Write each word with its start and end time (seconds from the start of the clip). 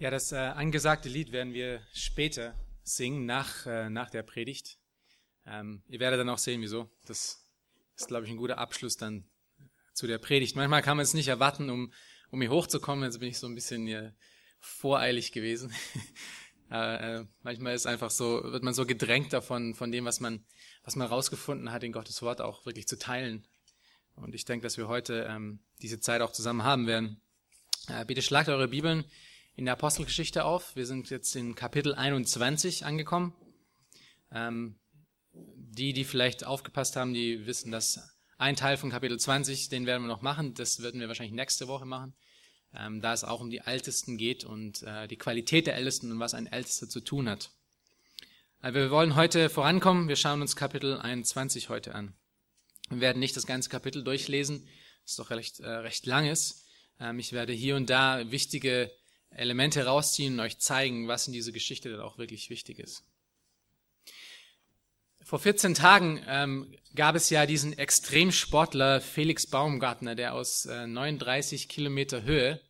Ja, 0.00 0.10
das 0.10 0.32
äh, 0.32 0.36
angesagte 0.36 1.10
Lied 1.10 1.30
werden 1.30 1.52
wir 1.52 1.82
später 1.92 2.58
singen, 2.82 3.26
nach, 3.26 3.66
äh, 3.66 3.90
nach 3.90 4.08
der 4.08 4.22
Predigt. 4.22 4.78
Ähm, 5.44 5.82
ihr 5.88 6.00
werdet 6.00 6.18
dann 6.18 6.30
auch 6.30 6.38
sehen, 6.38 6.62
wieso. 6.62 6.90
Das 7.04 7.44
ist, 7.96 8.08
glaube 8.08 8.24
ich, 8.24 8.30
ein 8.30 8.38
guter 8.38 8.56
Abschluss 8.56 8.96
dann 8.96 9.28
zu 9.92 10.06
der 10.06 10.16
Predigt. 10.16 10.56
Manchmal 10.56 10.80
kann 10.80 10.96
man 10.96 11.04
es 11.04 11.12
nicht 11.12 11.28
erwarten, 11.28 11.68
um, 11.68 11.92
um 12.30 12.40
hier 12.40 12.50
hochzukommen. 12.50 13.04
Jetzt 13.04 13.20
bin 13.20 13.28
ich 13.28 13.38
so 13.38 13.46
ein 13.46 13.54
bisschen 13.54 13.86
hier 13.86 14.16
voreilig 14.58 15.32
gewesen. 15.32 15.70
äh, 16.70 17.24
manchmal 17.42 17.74
ist 17.74 17.84
einfach 17.84 18.10
so, 18.10 18.42
wird 18.42 18.62
man 18.62 18.72
so 18.72 18.86
gedrängt 18.86 19.34
davon, 19.34 19.74
von 19.74 19.92
dem, 19.92 20.06
was 20.06 20.18
man, 20.18 20.46
was 20.82 20.96
man 20.96 21.08
rausgefunden 21.08 21.72
hat, 21.72 21.84
in 21.84 21.92
Gottes 21.92 22.22
Wort 22.22 22.40
auch 22.40 22.64
wirklich 22.64 22.88
zu 22.88 22.98
teilen. 22.98 23.46
Und 24.14 24.34
ich 24.34 24.46
denke, 24.46 24.62
dass 24.62 24.78
wir 24.78 24.88
heute 24.88 25.26
ähm, 25.28 25.60
diese 25.82 26.00
Zeit 26.00 26.22
auch 26.22 26.32
zusammen 26.32 26.64
haben 26.64 26.86
werden. 26.86 27.20
Äh, 27.88 28.06
bitte 28.06 28.22
schlagt 28.22 28.48
eure 28.48 28.68
Bibeln 28.68 29.04
in 29.56 29.64
der 29.64 29.74
Apostelgeschichte 29.74 30.44
auf. 30.44 30.76
Wir 30.76 30.86
sind 30.86 31.10
jetzt 31.10 31.34
in 31.36 31.54
Kapitel 31.54 31.94
21 31.94 32.84
angekommen. 32.84 33.34
Ähm, 34.32 34.78
die, 35.32 35.92
die 35.92 36.04
vielleicht 36.04 36.44
aufgepasst 36.44 36.96
haben, 36.96 37.14
die 37.14 37.46
wissen, 37.46 37.70
dass 37.70 38.16
ein 38.38 38.56
Teil 38.56 38.76
von 38.76 38.90
Kapitel 38.90 39.18
20, 39.18 39.68
den 39.68 39.86
werden 39.86 40.02
wir 40.02 40.08
noch 40.08 40.22
machen. 40.22 40.54
Das 40.54 40.82
werden 40.82 41.00
wir 41.00 41.08
wahrscheinlich 41.08 41.34
nächste 41.34 41.68
Woche 41.68 41.84
machen. 41.84 42.14
Ähm, 42.72 43.00
da 43.00 43.12
es 43.12 43.24
auch 43.24 43.40
um 43.40 43.50
die 43.50 43.58
Ältesten 43.58 44.16
geht 44.16 44.44
und 44.44 44.82
äh, 44.82 45.08
die 45.08 45.16
Qualität 45.16 45.66
der 45.66 45.74
Ältesten 45.74 46.10
und 46.12 46.20
was 46.20 46.34
ein 46.34 46.46
Ältester 46.46 46.88
zu 46.88 47.00
tun 47.00 47.28
hat. 47.28 47.50
Aber 48.60 48.74
wir 48.74 48.90
wollen 48.90 49.16
heute 49.16 49.48
vorankommen. 49.50 50.08
Wir 50.08 50.16
schauen 50.16 50.40
uns 50.40 50.54
Kapitel 50.54 50.98
21 50.98 51.68
heute 51.68 51.94
an. 51.94 52.14
Wir 52.88 53.00
werden 53.00 53.18
nicht 53.18 53.36
das 53.36 53.46
ganze 53.46 53.70
Kapitel 53.70 54.04
durchlesen, 54.04 54.68
das 55.04 55.16
doch 55.16 55.30
recht, 55.30 55.60
äh, 55.60 55.68
recht 55.68 56.06
lang 56.06 56.26
ist. 56.26 56.66
Ähm, 56.98 57.18
ich 57.18 57.32
werde 57.32 57.52
hier 57.52 57.76
und 57.76 57.90
da 57.90 58.30
wichtige 58.30 58.92
Elemente 59.30 59.86
rausziehen 59.86 60.34
und 60.34 60.40
euch 60.40 60.58
zeigen, 60.58 61.08
was 61.08 61.26
in 61.26 61.32
dieser 61.32 61.52
Geschichte 61.52 61.90
dann 61.90 62.00
auch 62.00 62.18
wirklich 62.18 62.50
wichtig 62.50 62.78
ist. 62.78 63.04
Vor 65.22 65.38
14 65.38 65.74
Tagen 65.74 66.20
ähm, 66.26 66.74
gab 66.94 67.14
es 67.14 67.30
ja 67.30 67.46
diesen 67.46 67.76
Extremsportler 67.76 69.00
Felix 69.00 69.46
Baumgartner, 69.46 70.14
der 70.14 70.34
aus 70.34 70.66
äh, 70.66 70.86
39 70.86 71.68
Kilometer 71.68 72.22
Höhe 72.22 72.60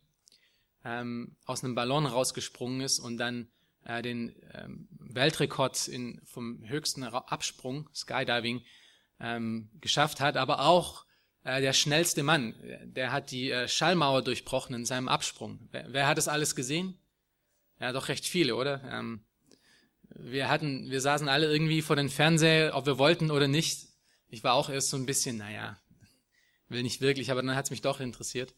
ähm, 0.83 1.35
aus 1.45 1.63
einem 1.63 1.75
Ballon 1.75 2.05
rausgesprungen 2.05 2.81
ist 2.81 2.99
und 2.99 3.17
dann 3.17 3.47
äh, 3.83 4.01
den 4.01 4.35
ähm, 4.53 4.87
Weltrekord 4.99 5.87
in, 5.87 6.21
vom 6.25 6.67
höchsten 6.67 7.03
Absprung, 7.03 7.89
Skydiving, 7.93 8.61
ähm, 9.19 9.69
geschafft 9.79 10.19
hat, 10.19 10.37
aber 10.37 10.61
auch 10.61 11.05
der 11.43 11.73
schnellste 11.73 12.23
Mann, 12.23 12.53
der 12.83 13.11
hat 13.11 13.31
die 13.31 13.51
äh, 13.51 13.67
Schallmauer 13.67 14.21
durchbrochen 14.21 14.75
in 14.75 14.85
seinem 14.85 15.07
Absprung. 15.07 15.67
Wer, 15.71 15.91
wer, 15.91 16.07
hat 16.07 16.17
das 16.17 16.27
alles 16.27 16.55
gesehen? 16.55 16.99
Ja, 17.79 17.91
doch 17.91 18.09
recht 18.09 18.25
viele, 18.25 18.55
oder? 18.55 18.83
Ähm, 18.91 19.25
wir 20.09 20.49
hatten, 20.49 20.91
wir 20.91 21.01
saßen 21.01 21.27
alle 21.27 21.51
irgendwie 21.51 21.81
vor 21.81 21.95
den 21.95 22.09
Fernseher, 22.09 22.75
ob 22.75 22.85
wir 22.85 22.99
wollten 22.99 23.31
oder 23.31 23.47
nicht. 23.47 23.87
Ich 24.27 24.43
war 24.43 24.53
auch 24.53 24.69
erst 24.69 24.89
so 24.89 24.97
ein 24.97 25.05
bisschen, 25.05 25.37
naja, 25.37 25.79
will 26.69 26.83
nicht 26.83 27.01
wirklich, 27.01 27.31
aber 27.31 27.41
dann 27.41 27.55
hat 27.55 27.65
es 27.65 27.71
mich 27.71 27.81
doch 27.81 27.99
interessiert. 27.99 28.53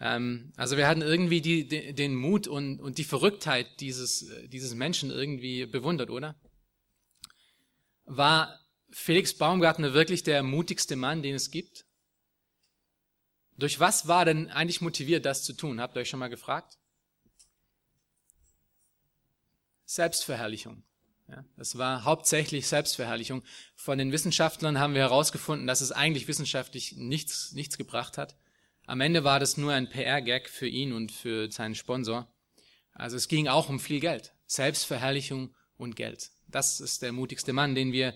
Ähm, 0.00 0.52
also 0.56 0.76
wir 0.76 0.88
hatten 0.88 1.02
irgendwie 1.02 1.42
die, 1.42 1.68
die, 1.68 1.92
den 1.92 2.14
Mut 2.14 2.48
und, 2.48 2.80
und 2.80 2.98
die 2.98 3.04
Verrücktheit 3.04 3.80
dieses, 3.80 4.30
dieses 4.46 4.74
Menschen 4.74 5.10
irgendwie 5.10 5.66
bewundert, 5.66 6.10
oder? 6.10 6.34
War 8.04 8.58
Felix 8.90 9.34
Baumgartner 9.34 9.92
wirklich 9.94 10.22
der 10.22 10.42
mutigste 10.42 10.96
Mann, 10.96 11.22
den 11.22 11.34
es 11.34 11.50
gibt? 11.50 11.84
Durch 13.62 13.78
was 13.78 14.08
war 14.08 14.24
denn 14.24 14.50
eigentlich 14.50 14.80
motiviert, 14.80 15.24
das 15.24 15.44
zu 15.44 15.52
tun? 15.52 15.80
Habt 15.80 15.96
ihr 15.96 16.00
euch 16.00 16.08
schon 16.08 16.18
mal 16.18 16.26
gefragt? 16.26 16.78
Selbstverherrlichung. 19.84 20.82
Ja, 21.28 21.44
das 21.56 21.78
war 21.78 22.02
hauptsächlich 22.02 22.66
Selbstverherrlichung. 22.66 23.44
Von 23.76 23.98
den 23.98 24.10
Wissenschaftlern 24.10 24.80
haben 24.80 24.94
wir 24.94 25.02
herausgefunden, 25.02 25.68
dass 25.68 25.80
es 25.80 25.92
eigentlich 25.92 26.26
wissenschaftlich 26.26 26.96
nichts, 26.96 27.52
nichts 27.52 27.78
gebracht 27.78 28.18
hat. 28.18 28.36
Am 28.86 29.00
Ende 29.00 29.22
war 29.22 29.38
das 29.38 29.56
nur 29.56 29.72
ein 29.72 29.88
PR-Gag 29.88 30.48
für 30.48 30.66
ihn 30.66 30.92
und 30.92 31.12
für 31.12 31.48
seinen 31.52 31.76
Sponsor. 31.76 32.26
Also 32.94 33.16
es 33.16 33.28
ging 33.28 33.46
auch 33.46 33.68
um 33.68 33.78
viel 33.78 34.00
Geld. 34.00 34.32
Selbstverherrlichung 34.46 35.54
und 35.76 35.94
Geld. 35.94 36.32
Das 36.48 36.80
ist 36.80 37.00
der 37.00 37.12
mutigste 37.12 37.52
Mann, 37.52 37.76
den 37.76 37.92
wir 37.92 38.12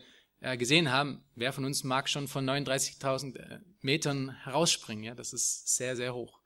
äh, 0.47 0.57
gesehen 0.57 0.93
haben, 0.93 1.25
wer 1.35 1.53
von 1.53 1.65
uns 1.65 1.83
mag 1.83 2.09
schon 2.09 2.29
von 2.29 2.49
39.000 2.49 3.37
äh, 3.37 3.61
Metern 3.81 4.31
herausspringen? 4.45 5.03
Ja, 5.03 5.15
das 5.15 5.33
ist 5.33 5.77
sehr, 5.77 5.97
sehr 5.97 6.15
hoch. 6.15 6.41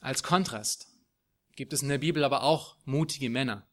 Als 0.00 0.22
Kontrast 0.22 0.88
gibt 1.56 1.72
es 1.72 1.82
in 1.82 1.88
der 1.88 1.98
Bibel 1.98 2.22
aber 2.22 2.42
auch 2.42 2.76
mutige 2.84 3.30
Männer. 3.30 3.66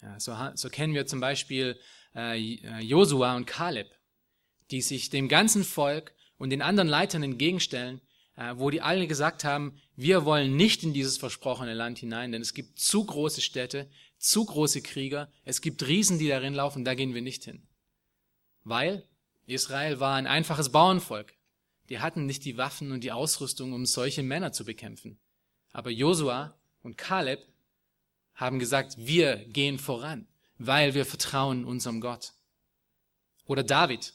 Ja, 0.00 0.18
so, 0.18 0.36
so 0.54 0.68
kennen 0.68 0.94
wir 0.94 1.06
zum 1.06 1.20
Beispiel 1.20 1.78
äh, 2.16 2.56
äh, 2.56 2.80
Josua 2.80 3.36
und 3.36 3.46
Kaleb, 3.46 3.88
die 4.72 4.82
sich 4.82 5.08
dem 5.08 5.28
ganzen 5.28 5.62
Volk 5.62 6.16
und 6.38 6.50
den 6.50 6.60
anderen 6.60 6.88
Leitern 6.88 7.22
entgegenstellen, 7.22 8.00
wo 8.54 8.70
die 8.70 8.80
alle 8.80 9.06
gesagt 9.06 9.44
haben, 9.44 9.80
wir 9.94 10.24
wollen 10.24 10.56
nicht 10.56 10.82
in 10.82 10.94
dieses 10.94 11.18
versprochene 11.18 11.74
Land 11.74 11.98
hinein, 11.98 12.32
denn 12.32 12.42
es 12.42 12.54
gibt 12.54 12.78
zu 12.78 13.04
große 13.04 13.40
Städte, 13.40 13.90
zu 14.18 14.44
große 14.44 14.82
Krieger, 14.82 15.30
es 15.44 15.60
gibt 15.60 15.86
Riesen, 15.86 16.18
die 16.18 16.28
darin 16.28 16.54
laufen, 16.54 16.84
da 16.84 16.94
gehen 16.94 17.14
wir 17.14 17.22
nicht 17.22 17.44
hin. 17.44 17.66
Weil 18.64 19.06
Israel 19.46 20.00
war 20.00 20.16
ein 20.16 20.26
einfaches 20.26 20.70
Bauernvolk. 20.70 21.34
Die 21.88 21.98
hatten 21.98 22.26
nicht 22.26 22.44
die 22.44 22.56
Waffen 22.56 22.92
und 22.92 23.02
die 23.02 23.12
Ausrüstung, 23.12 23.72
um 23.72 23.84
solche 23.84 24.22
Männer 24.22 24.52
zu 24.52 24.64
bekämpfen. 24.64 25.18
Aber 25.72 25.90
Josua 25.90 26.58
und 26.82 26.96
Kaleb 26.96 27.40
haben 28.34 28.58
gesagt, 28.58 28.96
wir 28.98 29.36
gehen 29.36 29.78
voran, 29.78 30.26
weil 30.58 30.94
wir 30.94 31.04
vertrauen 31.04 31.64
unserem 31.64 32.00
Gott. 32.00 32.32
Oder 33.44 33.62
David, 33.62 34.14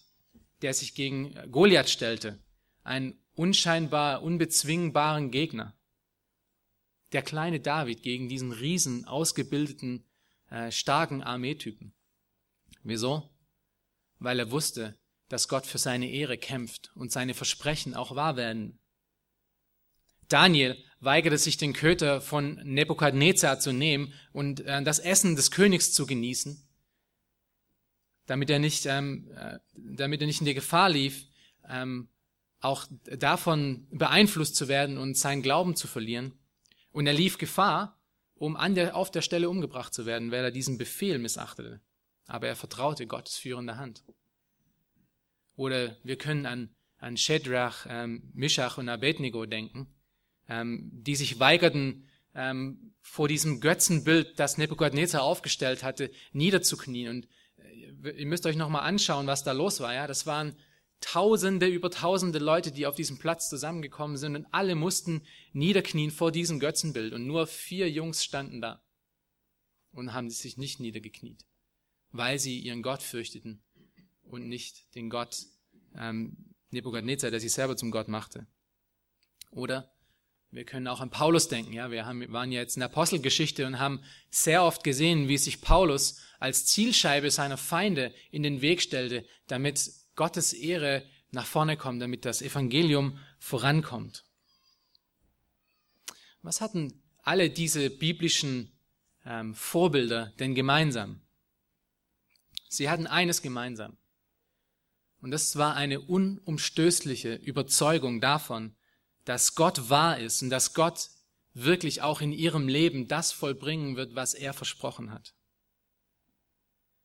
der 0.61 0.73
sich 0.73 0.95
gegen 0.95 1.35
Goliath 1.51 1.89
stellte, 1.89 2.39
einen 2.83 3.19
unscheinbar 3.37 4.23
unbezwingbaren 4.23 5.31
Gegner 5.31 5.77
der 7.13 7.21
kleine 7.21 7.59
David 7.59 8.03
gegen 8.03 8.27
diesen 8.27 8.51
riesen, 8.51 9.05
ausgebildeten, 9.05 10.05
äh, 10.49 10.71
starken 10.71 11.23
Armeetypen. 11.23 11.93
Wieso? 12.83 13.29
Weil 14.19 14.39
er 14.39 14.51
wusste, 14.51 14.97
dass 15.29 15.47
Gott 15.47 15.65
für 15.65 15.77
seine 15.77 16.09
Ehre 16.09 16.37
kämpft 16.37 16.91
und 16.95 17.11
seine 17.11 17.33
Versprechen 17.33 17.93
auch 17.93 18.15
wahr 18.15 18.35
werden. 18.35 18.79
Daniel 20.27 20.77
weigerte 20.99 21.37
sich, 21.37 21.57
den 21.57 21.73
Köter 21.73 22.21
von 22.21 22.55
Nebukadnezar 22.63 23.59
zu 23.59 23.71
nehmen 23.71 24.13
und 24.33 24.61
äh, 24.61 24.83
das 24.83 24.99
Essen 24.99 25.35
des 25.35 25.51
Königs 25.51 25.93
zu 25.93 26.05
genießen, 26.05 26.67
damit 28.25 28.49
er 28.49 28.59
nicht, 28.59 28.85
ähm, 28.85 29.31
äh, 29.35 29.59
damit 29.75 30.21
er 30.21 30.27
nicht 30.27 30.41
in 30.41 30.47
die 30.47 30.53
Gefahr 30.53 30.89
lief, 30.89 31.27
ähm, 31.69 32.09
auch 32.59 32.85
davon 33.17 33.87
beeinflusst 33.91 34.55
zu 34.55 34.67
werden 34.67 34.97
und 34.97 35.17
seinen 35.17 35.41
Glauben 35.41 35.75
zu 35.75 35.87
verlieren. 35.87 36.33
Und 36.91 37.07
er 37.07 37.13
lief 37.13 37.37
Gefahr, 37.37 37.99
um 38.35 38.55
an 38.55 38.75
der, 38.75 38.95
auf 38.95 39.11
der 39.11 39.21
Stelle 39.21 39.49
umgebracht 39.49 39.93
zu 39.93 40.05
werden, 40.05 40.31
weil 40.31 40.43
er 40.43 40.51
diesen 40.51 40.77
Befehl 40.77 41.19
missachtete. 41.19 41.81
Aber 42.25 42.47
er 42.47 42.55
vertraute 42.55 43.07
Gottes 43.07 43.37
führender 43.37 43.77
Hand. 43.77 44.03
Oder 45.55 45.97
wir 46.03 46.17
können 46.17 46.45
an, 46.45 46.69
an 46.97 47.17
Shedrach, 47.17 47.85
ähm, 47.89 48.31
Mishach 48.33 48.77
und 48.77 48.89
Abednego 48.89 49.45
denken, 49.45 49.87
ähm, 50.47 50.89
die 50.91 51.15
sich 51.15 51.39
weigerten, 51.39 52.07
ähm, 52.35 52.93
vor 53.01 53.27
diesem 53.27 53.61
Götzenbild, 53.61 54.39
das 54.39 54.57
Nebuchadnezzar 54.57 55.23
aufgestellt 55.23 55.83
hatte, 55.83 56.11
niederzuknien. 56.33 57.09
Und 57.09 57.27
äh, 58.03 58.11
ihr 58.11 58.27
müsst 58.27 58.45
euch 58.45 58.55
nochmal 58.55 58.83
anschauen, 58.83 59.27
was 59.27 59.43
da 59.43 59.53
los 59.53 59.79
war. 59.79 59.93
Ja, 59.93 60.05
das 60.07 60.25
waren 60.25 60.55
Tausende 60.99 61.67
über 61.67 61.91
Tausende 61.91 62.39
Leute, 62.39 62.71
die 62.71 62.87
auf 62.87 62.95
diesem 62.95 63.19
Platz 63.19 63.49
zusammengekommen 63.49 64.17
sind 64.17 64.35
und 64.35 64.47
alle 64.51 64.75
mussten 64.75 65.21
niederknien 65.53 66.11
vor 66.11 66.31
diesem 66.31 66.59
Götzenbild 66.59 67.13
und 67.13 67.27
nur 67.27 67.47
vier 67.47 67.89
Jungs 67.89 68.23
standen 68.23 68.61
da 68.61 68.83
und 69.91 70.13
haben 70.13 70.29
sich 70.29 70.57
nicht 70.57 70.79
niedergekniet, 70.79 71.45
weil 72.11 72.39
sie 72.39 72.59
ihren 72.59 72.81
Gott 72.81 73.03
fürchteten 73.03 73.63
und 74.23 74.47
nicht 74.47 74.93
den 74.95 75.09
Gott 75.09 75.37
ähm, 75.95 76.55
Nebuchadnezzar, 76.71 77.31
der 77.31 77.39
sich 77.39 77.53
selber 77.53 77.77
zum 77.77 77.91
Gott 77.91 78.07
machte. 78.07 78.47
Oder 79.51 79.91
wir 80.49 80.65
können 80.65 80.87
auch 80.87 81.01
an 81.01 81.09
Paulus 81.09 81.47
denken. 81.49 81.73
Ja, 81.73 81.91
wir 81.91 82.05
haben, 82.05 82.31
waren 82.31 82.51
ja 82.51 82.61
jetzt 82.61 82.77
in 82.77 82.79
der 82.79 82.89
Apostelgeschichte 82.89 83.65
und 83.65 83.79
haben 83.79 84.03
sehr 84.29 84.63
oft 84.63 84.83
gesehen, 84.83 85.27
wie 85.27 85.37
sich 85.37 85.61
Paulus 85.61 86.19
als 86.39 86.65
Zielscheibe 86.65 87.31
seiner 87.31 87.57
Feinde 87.57 88.13
in 88.31 88.43
den 88.43 88.61
Weg 88.61 88.81
stellte, 88.81 89.25
damit 89.47 89.91
Gottes 90.17 90.51
Ehre 90.51 91.05
nach 91.31 91.45
vorne 91.45 91.77
kommt, 91.77 92.01
damit 92.01 92.25
das 92.25 92.41
Evangelium 92.41 93.17
vorankommt. 93.39 94.25
Was 96.41 96.59
hatten 96.59 97.01
alle 97.23 97.49
diese 97.49 97.89
biblischen 97.89 98.71
ähm, 99.25 99.55
Vorbilder 99.55 100.33
denn 100.39 100.55
gemeinsam? 100.55 101.21
Sie 102.67 102.89
hatten 102.89 103.07
eines 103.07 103.41
gemeinsam. 103.41 103.97
Und 105.21 105.31
das 105.31 105.55
war 105.55 105.75
eine 105.75 106.01
unumstößliche 106.01 107.35
Überzeugung 107.35 108.19
davon, 108.19 108.75
dass 109.25 109.55
Gott 109.55 109.89
wahr 109.89 110.19
ist 110.19 110.41
und 110.41 110.49
dass 110.49 110.73
Gott 110.73 111.09
wirklich 111.53 112.01
auch 112.01 112.21
in 112.21 112.31
ihrem 112.31 112.67
Leben 112.67 113.07
das 113.07 113.31
vollbringen 113.31 113.95
wird, 113.95 114.15
was 114.15 114.33
er 114.33 114.53
versprochen 114.53 115.11
hat. 115.11 115.33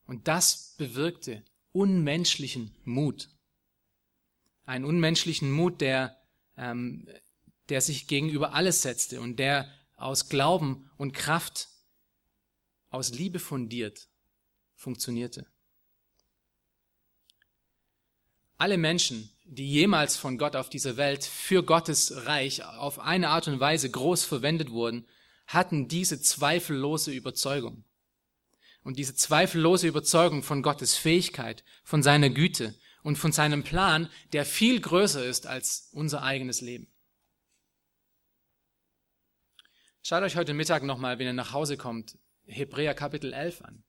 Und 0.06 0.28
das 0.28 0.74
bewirkte 0.76 1.42
unmenschlichen 1.72 2.74
Mut. 2.84 3.28
Einen 4.64 4.84
unmenschlichen 4.84 5.50
Mut, 5.50 5.80
der, 5.80 6.16
ähm, 6.56 7.08
der 7.68 7.80
sich 7.80 8.06
gegenüber 8.06 8.54
alles 8.54 8.82
setzte 8.82 9.20
und 9.20 9.38
der 9.38 9.68
aus 9.96 10.28
Glauben 10.28 10.90
und 10.96 11.12
Kraft, 11.12 11.68
aus 12.90 13.10
Liebe 13.10 13.38
fundiert, 13.38 14.08
funktionierte. 14.74 15.46
Alle 18.58 18.76
Menschen, 18.76 19.30
die 19.44 19.68
jemals 19.68 20.16
von 20.16 20.38
Gott 20.38 20.54
auf 20.54 20.68
dieser 20.68 20.96
Welt 20.96 21.24
für 21.24 21.64
Gottes 21.64 22.26
Reich 22.26 22.64
auf 22.64 22.98
eine 22.98 23.30
Art 23.30 23.48
und 23.48 23.58
Weise 23.58 23.90
groß 23.90 24.24
verwendet 24.24 24.70
wurden, 24.70 25.06
hatten 25.46 25.88
diese 25.88 26.20
zweifellose 26.20 27.12
Überzeugung. 27.12 27.84
Und 28.82 28.98
diese 28.98 29.14
zweifellose 29.14 29.86
Überzeugung 29.86 30.42
von 30.42 30.62
Gottes 30.62 30.96
Fähigkeit, 30.96 31.64
von 31.84 32.02
seiner 32.02 32.30
Güte 32.30 32.74
und 33.02 33.16
von 33.16 33.32
seinem 33.32 33.62
Plan, 33.62 34.08
der 34.32 34.44
viel 34.44 34.80
größer 34.80 35.24
ist 35.24 35.46
als 35.46 35.88
unser 35.92 36.22
eigenes 36.22 36.60
Leben. 36.60 36.88
Schaut 40.02 40.24
euch 40.24 40.36
heute 40.36 40.52
Mittag 40.52 40.82
nochmal, 40.82 41.18
wenn 41.18 41.26
ihr 41.26 41.32
nach 41.32 41.52
Hause 41.52 41.76
kommt, 41.76 42.18
Hebräer 42.44 42.94
Kapitel 42.94 43.32
11 43.32 43.62
an. 43.62 43.84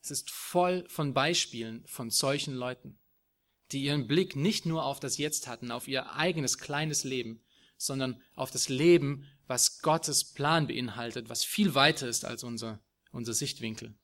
Es 0.00 0.12
ist 0.12 0.30
voll 0.30 0.84
von 0.88 1.12
Beispielen 1.12 1.84
von 1.88 2.10
solchen 2.10 2.54
Leuten, 2.54 3.00
die 3.72 3.82
ihren 3.82 4.06
Blick 4.06 4.36
nicht 4.36 4.64
nur 4.64 4.84
auf 4.84 5.00
das 5.00 5.18
Jetzt 5.18 5.48
hatten, 5.48 5.72
auf 5.72 5.88
ihr 5.88 6.12
eigenes 6.14 6.58
kleines 6.58 7.02
Leben, 7.02 7.42
sondern 7.76 8.22
auf 8.36 8.52
das 8.52 8.68
Leben, 8.68 9.26
was 9.48 9.80
Gottes 9.82 10.32
Plan 10.32 10.68
beinhaltet, 10.68 11.28
was 11.28 11.44
viel 11.44 11.74
weiter 11.74 12.06
ist 12.06 12.24
als 12.24 12.44
unser, 12.44 12.80
unser 13.10 13.34
Sichtwinkel. 13.34 13.96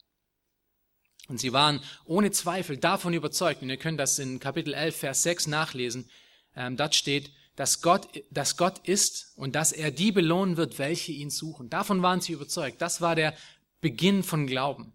Und 1.28 1.38
sie 1.38 1.52
waren 1.52 1.80
ohne 2.04 2.30
Zweifel 2.30 2.76
davon 2.76 3.14
überzeugt, 3.14 3.62
und 3.62 3.70
ihr 3.70 3.76
könnt 3.76 4.00
das 4.00 4.18
in 4.18 4.40
Kapitel 4.40 4.74
11, 4.74 4.96
Vers 4.96 5.22
6 5.22 5.46
nachlesen, 5.46 6.10
ähm, 6.56 6.76
dort 6.76 6.94
steht, 6.94 7.30
dass 7.56 7.82
Gott, 7.82 8.08
dass 8.30 8.56
Gott 8.56 8.86
ist 8.86 9.32
und 9.36 9.54
dass 9.54 9.72
er 9.72 9.90
die 9.90 10.12
belohnen 10.12 10.56
wird, 10.56 10.78
welche 10.78 11.12
ihn 11.12 11.30
suchen. 11.30 11.68
Davon 11.68 12.02
waren 12.02 12.20
sie 12.20 12.32
überzeugt. 12.32 12.80
Das 12.80 13.00
war 13.00 13.14
der 13.14 13.36
Beginn 13.80 14.22
von 14.22 14.46
Glauben. 14.46 14.92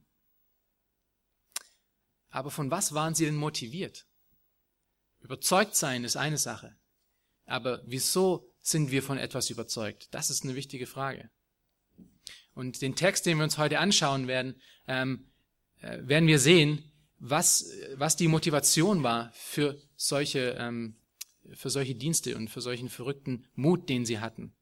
Aber 2.29 2.51
von 2.51 2.71
was 2.71 2.93
waren 2.93 3.15
sie 3.15 3.25
denn 3.25 3.35
motiviert? 3.35 4.05
Überzeugt 5.19 5.75
sein 5.75 6.03
ist 6.03 6.17
eine 6.17 6.37
Sache. 6.37 6.75
Aber 7.45 7.81
wieso 7.85 8.53
sind 8.59 8.91
wir 8.91 9.01
von 9.01 9.17
etwas 9.17 9.49
überzeugt? 9.49 10.07
Das 10.11 10.29
ist 10.29 10.43
eine 10.43 10.55
wichtige 10.55 10.87
Frage. 10.87 11.29
Und 12.53 12.81
den 12.81 12.95
Text, 12.95 13.25
den 13.25 13.37
wir 13.37 13.43
uns 13.43 13.57
heute 13.57 13.79
anschauen 13.79 14.27
werden, 14.27 14.59
ähm, 14.87 15.25
äh, 15.25 15.36
werden 15.81 16.27
wir 16.27 16.39
sehen, 16.39 16.83
was, 17.19 17.71
was 17.95 18.15
die 18.15 18.27
Motivation 18.27 19.03
war 19.03 19.31
für 19.33 19.79
solche 19.95 20.55
ähm, 20.59 20.95
für 21.53 21.69
solche 21.69 21.95
Dienste 21.95 22.35
und 22.35 22.49
für 22.49 22.61
solchen 22.61 22.89
verrückten 22.89 23.45
Mut, 23.55 23.89
den 23.89 24.05
sie 24.05 24.19
hatten. 24.19 24.53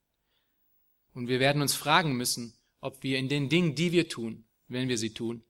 Und 1.13 1.27
wir 1.27 1.39
werden 1.39 1.61
uns 1.61 1.75
fragen 1.75 2.15
müssen, 2.15 2.53
ob 2.81 3.03
wir 3.03 3.17
in 3.17 3.29
den 3.29 3.49
Dingen, 3.49 3.75
die 3.75 3.91
wir 3.91 4.09
tun, 4.09 4.45
wenn 4.67 4.89
wir 4.89 4.97
sie 4.97 5.13
tun, 5.13 5.43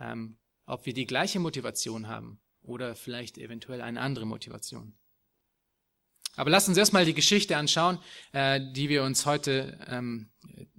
ähm, 0.00 0.36
ob 0.66 0.86
wir 0.86 0.94
die 0.94 1.06
gleiche 1.06 1.38
Motivation 1.38 2.08
haben 2.08 2.40
oder 2.62 2.94
vielleicht 2.94 3.38
eventuell 3.38 3.80
eine 3.80 4.00
andere 4.00 4.26
Motivation. 4.26 4.94
Aber 6.34 6.50
lasst 6.50 6.68
uns 6.68 6.78
erstmal 6.78 7.04
die 7.04 7.14
Geschichte 7.14 7.56
anschauen, 7.56 7.98
äh, 8.32 8.60
die 8.72 8.88
wir 8.88 9.02
uns 9.04 9.26
heute 9.26 9.78
ähm, 9.86 10.30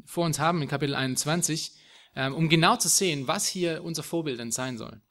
vor 0.05 0.25
uns 0.25 0.39
haben 0.39 0.61
in 0.61 0.67
Kapitel 0.67 0.95
21, 0.95 1.71
ähm, 1.71 1.77
um 2.15 2.49
genau 2.49 2.77
zu 2.77 2.89
sehen, 2.89 3.27
was 3.27 3.47
hier 3.47 3.83
unser 3.83 4.03
Vorbild 4.03 4.39
denn 4.39 4.51
sein 4.51 4.77
soll. 4.77 5.01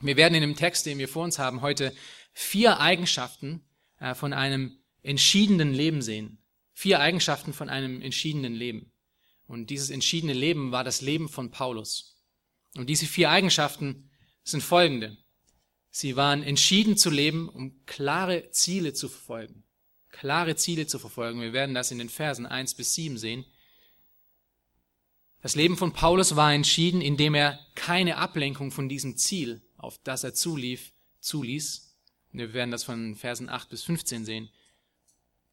Wir 0.00 0.16
werden 0.16 0.34
in 0.34 0.40
dem 0.40 0.56
Text, 0.56 0.86
den 0.86 0.98
wir 0.98 1.08
vor 1.08 1.24
uns 1.24 1.38
haben, 1.38 1.60
heute 1.60 1.92
vier 2.32 2.80
Eigenschaften 2.80 3.64
äh, 3.98 4.14
von 4.14 4.32
einem 4.32 4.78
entschiedenen 5.02 5.72
Leben 5.72 6.02
sehen. 6.02 6.38
Vier 6.72 7.00
Eigenschaften 7.00 7.52
von 7.52 7.68
einem 7.68 8.02
entschiedenen 8.02 8.54
Leben. 8.54 8.90
Und 9.46 9.70
dieses 9.70 9.90
entschiedene 9.90 10.32
Leben 10.32 10.72
war 10.72 10.82
das 10.82 11.00
Leben 11.00 11.28
von 11.28 11.50
Paulus. 11.50 12.16
Und 12.76 12.90
diese 12.90 13.06
vier 13.06 13.30
Eigenschaften 13.30 14.10
sind 14.42 14.62
folgende. 14.62 15.16
Sie 15.90 16.16
waren 16.16 16.42
entschieden 16.42 16.96
zu 16.96 17.10
leben, 17.10 17.48
um 17.48 17.84
klare 17.86 18.50
Ziele 18.50 18.94
zu 18.94 19.08
verfolgen. 19.08 19.62
Klare 20.08 20.56
Ziele 20.56 20.86
zu 20.88 20.98
verfolgen. 20.98 21.40
Wir 21.40 21.52
werden 21.52 21.74
das 21.74 21.92
in 21.92 21.98
den 21.98 22.08
Versen 22.08 22.46
eins 22.46 22.74
bis 22.74 22.94
sieben 22.94 23.16
sehen. 23.16 23.44
Das 25.44 25.56
Leben 25.56 25.76
von 25.76 25.92
Paulus 25.92 26.36
war 26.36 26.54
entschieden, 26.54 27.02
indem 27.02 27.34
er 27.34 27.60
keine 27.74 28.16
Ablenkung 28.16 28.70
von 28.70 28.88
diesem 28.88 29.18
Ziel, 29.18 29.60
auf 29.76 29.98
das 30.02 30.24
er 30.24 30.32
zulief, 30.32 30.94
zuließ. 31.20 31.94
Wir 32.32 32.54
werden 32.54 32.70
das 32.70 32.82
von 32.82 33.14
Versen 33.14 33.50
8 33.50 33.68
bis 33.68 33.82
15 33.82 34.24
sehen. 34.24 34.48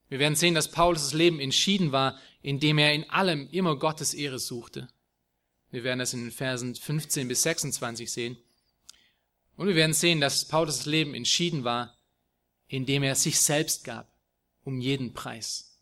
Wir 0.08 0.20
werden 0.20 0.38
sehen, 0.38 0.56
dass 0.56 0.72
Paulus' 0.72 1.12
Leben 1.12 1.42
entschieden 1.42 1.92
war, 1.92 2.18
indem 2.42 2.78
er 2.78 2.94
in 2.94 3.10
allem 3.10 3.50
immer 3.52 3.76
Gottes 3.76 4.14
Ehre 4.14 4.40
suchte. 4.40 4.88
Wir 5.72 5.84
werden 5.84 6.00
das 6.00 6.14
in 6.14 6.22
den 6.22 6.32
Versen 6.32 6.74
15 6.74 7.28
bis 7.28 7.44
26 7.44 8.10
sehen. 8.10 8.38
Und 9.58 9.68
wir 9.68 9.76
werden 9.76 9.94
sehen, 9.94 10.22
dass 10.22 10.48
Paulus' 10.48 10.86
Leben 10.86 11.14
entschieden 11.14 11.66
war, 11.66 11.98
indem 12.70 13.04
er 13.04 13.16
sich 13.16 13.42
selbst 13.42 13.84
gab, 13.84 14.10
um 14.64 14.80
jeden 14.80 15.12
Preis. 15.12 15.78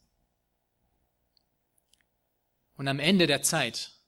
Und 2.75 2.87
am 2.87 2.97
Ende 2.97 3.27
der 3.27 3.43
Zeit, 3.43 3.98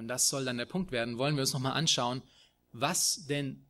und 0.00 0.08
das 0.08 0.30
soll 0.30 0.46
dann 0.46 0.56
der 0.56 0.64
Punkt 0.64 0.92
werden, 0.92 1.18
wollen 1.18 1.36
wir 1.36 1.42
uns 1.42 1.52
nochmal 1.52 1.74
anschauen, 1.74 2.22
was 2.72 3.26
denn 3.26 3.66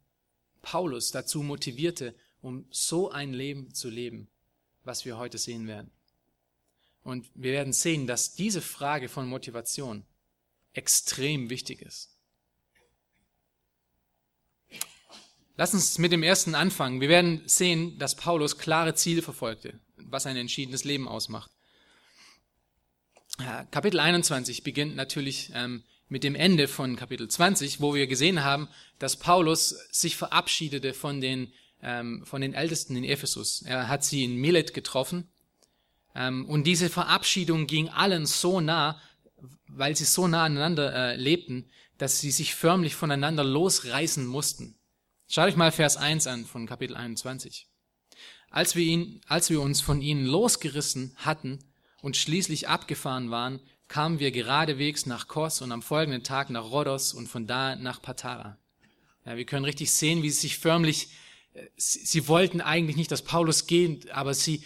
Paulus 0.62 1.11
dazu 1.11 1.43
motivierte, 1.43 2.15
um 2.41 2.67
so 2.71 3.11
ein 3.11 3.32
Leben 3.32 3.75
zu 3.75 3.91
leben, 3.91 4.29
was 4.85 5.05
wir 5.05 5.19
heute 5.19 5.38
sehen 5.38 5.67
werden. 5.67 5.91
Und 7.03 7.29
wir 7.35 7.50
werden 7.50 7.73
sehen, 7.73 8.06
dass 8.06 8.35
diese 8.35 8.62
Frage 8.62 9.09
von 9.09 9.29
Motivation 9.29 10.05
extrem 10.73 11.50
wichtig 11.50 11.82
ist. 11.82 12.17
Lass 15.56 15.75
uns 15.75 15.99
mit 15.99 16.12
dem 16.12 16.23
ersten 16.23 16.55
anfangen. 16.55 17.00
Wir 17.00 17.09
werden 17.09 17.43
sehen, 17.47 17.99
dass 17.99 18.15
Paulus 18.15 18.56
klare 18.56 18.94
Ziele 18.94 19.23
verfolgte, 19.23 19.81
was 19.97 20.26
ein 20.26 20.37
entschiedenes 20.37 20.85
Leben 20.85 21.09
ausmacht. 21.09 21.50
Kapitel 23.73 23.99
21 23.99 24.62
beginnt 24.62 24.94
natürlich 24.94 25.50
ähm, 25.54 25.83
mit 26.11 26.25
dem 26.25 26.35
Ende 26.35 26.69
von 26.69 26.97
Kapitel 26.97 27.29
20, 27.29 27.81
wo 27.81 27.95
wir 27.95 28.07
gesehen 28.07 28.45
haben, 28.45 28.69
dass 28.99 29.17
Paulus 29.17 29.71
sich 29.90 30.17
verabschiedete 30.17 30.93
von 30.93 31.23
den 31.23 31.52
ähm, 31.83 32.25
von 32.26 32.43
den 32.43 32.52
Ältesten 32.52 32.97
in 32.97 33.05
Ephesus. 33.05 33.62
Er 33.62 33.88
hat 33.88 34.05
sie 34.05 34.25
in 34.25 34.37
Milet 34.37 34.75
getroffen. 34.75 35.29
Ähm, 36.14 36.47
und 36.47 36.64
diese 36.64 36.90
Verabschiedung 36.90 37.67
ging 37.67 37.88
allen 37.88 38.26
so 38.26 38.61
nah, 38.61 39.00
weil 39.69 39.97
sie 39.97 40.05
so 40.05 40.29
nah 40.29 40.45
aneinander 40.45 40.95
äh, 40.95 41.17
lebten, 41.17 41.71
dass 41.99 42.21
sie 42.21 42.31
sich 42.31 42.55
förmlich 42.55 42.95
voneinander 42.95 43.45
losreißen 43.45 44.26
mussten. 44.26 44.76
Schaut 45.29 45.49
euch 45.49 45.57
mal 45.57 45.73
Vers 45.73 45.97
1 45.97 46.26
an 46.26 46.45
von 46.45 46.67
Kapitel 46.67 46.97
21. 46.97 47.69
Als 48.50 48.75
wir, 48.75 48.85
ihn, 48.85 49.21
als 49.26 49.49
wir 49.49 49.61
uns 49.61 49.81
von 49.81 50.02
ihnen 50.02 50.26
losgerissen 50.26 51.14
hatten 51.17 51.61
und 52.02 52.17
schließlich 52.17 52.69
abgefahren 52.69 53.31
waren, 53.31 53.61
kamen 53.90 54.20
wir 54.20 54.30
geradewegs 54.30 55.04
nach 55.04 55.28
Kos 55.28 55.61
und 55.61 55.70
am 55.70 55.82
folgenden 55.82 56.25
Tag 56.25 56.49
nach 56.49 56.70
Rhodos 56.70 57.12
und 57.12 57.28
von 57.28 57.47
da 57.47 57.76
nach 57.76 58.00
Patara. 58.00 58.56
Ja, 59.26 59.37
wir 59.37 59.44
können 59.44 59.66
richtig 59.66 59.92
sehen, 59.92 60.23
wie 60.23 60.30
sie 60.30 60.40
sich 60.40 60.56
förmlich 60.56 61.11
sie, 61.76 62.04
sie 62.04 62.28
wollten 62.28 62.61
eigentlich 62.61 62.97
nicht, 62.97 63.11
dass 63.11 63.23
Paulus 63.23 63.66
geht, 63.66 64.11
aber 64.11 64.35
sie, 64.35 64.64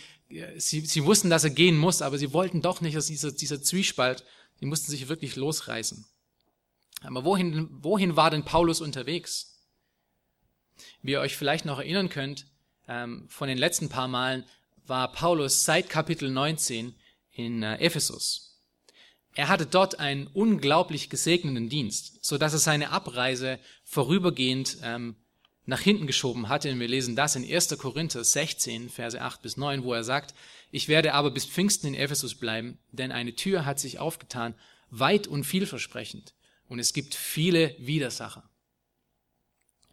sie, 0.57 0.81
sie 0.81 1.05
wussten, 1.05 1.31
dass 1.31 1.45
er 1.45 1.51
gehen 1.51 1.77
muss, 1.77 2.03
aber 2.03 2.19
sie 2.19 2.33
wollten 2.33 2.63
doch 2.63 2.81
nicht, 2.81 2.97
dass 2.97 3.07
dieser, 3.07 3.33
dieser 3.33 3.63
Zwiespalt, 3.63 4.25
die 4.61 4.67
mussten 4.67 4.91
sich 4.91 5.09
wirklich 5.09 5.37
losreißen. 5.37 6.05
Aber 7.03 7.25
wohin, 7.25 7.69
wohin 7.83 8.17
war 8.17 8.31
denn 8.31 8.45
Paulus 8.45 8.81
unterwegs? 8.81 9.59
Wie 11.03 11.13
ihr 11.13 11.21
euch 11.21 11.37
vielleicht 11.37 11.65
noch 11.65 11.79
erinnern 11.79 12.09
könnt, 12.09 12.47
ähm, 12.89 13.27
von 13.29 13.49
den 13.49 13.59
letzten 13.59 13.89
paar 13.89 14.09
Malen 14.09 14.45
war 14.87 15.13
Paulus 15.13 15.65
seit 15.65 15.89
Kapitel 15.89 16.31
19 16.31 16.95
in 17.33 17.63
äh, 17.63 17.77
Ephesus. 17.77 18.54
Er 19.35 19.49
hatte 19.49 19.67
dort 19.67 19.99
einen 19.99 20.29
unglaublich 20.29 21.11
gesegneten 21.11 21.69
Dienst, 21.69 22.25
so 22.25 22.39
dass 22.39 22.53
er 22.53 22.61
seine 22.61 22.91
Abreise 22.91 23.59
vorübergehend 23.83 24.79
ähm, 24.83 25.17
nach 25.67 25.81
hinten 25.81 26.07
geschoben 26.07 26.49
hatte. 26.49 26.71
Und 26.71 26.79
wir 26.79 26.89
lesen 26.89 27.17
das 27.17 27.35
in 27.35 27.45
1. 27.45 27.77
Korinther 27.79 28.23
16, 28.23 28.91
Verse 28.91 29.21
8 29.21 29.43
bis 29.43 29.57
9, 29.57 29.83
wo 29.83 29.93
er 29.93 30.05
sagt, 30.05 30.35
ich 30.71 30.89
werde 30.89 31.15
aber 31.15 31.31
bis 31.31 31.47
Pfingsten 31.47 31.89
in 31.89 31.95
Ephesus 31.95 32.37
bleiben, 32.37 32.79
denn 32.93 33.13
eine 33.13 33.35
Tür 33.35 33.65
hat 33.65 33.81
sich 33.81 33.99
aufgetan, 33.99 34.55
weit 34.91 35.27
und 35.27 35.45
vielversprechend. 35.45 36.35
Und 36.69 36.79
es 36.79 36.93
gibt 36.93 37.15
viele 37.15 37.75
Widersacher. 37.79 38.49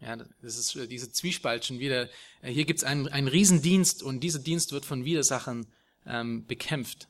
Ja, 0.00 0.16
das 0.16 0.58
ist 0.58 0.76
diese 0.90 1.12
Zwiespalt 1.12 1.64
schon 1.64 1.78
wieder. 1.78 2.08
Hier 2.42 2.64
gibt 2.64 2.78
es 2.78 2.84
einen, 2.84 3.08
einen 3.08 3.28
Riesendienst 3.28 4.02
und 4.02 4.20
dieser 4.20 4.40
Dienst 4.40 4.72
wird 4.72 4.84
von 4.84 5.04
Widersachern 5.04 5.66
ähm, 6.06 6.46
bekämpft. 6.46 7.08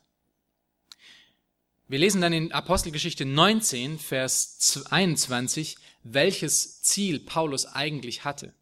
Wir 1.93 1.99
lesen 1.99 2.23
dann 2.23 2.33
in 2.33 2.53
Apostelgeschichte 2.53 3.27
19, 3.27 3.99
Vers 3.99 4.87
21, 4.89 5.77
welches 6.03 6.81
Ziel 6.81 7.21
Paulus 7.21 7.67
eigentlich 7.67 8.25
hatte. 8.25 8.55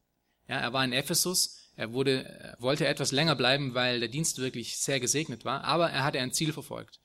Ja, 0.49 0.57
er 0.57 0.73
war 0.73 0.85
in 0.85 0.93
Ephesus, 0.93 1.71
er 1.77 1.93
wurde, 1.93 2.57
wollte 2.59 2.89
etwas 2.89 3.13
länger 3.13 3.37
bleiben, 3.37 3.73
weil 3.73 4.01
der 4.01 4.09
Dienst 4.09 4.39
wirklich 4.39 4.79
sehr 4.79 4.99
gesegnet 4.99 5.45
war, 5.45 5.63
aber 5.63 5.91
er 5.91 6.03
hatte 6.03 6.19
ein 6.19 6.33
Ziel 6.33 6.53
verfolgt. 6.53 6.99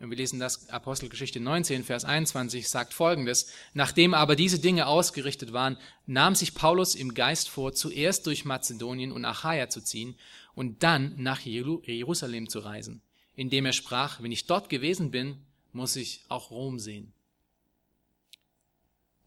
Und 0.00 0.10
wir 0.10 0.16
lesen 0.16 0.40
das 0.40 0.70
Apostelgeschichte 0.70 1.38
19, 1.38 1.84
Vers 1.84 2.04
21, 2.04 2.68
sagt 2.68 2.92
folgendes. 2.92 3.52
Nachdem 3.72 4.12
aber 4.12 4.34
diese 4.34 4.58
Dinge 4.58 4.88
ausgerichtet 4.88 5.52
waren, 5.52 5.76
nahm 6.04 6.34
sich 6.34 6.56
Paulus 6.56 6.96
im 6.96 7.14
Geist 7.14 7.48
vor, 7.48 7.74
zuerst 7.74 8.26
durch 8.26 8.44
Mazedonien 8.44 9.12
und 9.12 9.24
Achaia 9.24 9.68
zu 9.68 9.80
ziehen 9.82 10.16
und 10.52 10.82
dann 10.82 11.14
nach 11.16 11.42
Jerusalem 11.42 12.48
zu 12.48 12.58
reisen, 12.58 13.02
indem 13.36 13.66
er 13.66 13.72
sprach, 13.72 14.20
wenn 14.20 14.32
ich 14.32 14.46
dort 14.46 14.68
gewesen 14.68 15.12
bin, 15.12 15.46
muss 15.72 15.96
ich 15.96 16.24
auch 16.28 16.50
Rom 16.50 16.78
sehen. 16.78 17.12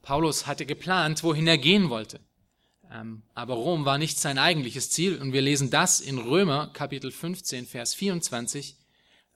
Paulus 0.02 0.48
hatte 0.48 0.66
geplant, 0.66 1.24
wohin 1.24 1.48
er 1.48 1.58
gehen 1.58 1.90
wollte. 1.90 2.20
Ähm, 2.92 3.24
aber 3.34 3.54
Rom 3.54 3.86
war 3.86 3.98
nicht 3.98 4.20
sein 4.20 4.38
eigentliches 4.38 4.90
Ziel 4.90 5.22
und 5.22 5.34
wir 5.34 5.42
lesen 5.42 5.70
das 5.70 6.02
in 6.02 6.18
Römer 6.18 6.68
Kapitel 6.74 7.12
15, 7.12 7.66
Vers 7.66 7.94
24 7.94 8.78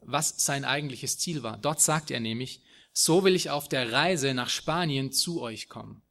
was 0.01 0.33
sein 0.37 0.65
eigentliches 0.65 1.17
Ziel 1.17 1.43
war. 1.43 1.57
Dort 1.57 1.81
sagt 1.81 2.11
er 2.11 2.19
nämlich, 2.19 2.61
so 2.93 3.23
will 3.23 3.35
ich 3.35 3.49
auf 3.49 3.67
der 3.67 3.91
Reise 3.91 4.33
nach 4.33 4.49
Spanien 4.49 5.11
zu 5.11 5.41
euch 5.41 5.69
kommen. 5.69 6.01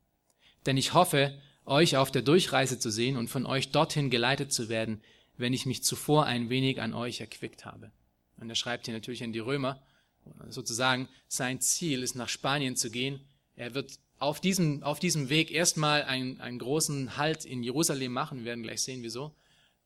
Denn 0.67 0.77
ich 0.77 0.95
hoffe, 0.95 1.37
euch 1.65 1.97
auf 1.97 2.13
der 2.13 2.23
Durchreise 2.23 2.79
zu 2.79 2.91
sehen 2.91 3.17
und 3.17 3.29
von 3.29 3.47
euch 3.47 3.71
dorthin 3.71 4.11
geleitet 4.11 4.53
zu 4.53 4.69
werden, 4.69 5.03
wenn 5.37 5.53
ich 5.53 5.67
mich 5.67 5.83
zuvor 5.83 6.27
ein 6.27 6.49
wenig 6.49 6.81
an 6.81 6.95
euch 6.95 7.21
erquickt 7.21 7.65
habe. 7.65 7.91
Und 8.37 8.49
er 8.49 8.55
schreibt 8.55 8.87
hier 8.87 8.95
natürlich 8.95 9.25
an 9.25 9.33
die 9.33 9.41
Römer, 9.41 9.83
sozusagen, 10.49 11.09
sein 11.29 11.61
Ziel 11.61 12.03
ist 12.03 12.15
nach 12.15 12.29
Spanien 12.29 12.77
zu 12.77 12.91
gehen. 12.91 13.21
Er 13.55 13.75
wird 13.75 13.99
auf 14.19 14.41
diesem, 14.41 14.83
auf 14.83 14.99
diesem 14.99 15.29
Weg 15.29 15.51
erstmal 15.51 16.03
einen, 16.03 16.41
einen 16.41 16.59
großen 16.59 17.17
Halt 17.17 17.45
in 17.45 17.63
Jerusalem 17.63 18.13
machen, 18.13 18.39
wir 18.39 18.47
werden 18.47 18.63
gleich 18.63 18.83
sehen, 18.83 19.03
wieso. 19.03 19.35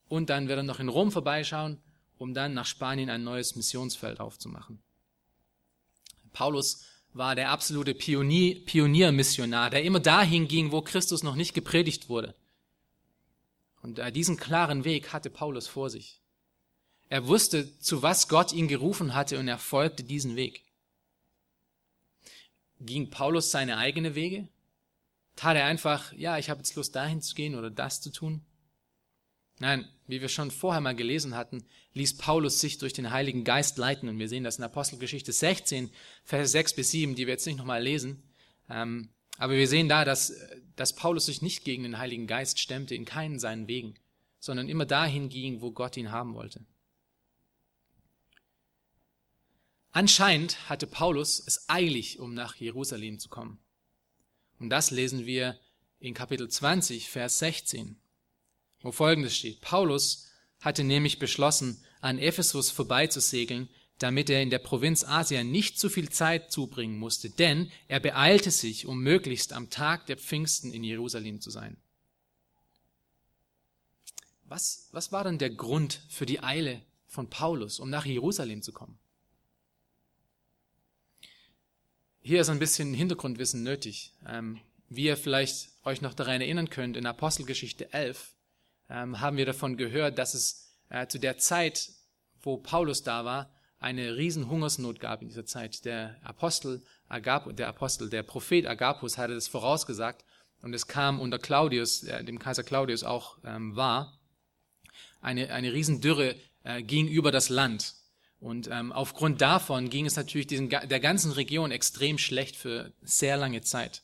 Und 0.09 0.30
dann 0.30 0.49
wird 0.49 0.59
er 0.59 0.62
noch 0.62 0.80
in 0.80 0.88
Rom 0.88 1.12
vorbeischauen 1.12 1.78
um 2.20 2.35
dann 2.35 2.52
nach 2.52 2.66
Spanien 2.66 3.09
ein 3.09 3.25
neues 3.25 3.56
Missionsfeld 3.56 4.20
aufzumachen. 4.20 4.82
Paulus 6.32 6.85
war 7.14 7.35
der 7.35 7.50
absolute 7.50 7.94
Pionier, 7.94 8.62
Pioniermissionar, 8.66 9.70
der 9.70 9.82
immer 9.82 10.00
dahin 10.00 10.47
ging, 10.47 10.70
wo 10.70 10.82
Christus 10.82 11.23
noch 11.23 11.35
nicht 11.35 11.54
gepredigt 11.54 12.11
wurde. 12.11 12.35
Und 13.80 14.00
diesen 14.14 14.37
klaren 14.37 14.85
Weg 14.85 15.14
hatte 15.14 15.30
Paulus 15.30 15.66
vor 15.66 15.88
sich. 15.88 16.20
Er 17.11 17.26
wusste, 17.26 17.76
zu 17.81 18.02
was 18.02 18.29
Gott 18.29 18.52
ihn 18.52 18.69
gerufen 18.69 19.14
hatte 19.14 19.38
und 19.40 19.49
er 19.49 19.59
folgte 19.59 20.05
diesen 20.05 20.37
Weg. 20.37 20.64
Ging 22.79 23.11
Paulus 23.11 23.50
seine 23.50 23.76
eigene 23.76 24.14
Wege? 24.14 24.49
Tat 25.35 25.57
er 25.57 25.64
einfach, 25.64 26.12
ja, 26.12 26.38
ich 26.38 26.49
habe 26.49 26.61
jetzt 26.61 26.76
Lust 26.76 26.95
dahin 26.95 27.21
zu 27.21 27.35
gehen 27.35 27.57
oder 27.57 27.69
das 27.69 28.00
zu 28.00 28.11
tun? 28.11 28.43
Nein, 29.59 29.88
wie 30.07 30.21
wir 30.21 30.29
schon 30.29 30.52
vorher 30.52 30.81
mal 30.81 30.95
gelesen 30.95 31.35
hatten, 31.35 31.64
ließ 31.95 32.17
Paulus 32.17 32.61
sich 32.61 32.79
durch 32.79 32.93
den 32.93 33.11
Heiligen 33.11 33.43
Geist 33.43 33.76
leiten. 33.76 34.09
Und 34.09 34.21
wir 34.21 34.29
sehen 34.29 34.45
das 34.45 34.59
in 34.59 34.64
Apostelgeschichte 34.64 35.33
16, 35.33 35.90
Vers 36.25 36.52
6 36.52 36.75
bis 36.75 36.93
7, 36.93 37.17
die 37.17 37.26
wir 37.26 37.35
jetzt 37.35 37.47
nicht 37.47 37.59
nochmal 37.59 37.83
lesen. 37.83 38.23
Ähm, 38.71 39.11
aber 39.37 39.55
wir 39.55 39.67
sehen 39.67 39.88
da, 39.88 40.05
dass, 40.05 40.33
dass 40.76 40.95
Paulus 40.95 41.26
sich 41.26 41.43
nicht 41.43 41.64
gegen 41.64 41.83
den 41.83 41.99
Heiligen 41.99 42.29
Geist 42.29 42.61
stemmte, 42.61 42.95
in 42.95 43.05
keinen 43.05 43.40
seinen 43.40 43.67
Wegen, 43.67 43.95
sondern 44.38 44.69
immer 44.69 44.87
dahin 44.87 45.29
ging, 45.29 45.61
wo 45.61 45.73
Gott 45.73 45.97
ihn 45.97 46.12
haben 46.12 46.35
wollte. 46.35 46.64
Anscheinend 49.92 50.68
hatte 50.68 50.87
Paulus 50.87 51.42
es 51.44 51.68
eilig, 51.68 52.20
um 52.20 52.35
nach 52.35 52.54
Jerusalem 52.56 53.18
zu 53.18 53.28
kommen. 53.28 53.59
Und 54.59 54.70
das 54.70 54.90
lesen 54.90 55.26
wir 55.26 55.59
in 55.99 56.14
Kapitel 56.14 56.49
20, 56.49 57.09
Vers 57.09 57.38
16 57.40 58.00
wo 58.82 58.92
folgendes 58.92 59.37
steht. 59.37 59.61
Paulus 59.61 60.26
hatte 60.61 60.85
nämlich 60.85 61.18
beschlossen, 61.18 61.85
an 62.00 62.18
Ephesus 62.18 62.70
vorbeizusegeln, 62.70 63.68
damit 63.99 64.30
er 64.30 64.42
in 64.42 64.50
der 64.50 64.59
Provinz 64.59 65.04
Asien 65.04 65.50
nicht 65.50 65.78
zu 65.78 65.90
viel 65.90 66.09
Zeit 66.09 66.50
zubringen 66.50 66.99
musste, 66.99 67.28
denn 67.28 67.70
er 67.88 68.00
beeilte 68.00 68.50
sich, 68.50 68.87
um 68.87 69.02
möglichst 69.02 69.52
am 69.52 69.68
Tag 69.68 70.06
der 70.06 70.16
Pfingsten 70.16 70.73
in 70.73 70.82
Jerusalem 70.82 71.40
zu 71.40 71.50
sein. 71.50 71.76
Was, 74.44 74.88
was 74.92 75.12
war 75.12 75.25
denn 75.25 75.38
der 75.38 75.50
Grund 75.50 76.00
für 76.09 76.26
die 76.26 76.42
Eile 76.42 76.82
von 77.06 77.28
Paulus, 77.28 77.78
um 77.78 77.90
nach 77.90 78.06
Jerusalem 78.06 78.62
zu 78.62 78.73
kommen? 78.73 78.99
Hier 82.23 82.43
ist 82.43 82.50
ein 82.50 82.59
bisschen 82.59 82.93
Hintergrundwissen 82.93 83.62
nötig. 83.62 84.12
Ähm, 84.29 84.61
wie 84.91 85.05
ihr 85.05 85.17
vielleicht 85.17 85.71
euch 85.85 86.03
noch 86.03 86.12
daran 86.12 86.43
erinnern 86.43 86.69
könnt, 86.69 86.99
in 86.99 87.07
Apostelgeschichte 87.07 87.95
11 87.95 88.35
ähm, 88.91 89.21
haben 89.21 89.39
wir 89.39 89.47
davon 89.47 89.79
gehört, 89.79 90.19
dass 90.19 90.35
es 90.35 90.75
äh, 90.91 91.07
zu 91.07 91.19
der 91.19 91.39
Zeit, 91.39 91.89
wo 92.43 92.59
Paulus 92.59 93.03
da 93.03 93.25
war, 93.25 93.50
eine 93.79 94.17
riesen 94.19 94.50
Hungersnot 94.50 95.00
gab 95.00 95.23
in 95.23 95.29
dieser 95.29 95.47
Zeit. 95.47 95.87
Der 95.87 96.17
Apostel 96.23 96.83
Agap, 97.09 97.57
der 97.57 97.69
Apostel, 97.69 98.11
der 98.11 98.23
Prophet 98.23 98.67
Agapus 98.67 99.17
hatte 99.17 99.33
das 99.33 99.49
vorausgesagt 99.49 100.23
und 100.61 100.75
es 100.75 100.87
kam 100.87 101.21
unter 101.21 101.39
Claudius, 101.39 102.03
äh, 102.03 102.23
dem 102.23 102.39
Kaiser 102.39 102.65
Claudius 102.65 103.03
auch 103.03 103.39
ähm, 103.45 103.77
war, 103.77 104.21
eine, 105.23 105.50
eine 105.53 105.73
Riesendürre 105.73 106.37
äh, 106.65 106.83
ging 106.83 107.09
über 107.09 107.33
das 107.33 107.49
Land. 107.49 107.95
Und 108.40 108.68
ähm, 108.73 108.90
aufgrund 108.90 109.40
davon 109.40 109.90
ging 109.90 110.06
es 110.06 110.16
natürlich 110.16 110.47
diesen, 110.47 110.70
der 110.70 111.00
ganzen 111.00 111.30
Region 111.32 111.70
extrem 111.70 112.18
schlecht 112.18 112.56
für 112.56 112.92
sehr 113.02 113.37
lange 113.37 113.61
Zeit. 113.61 114.02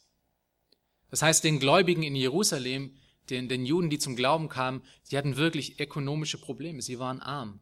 Das 1.11 1.23
heißt, 1.23 1.43
den 1.43 1.59
Gläubigen 1.59 2.03
in 2.03 2.15
Jerusalem 2.15 2.97
den, 3.31 3.49
den 3.49 3.67
Juden, 3.67 3.91
die 3.91 3.99
zum 3.99 4.17
Glauben 4.17 4.49
kamen, 4.49 4.83
die 5.11 5.19
hatten 5.19 5.37
wirklich 5.37 5.81
ökonomische 5.81 6.39
Probleme. 6.39 6.83
Sie 6.83 6.99
waren 6.99 7.21
arm. 7.21 7.61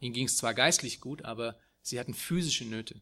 Ihnen 0.00 0.14
ging 0.14 0.26
es 0.26 0.36
zwar 0.36 0.54
geistlich 0.54 1.00
gut, 1.00 1.24
aber 1.24 1.58
sie 1.82 1.98
hatten 1.98 2.14
physische 2.14 2.64
Nöte. 2.64 3.00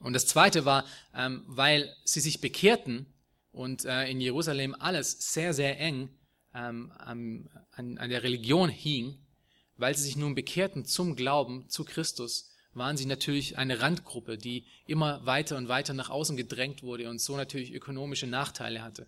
Und 0.00 0.12
das 0.14 0.26
Zweite 0.26 0.64
war, 0.64 0.84
ähm, 1.14 1.44
weil 1.46 1.94
sie 2.04 2.20
sich 2.20 2.40
bekehrten 2.40 3.06
und 3.52 3.84
äh, 3.84 4.10
in 4.10 4.20
Jerusalem 4.20 4.74
alles 4.78 5.32
sehr, 5.32 5.54
sehr 5.54 5.78
eng 5.78 6.08
ähm, 6.54 6.90
an, 6.98 7.48
an 7.70 8.10
der 8.10 8.22
Religion 8.22 8.68
hing, 8.68 9.24
weil 9.76 9.96
sie 9.96 10.04
sich 10.04 10.16
nun 10.16 10.34
bekehrten 10.34 10.84
zum 10.84 11.16
Glauben, 11.16 11.68
zu 11.68 11.84
Christus, 11.84 12.50
waren 12.74 12.96
sie 12.96 13.06
natürlich 13.06 13.58
eine 13.58 13.80
Randgruppe, 13.80 14.38
die 14.38 14.64
immer 14.86 15.24
weiter 15.26 15.56
und 15.56 15.68
weiter 15.68 15.94
nach 15.94 16.10
außen 16.10 16.36
gedrängt 16.36 16.82
wurde 16.82 17.08
und 17.10 17.20
so 17.20 17.36
natürlich 17.36 17.72
ökonomische 17.72 18.26
Nachteile 18.26 18.82
hatte. 18.82 19.06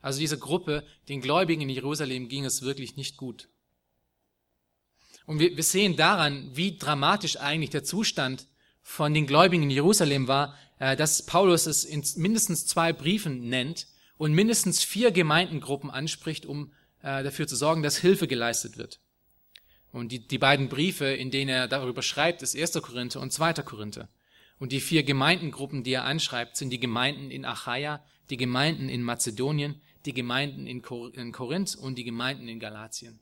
Also 0.00 0.20
diese 0.20 0.38
Gruppe, 0.38 0.84
den 1.08 1.20
Gläubigen 1.20 1.62
in 1.62 1.70
Jerusalem 1.70 2.28
ging 2.28 2.44
es 2.44 2.62
wirklich 2.62 2.96
nicht 2.96 3.16
gut. 3.16 3.48
Und 5.26 5.40
wir, 5.40 5.56
wir 5.56 5.62
sehen 5.62 5.96
daran, 5.96 6.50
wie 6.54 6.78
dramatisch 6.78 7.36
eigentlich 7.38 7.70
der 7.70 7.84
Zustand 7.84 8.46
von 8.80 9.12
den 9.12 9.26
Gläubigen 9.26 9.64
in 9.64 9.70
Jerusalem 9.70 10.28
war, 10.28 10.56
äh, 10.78 10.96
dass 10.96 11.26
Paulus 11.26 11.66
es 11.66 11.84
in 11.84 12.02
mindestens 12.16 12.66
zwei 12.66 12.92
Briefen 12.92 13.48
nennt 13.48 13.86
und 14.16 14.32
mindestens 14.32 14.82
vier 14.82 15.10
Gemeindengruppen 15.10 15.90
anspricht, 15.90 16.46
um 16.46 16.72
äh, 17.02 17.22
dafür 17.22 17.46
zu 17.46 17.56
sorgen, 17.56 17.82
dass 17.82 17.98
Hilfe 17.98 18.26
geleistet 18.26 18.78
wird. 18.78 19.00
Und 19.92 20.12
die, 20.12 20.20
die 20.20 20.38
beiden 20.38 20.68
Briefe, 20.68 21.06
in 21.06 21.30
denen 21.30 21.48
er 21.48 21.68
darüber 21.68 22.02
schreibt, 22.02 22.42
ist 22.42 22.56
1. 22.56 22.72
Korinther 22.82 23.20
und 23.20 23.32
2. 23.32 23.54
Korinther. 23.54 24.08
Und 24.58 24.72
die 24.72 24.80
vier 24.80 25.02
Gemeindengruppen, 25.02 25.84
die 25.84 25.92
er 25.92 26.04
anschreibt, 26.04 26.56
sind 26.56 26.70
die 26.70 26.80
Gemeinden 26.80 27.30
in 27.30 27.44
Achaia, 27.44 28.04
die 28.28 28.36
Gemeinden 28.36 28.88
in 28.88 29.02
Mazedonien, 29.02 29.80
die 30.04 30.12
Gemeinden 30.12 30.66
in 30.66 30.82
Korinth 31.32 31.76
und 31.76 31.96
die 31.96 32.04
Gemeinden 32.04 32.48
in 32.48 32.58
Galatien. 32.58 33.20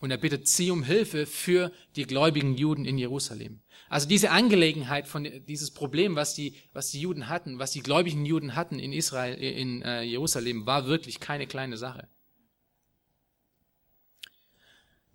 Und 0.00 0.10
er 0.10 0.16
bittet 0.16 0.48
sie 0.48 0.70
um 0.70 0.82
Hilfe 0.82 1.26
für 1.26 1.72
die 1.94 2.04
gläubigen 2.04 2.56
Juden 2.56 2.86
in 2.86 2.96
Jerusalem. 2.96 3.60
Also 3.90 4.08
diese 4.08 4.30
Angelegenheit 4.30 5.06
von 5.06 5.28
dieses 5.46 5.70
Problem, 5.72 6.16
was 6.16 6.34
die, 6.34 6.54
was 6.72 6.90
die 6.90 7.00
Juden 7.00 7.28
hatten, 7.28 7.58
was 7.58 7.72
die 7.72 7.82
gläubigen 7.82 8.24
Juden 8.24 8.54
hatten 8.54 8.78
in 8.78 8.92
Israel, 8.92 9.34
in 9.34 9.82
äh, 9.82 10.02
Jerusalem, 10.02 10.64
war 10.64 10.86
wirklich 10.86 11.20
keine 11.20 11.46
kleine 11.46 11.76
Sache. 11.76 12.08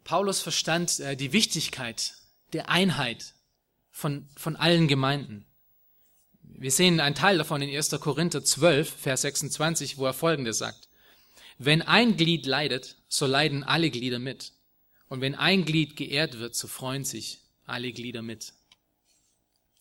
Paulus 0.06 0.40
verstand 0.40 1.00
äh, 1.02 1.18
die 1.18 1.34
Wichtigkeit 1.34 2.14
der 2.54 2.70
Einheit 2.70 3.34
von, 3.92 4.30
von 4.38 4.56
allen 4.56 4.88
Gemeinden. 4.88 5.46
Wir 6.42 6.72
sehen 6.72 7.00
einen 7.00 7.16
Teil 7.16 7.40
davon 7.40 7.62
in 7.62 7.76
1. 7.76 7.90
Korinther 8.00 8.44
12, 8.44 8.90
Vers 8.90 9.24
26, 9.24 9.98
wo 9.98 10.06
er 10.06 10.14
Folgendes 10.14 10.60
sagt. 10.60 10.88
Wenn 11.58 11.82
ein 11.82 12.18
Glied 12.18 12.46
leidet, 12.46 12.98
so 13.10 13.26
leiden 13.26 13.64
alle 13.64 13.90
Glieder 13.90 14.20
mit. 14.20 14.54
Und 15.10 15.22
wenn 15.22 15.36
ein 15.36 15.66
Glied 15.66 15.98
geehrt 15.98 16.38
wird, 16.38 16.56
so 16.56 16.68
freuen 16.68 17.04
sich 17.04 17.40
alle 17.66 17.92
Glieder 17.92 18.22
mit. 18.22 18.54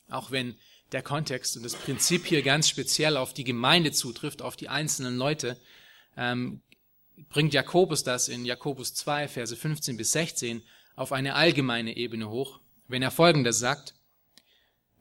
Auch 0.09 0.31
wenn 0.31 0.57
der 0.93 1.02
Kontext 1.02 1.57
und 1.57 1.64
das 1.64 1.75
Prinzip 1.75 2.25
hier 2.25 2.43
ganz 2.43 2.69
speziell 2.69 3.19
auf 3.19 3.35
die 3.35 3.45
Gemeinde 3.45 3.93
zutrifft, 3.93 4.40
auf 4.40 4.57
die 4.57 4.71
einzelnen 4.71 5.16
Leute, 5.19 5.61
ähm, 6.16 6.62
bringt 7.28 7.54
Jakobus 7.54 8.02
das 8.02 8.28
in 8.28 8.44
Jakobus 8.44 8.94
2, 8.94 9.28
Verse 9.28 9.54
15 9.54 9.97
bis 9.97 10.12
16 10.12 10.62
auf 10.97 11.12
eine 11.12 11.35
allgemeine 11.35 11.97
Ebene 11.97 12.30
hoch, 12.30 12.61
wenn 12.88 13.02
er 13.02 13.11
Folgendes 13.11 13.59
sagt. 13.59 13.94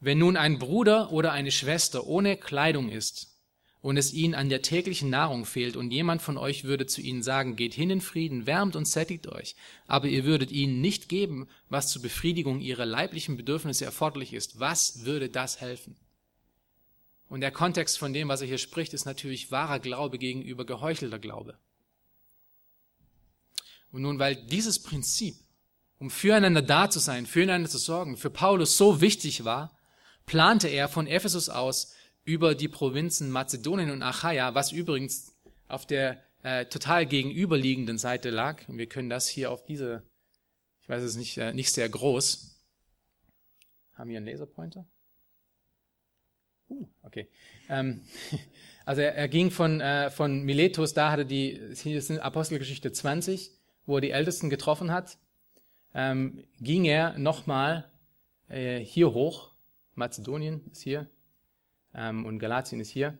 Wenn 0.00 0.18
nun 0.18 0.36
ein 0.36 0.58
Bruder 0.58 1.12
oder 1.12 1.32
eine 1.32 1.50
Schwester 1.50 2.06
ohne 2.06 2.36
Kleidung 2.36 2.90
ist 2.90 3.38
und 3.80 3.96
es 3.96 4.12
ihnen 4.12 4.34
an 4.34 4.48
der 4.48 4.62
täglichen 4.62 5.10
Nahrung 5.10 5.44
fehlt 5.44 5.76
und 5.76 5.90
jemand 5.92 6.22
von 6.22 6.36
euch 6.36 6.64
würde 6.64 6.86
zu 6.86 7.00
ihnen 7.00 7.22
sagen, 7.22 7.56
geht 7.56 7.74
hin 7.74 7.90
in 7.90 8.00
Frieden, 8.00 8.46
wärmt 8.46 8.76
und 8.76 8.86
sättigt 8.86 9.26
euch, 9.26 9.56
aber 9.86 10.08
ihr 10.08 10.24
würdet 10.24 10.50
ihnen 10.50 10.80
nicht 10.80 11.08
geben, 11.08 11.48
was 11.68 11.90
zur 11.90 12.02
Befriedigung 12.02 12.60
ihrer 12.60 12.86
leiblichen 12.86 13.36
Bedürfnisse 13.36 13.84
erforderlich 13.84 14.32
ist, 14.32 14.60
was 14.60 15.04
würde 15.04 15.28
das 15.28 15.60
helfen? 15.60 15.96
Und 17.28 17.40
der 17.40 17.50
Kontext 17.50 17.98
von 17.98 18.12
dem, 18.12 18.28
was 18.28 18.42
er 18.42 18.46
hier 18.46 18.58
spricht, 18.58 18.94
ist 18.94 19.06
natürlich 19.06 19.50
wahrer 19.50 19.78
Glaube 19.78 20.18
gegenüber 20.18 20.64
geheuchelter 20.64 21.18
Glaube. 21.18 21.58
Und 23.94 24.02
nun, 24.02 24.18
weil 24.18 24.34
dieses 24.34 24.82
Prinzip, 24.82 25.36
um 26.00 26.10
füreinander 26.10 26.62
da 26.62 26.90
zu 26.90 26.98
sein, 26.98 27.26
füreinander 27.26 27.70
zu 27.70 27.78
sorgen, 27.78 28.16
für 28.16 28.28
Paulus 28.28 28.76
so 28.76 29.00
wichtig 29.00 29.44
war, 29.44 29.78
plante 30.26 30.66
er 30.66 30.88
von 30.88 31.06
Ephesus 31.06 31.48
aus 31.48 31.94
über 32.24 32.56
die 32.56 32.66
Provinzen 32.66 33.30
Mazedonien 33.30 33.92
und 33.92 34.02
Achaia, 34.02 34.52
was 34.56 34.72
übrigens 34.72 35.36
auf 35.68 35.86
der 35.86 36.20
äh, 36.42 36.64
total 36.66 37.06
gegenüberliegenden 37.06 37.96
Seite 37.96 38.30
lag. 38.30 38.68
Und 38.68 38.78
wir 38.78 38.88
können 38.88 39.10
das 39.10 39.28
hier 39.28 39.52
auf 39.52 39.64
diese, 39.64 40.02
ich 40.82 40.88
weiß 40.88 41.04
es 41.04 41.14
nicht, 41.14 41.38
äh, 41.38 41.52
nicht 41.52 41.70
sehr 41.70 41.88
groß. 41.88 42.60
Haben 43.92 44.10
wir 44.10 44.16
einen 44.16 44.26
Laserpointer? 44.26 44.88
Uh, 46.68 46.88
okay. 47.02 47.28
Ähm, 47.68 48.02
also 48.84 49.02
er, 49.02 49.14
er, 49.14 49.28
ging 49.28 49.52
von, 49.52 49.80
äh, 49.80 50.10
von 50.10 50.42
Miletus, 50.42 50.94
da 50.94 51.12
hatte 51.12 51.26
die, 51.26 51.60
hier 51.76 51.96
ist 51.96 52.10
Apostelgeschichte 52.10 52.90
20, 52.90 53.52
wo 53.86 53.96
er 53.96 54.00
die 54.00 54.10
Ältesten 54.10 54.50
getroffen 54.50 54.90
hat, 54.90 55.18
ähm, 55.94 56.44
ging 56.60 56.84
er 56.84 57.18
nochmal 57.18 57.90
äh, 58.48 58.80
hier 58.80 59.12
hoch 59.12 59.54
Mazedonien 59.94 60.62
ist 60.70 60.82
hier 60.82 61.08
ähm, 61.94 62.26
und 62.26 62.38
Galatien 62.38 62.80
ist 62.80 62.90
hier. 62.90 63.16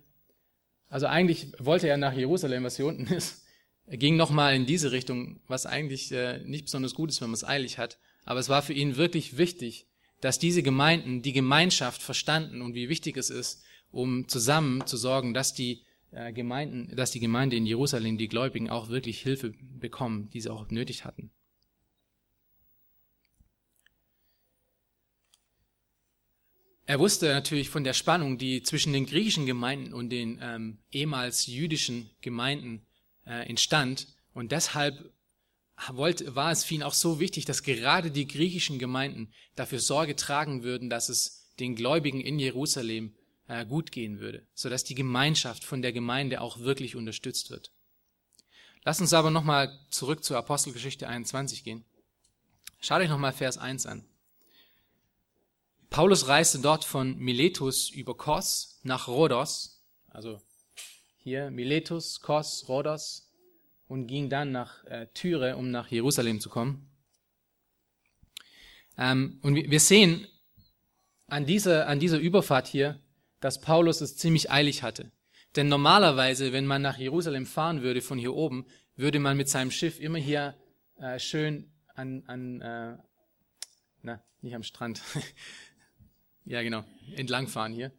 Also 0.88 1.06
eigentlich 1.06 1.52
wollte 1.58 1.88
er 1.88 1.96
nach 1.96 2.12
Jerusalem, 2.12 2.64
was 2.64 2.76
hier 2.76 2.86
unten 2.86 3.06
ist. 3.14 3.44
Er 3.86 3.96
ging 3.96 4.16
nochmal 4.16 4.54
in 4.54 4.66
diese 4.66 4.92
Richtung, 4.92 5.40
was 5.46 5.66
eigentlich 5.66 6.10
äh, 6.12 6.38
nicht 6.44 6.64
besonders 6.64 6.94
gut 6.94 7.10
ist, 7.10 7.20
wenn 7.20 7.28
man 7.28 7.34
es 7.34 7.44
eilig 7.44 7.78
hat. 7.78 7.98
Aber 8.24 8.40
es 8.40 8.48
war 8.48 8.62
für 8.62 8.72
ihn 8.72 8.96
wirklich 8.96 9.36
wichtig, 9.36 9.86
dass 10.20 10.38
diese 10.38 10.62
Gemeinden 10.62 11.20
die 11.20 11.34
Gemeinschaft 11.34 12.02
verstanden 12.02 12.62
und 12.62 12.74
wie 12.74 12.88
wichtig 12.88 13.16
es 13.18 13.28
ist, 13.28 13.62
um 13.90 14.26
zusammen 14.26 14.86
zu 14.86 14.96
sorgen, 14.96 15.34
dass 15.34 15.52
die 15.52 15.82
Gemeinden, 16.32 16.94
dass 16.94 17.10
die 17.10 17.20
Gemeinde 17.20 17.56
in 17.56 17.66
Jerusalem, 17.66 18.18
die 18.18 18.28
Gläubigen 18.28 18.70
auch 18.70 18.88
wirklich 18.88 19.20
Hilfe 19.20 19.52
bekommen, 19.60 20.30
die 20.30 20.40
sie 20.40 20.50
auch 20.50 20.70
nötig 20.70 21.04
hatten. 21.04 21.30
Er 26.86 26.98
wusste 26.98 27.28
natürlich 27.28 27.70
von 27.70 27.82
der 27.82 27.94
Spannung, 27.94 28.36
die 28.36 28.62
zwischen 28.62 28.92
den 28.92 29.06
griechischen 29.06 29.46
Gemeinden 29.46 29.94
und 29.94 30.10
den 30.10 30.38
ähm, 30.42 30.78
ehemals 30.92 31.46
jüdischen 31.46 32.10
Gemeinden 32.20 32.86
äh, 33.26 33.48
entstand. 33.48 34.06
Und 34.34 34.52
deshalb 34.52 35.12
wollte, 35.92 36.36
war 36.36 36.52
es 36.52 36.64
für 36.64 36.74
ihn 36.74 36.82
auch 36.82 36.92
so 36.92 37.20
wichtig, 37.20 37.46
dass 37.46 37.62
gerade 37.62 38.10
die 38.10 38.28
griechischen 38.28 38.78
Gemeinden 38.78 39.32
dafür 39.56 39.80
Sorge 39.80 40.14
tragen 40.14 40.62
würden, 40.62 40.90
dass 40.90 41.08
es 41.08 41.52
den 41.58 41.74
Gläubigen 41.74 42.20
in 42.20 42.38
Jerusalem 42.38 43.14
äh, 43.54 43.64
gut 43.64 43.92
gehen 43.92 44.18
würde, 44.18 44.46
sodass 44.54 44.84
die 44.84 44.94
Gemeinschaft 44.94 45.64
von 45.64 45.80
der 45.80 45.92
Gemeinde 45.92 46.40
auch 46.40 46.58
wirklich 46.58 46.96
unterstützt 46.96 47.50
wird. 47.50 47.72
Lass 48.82 49.00
uns 49.00 49.14
aber 49.14 49.30
nochmal 49.30 49.78
zurück 49.90 50.24
zur 50.24 50.36
Apostelgeschichte 50.36 51.08
21 51.08 51.64
gehen. 51.64 51.84
Schaut 52.80 53.00
euch 53.00 53.08
nochmal 53.08 53.32
Vers 53.32 53.56
1 53.56 53.86
an. 53.86 54.04
Paulus 55.88 56.26
reiste 56.26 56.58
dort 56.58 56.84
von 56.84 57.16
Miletus 57.16 57.88
über 57.88 58.16
Kos 58.16 58.80
nach 58.82 59.06
Rhodos, 59.06 59.80
also 60.08 60.42
hier 61.18 61.50
Miletus, 61.50 62.20
Kos, 62.20 62.68
Rhodos 62.68 63.30
und 63.86 64.08
ging 64.08 64.28
dann 64.28 64.50
nach 64.50 64.84
äh, 64.86 65.06
Tyre, 65.14 65.56
um 65.56 65.70
nach 65.70 65.88
Jerusalem 65.88 66.40
zu 66.40 66.50
kommen. 66.50 66.90
Ähm, 68.98 69.38
und 69.42 69.54
wir 69.54 69.80
sehen 69.80 70.26
an 71.26 71.46
dieser, 71.46 71.86
an 71.86 72.00
dieser 72.00 72.18
Überfahrt 72.18 72.66
hier, 72.66 73.00
dass 73.44 73.60
Paulus 73.60 74.00
es 74.00 74.16
ziemlich 74.16 74.50
eilig 74.50 74.82
hatte. 74.82 75.12
Denn 75.54 75.68
normalerweise, 75.68 76.54
wenn 76.54 76.64
man 76.64 76.80
nach 76.80 76.96
Jerusalem 76.96 77.44
fahren 77.44 77.82
würde 77.82 78.00
von 78.00 78.18
hier 78.18 78.32
oben, 78.32 78.64
würde 78.96 79.18
man 79.18 79.36
mit 79.36 79.50
seinem 79.50 79.70
Schiff 79.70 80.00
immer 80.00 80.16
hier 80.16 80.56
äh, 80.98 81.18
schön 81.18 81.70
an, 81.94 82.22
an 82.26 82.62
äh, 82.62 82.96
na, 84.00 84.24
nicht 84.40 84.54
am 84.54 84.62
Strand, 84.62 85.02
Ja, 86.46 86.62
genau. 86.62 86.84
Entlangfahren 87.16 87.74
hier. 87.74 87.92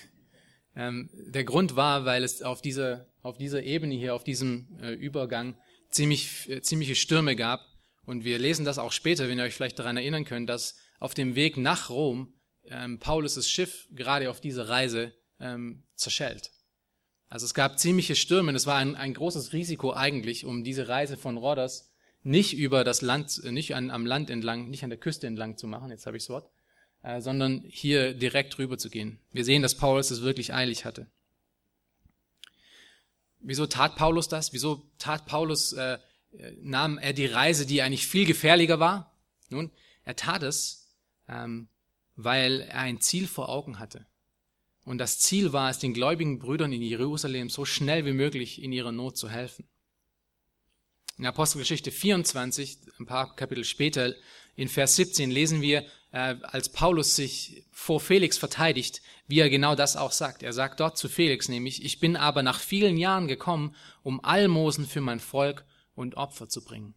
ähm, 0.74 1.10
der 1.12 1.44
Grund 1.44 1.76
war, 1.76 2.06
weil 2.06 2.24
es 2.24 2.40
auf 2.40 2.62
dieser, 2.62 3.06
auf 3.20 3.36
dieser 3.36 3.62
Ebene 3.64 3.94
hier, 3.94 4.14
auf 4.14 4.24
diesem 4.24 4.78
äh, 4.80 4.94
Übergang 4.94 5.54
ziemlich, 5.90 6.48
äh, 6.48 6.62
ziemliche 6.62 6.94
Stürme 6.94 7.36
gab. 7.36 7.60
Und 8.06 8.24
wir 8.24 8.38
lesen 8.38 8.64
das 8.64 8.78
auch 8.78 8.92
später, 8.92 9.28
wenn 9.28 9.38
ihr 9.38 9.44
euch 9.44 9.54
vielleicht 9.54 9.78
daran 9.78 9.98
erinnern 9.98 10.24
könnt, 10.24 10.48
dass 10.48 10.78
auf 10.98 11.12
dem 11.12 11.34
Weg 11.34 11.58
nach 11.58 11.90
Rom 11.90 12.32
ähm, 12.68 12.98
Paulus' 12.98 13.48
Schiff 13.48 13.88
gerade 13.92 14.30
auf 14.30 14.40
dieser 14.40 14.68
Reise 14.68 15.12
ähm, 15.40 15.82
zerschellt. 15.94 16.50
Also 17.28 17.46
es 17.46 17.54
gab 17.54 17.78
ziemliche 17.78 18.14
Stürme. 18.14 18.52
Es 18.52 18.66
war 18.66 18.76
ein, 18.76 18.94
ein 18.94 19.14
großes 19.14 19.52
Risiko 19.52 19.94
eigentlich, 19.94 20.44
um 20.44 20.64
diese 20.64 20.88
Reise 20.88 21.16
von 21.16 21.38
Rhodos 21.38 21.92
nicht 22.22 22.54
über 22.56 22.84
das 22.84 23.02
Land, 23.02 23.42
nicht 23.44 23.74
an, 23.74 23.90
am 23.90 24.06
Land 24.06 24.30
entlang, 24.30 24.70
nicht 24.70 24.84
an 24.84 24.90
der 24.90 24.98
Küste 24.98 25.26
entlang 25.26 25.56
zu 25.56 25.66
machen. 25.66 25.90
Jetzt 25.90 26.06
habe 26.06 26.16
ich 26.16 26.24
das 26.24 26.30
Wort, 26.30 26.50
äh, 27.02 27.20
sondern 27.20 27.64
hier 27.66 28.14
direkt 28.14 28.58
rüber 28.58 28.78
zu 28.78 28.90
gehen. 28.90 29.18
Wir 29.32 29.44
sehen, 29.44 29.62
dass 29.62 29.76
Paulus 29.76 30.10
es 30.10 30.22
wirklich 30.22 30.54
eilig 30.54 30.84
hatte. 30.84 31.06
Wieso 33.40 33.66
tat 33.66 33.96
Paulus 33.96 34.28
das? 34.28 34.52
Wieso 34.52 34.88
tat 34.98 35.26
Paulus, 35.26 35.72
äh, 35.72 35.98
nahm 36.60 36.98
er 36.98 37.12
die 37.12 37.26
Reise, 37.26 37.66
die 37.66 37.82
eigentlich 37.82 38.06
viel 38.06 38.24
gefährlicher 38.24 38.78
war? 38.78 39.18
Nun, 39.48 39.70
er 40.04 40.16
tat 40.16 40.42
es, 40.44 40.94
ähm, 41.28 41.68
weil 42.16 42.60
er 42.62 42.80
ein 42.80 43.00
Ziel 43.00 43.26
vor 43.26 43.48
Augen 43.48 43.78
hatte. 43.78 44.06
Und 44.84 44.98
das 44.98 45.18
Ziel 45.20 45.52
war 45.52 45.70
es, 45.70 45.78
den 45.78 45.94
gläubigen 45.94 46.38
Brüdern 46.38 46.72
in 46.72 46.82
Jerusalem 46.82 47.48
so 47.48 47.64
schnell 47.64 48.04
wie 48.04 48.12
möglich 48.12 48.60
in 48.62 48.72
ihrer 48.72 48.92
Not 48.92 49.16
zu 49.16 49.28
helfen. 49.28 49.68
In 51.18 51.26
Apostelgeschichte 51.26 51.92
24, 51.92 52.78
ein 52.98 53.06
paar 53.06 53.36
Kapitel 53.36 53.64
später, 53.64 54.14
in 54.56 54.68
Vers 54.68 54.96
17 54.96 55.30
lesen 55.30 55.60
wir, 55.62 55.86
äh, 56.10 56.36
als 56.42 56.70
Paulus 56.70 57.16
sich 57.16 57.64
vor 57.70 58.00
Felix 58.00 58.38
verteidigt, 58.38 59.02
wie 59.26 59.40
er 59.40 59.50
genau 59.50 59.74
das 59.74 59.96
auch 59.96 60.12
sagt. 60.12 60.42
Er 60.42 60.52
sagt 60.52 60.80
dort 60.80 60.98
zu 60.98 61.08
Felix 61.08 61.48
nämlich, 61.48 61.84
ich 61.84 62.00
bin 62.00 62.16
aber 62.16 62.42
nach 62.42 62.60
vielen 62.60 62.96
Jahren 62.96 63.28
gekommen, 63.28 63.76
um 64.02 64.24
Almosen 64.24 64.86
für 64.86 65.00
mein 65.00 65.20
Volk 65.20 65.64
und 65.94 66.16
Opfer 66.16 66.48
zu 66.48 66.64
bringen. 66.64 66.94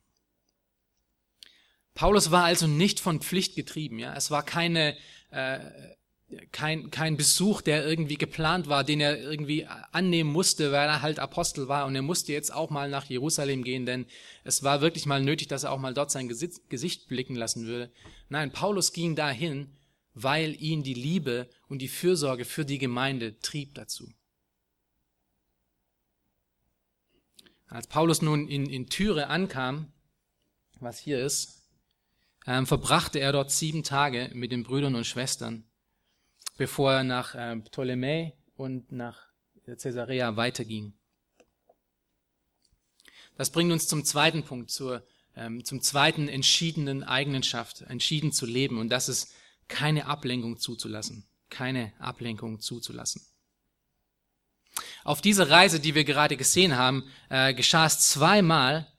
Paulus 1.95 2.29
war 2.29 2.43
also 2.43 2.67
nicht 2.67 2.99
von 2.99 3.21
Pflicht 3.21 3.55
getrieben. 3.55 3.97
Ja, 3.97 4.13
es 4.15 4.29
war 4.29 4.43
keine 4.43 4.95
äh, 5.31 5.59
kein, 6.51 6.89
kein 6.89 7.17
Besuch, 7.17 7.61
der 7.61 7.85
irgendwie 7.85 8.15
geplant 8.15 8.67
war, 8.67 8.83
den 8.83 8.99
er 8.99 9.19
irgendwie 9.19 9.65
annehmen 9.91 10.31
musste, 10.31 10.71
weil 10.71 10.87
er 10.87 11.01
halt 11.01 11.19
Apostel 11.19 11.67
war 11.67 11.85
und 11.85 11.95
er 11.95 12.01
musste 12.01 12.33
jetzt 12.33 12.53
auch 12.53 12.69
mal 12.69 12.89
nach 12.89 13.05
Jerusalem 13.05 13.63
gehen, 13.63 13.85
denn 13.85 14.05
es 14.43 14.63
war 14.63 14.81
wirklich 14.81 15.05
mal 15.05 15.21
nötig, 15.21 15.47
dass 15.47 15.63
er 15.63 15.71
auch 15.71 15.79
mal 15.79 15.93
dort 15.93 16.11
sein 16.11 16.27
Gesicht 16.27 17.07
blicken 17.07 17.35
lassen 17.35 17.67
würde. 17.67 17.91
Nein, 18.29 18.51
Paulus 18.51 18.91
ging 18.91 19.15
dahin, 19.15 19.71
weil 20.13 20.59
ihn 20.61 20.83
die 20.83 20.93
Liebe 20.93 21.47
und 21.67 21.79
die 21.79 21.87
Fürsorge 21.87 22.45
für 22.45 22.65
die 22.65 22.79
Gemeinde 22.79 23.39
trieb 23.39 23.75
dazu. 23.75 24.11
Als 27.67 27.87
Paulus 27.87 28.21
nun 28.21 28.47
in, 28.47 28.69
in 28.69 28.87
Tyre 28.87 29.27
ankam, 29.27 29.91
was 30.79 30.99
hier 30.99 31.23
ist, 31.23 31.64
ähm, 32.47 32.67
verbrachte 32.67 33.19
er 33.19 33.31
dort 33.31 33.51
sieben 33.51 33.83
Tage 33.83 34.31
mit 34.33 34.51
den 34.51 34.63
Brüdern 34.63 34.95
und 34.95 35.05
Schwestern 35.05 35.65
bevor 36.57 36.93
er 36.93 37.03
nach 37.03 37.35
äh, 37.35 37.55
Ptolemä 37.57 38.33
und 38.55 38.91
nach 38.91 39.27
Caesarea 39.65 40.35
weiterging. 40.35 40.93
Das 43.37 43.49
bringt 43.49 43.71
uns 43.71 43.87
zum 43.87 44.05
zweiten 44.05 44.43
Punkt, 44.43 44.71
zur, 44.71 45.05
ähm, 45.35 45.65
zum 45.65 45.81
zweiten 45.81 46.29
entschiedenen 46.29 47.03
Eigenschaft, 47.03 47.81
entschieden 47.81 48.31
zu 48.31 48.45
leben. 48.45 48.79
Und 48.79 48.89
das 48.89 49.09
ist 49.09 49.33
keine 49.67 50.05
Ablenkung 50.05 50.57
zuzulassen. 50.57 51.27
Keine 51.49 51.93
Ablenkung 51.99 52.59
zuzulassen. 52.59 53.21
Auf 55.03 55.21
dieser 55.21 55.49
Reise, 55.49 55.79
die 55.79 55.95
wir 55.95 56.05
gerade 56.05 56.37
gesehen 56.37 56.77
haben, 56.77 57.03
äh, 57.29 57.53
geschah 57.53 57.85
es 57.85 57.99
zweimal, 57.99 58.91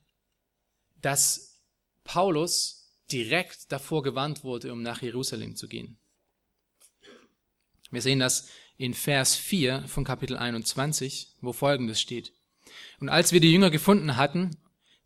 dass 1.01 1.63
Paulus 2.05 2.76
direkt 3.13 3.71
davor 3.73 4.03
gewarnt 4.03 4.45
wurde, 4.45 4.73
um 4.73 4.83
nach 4.83 5.03
Jerusalem 5.03 5.57
zu 5.57 5.69
gehen. 5.69 5.99
Wir 7.91 8.03
sehen 8.03 8.19
das 8.19 8.49
in 8.77 8.95
Vers 8.95 9.37
4 9.37 9.87
von 9.87 10.05
Kapitel 10.05 10.37
21, 10.37 11.37
wo 11.41 11.53
Folgendes 11.53 12.01
steht. 12.01 12.33
Und 13.01 13.09
als 13.09 13.33
wir 13.33 13.41
die 13.41 13.53
Jünger 13.53 13.71
gefunden 13.71 14.17
hatten, 14.17 14.57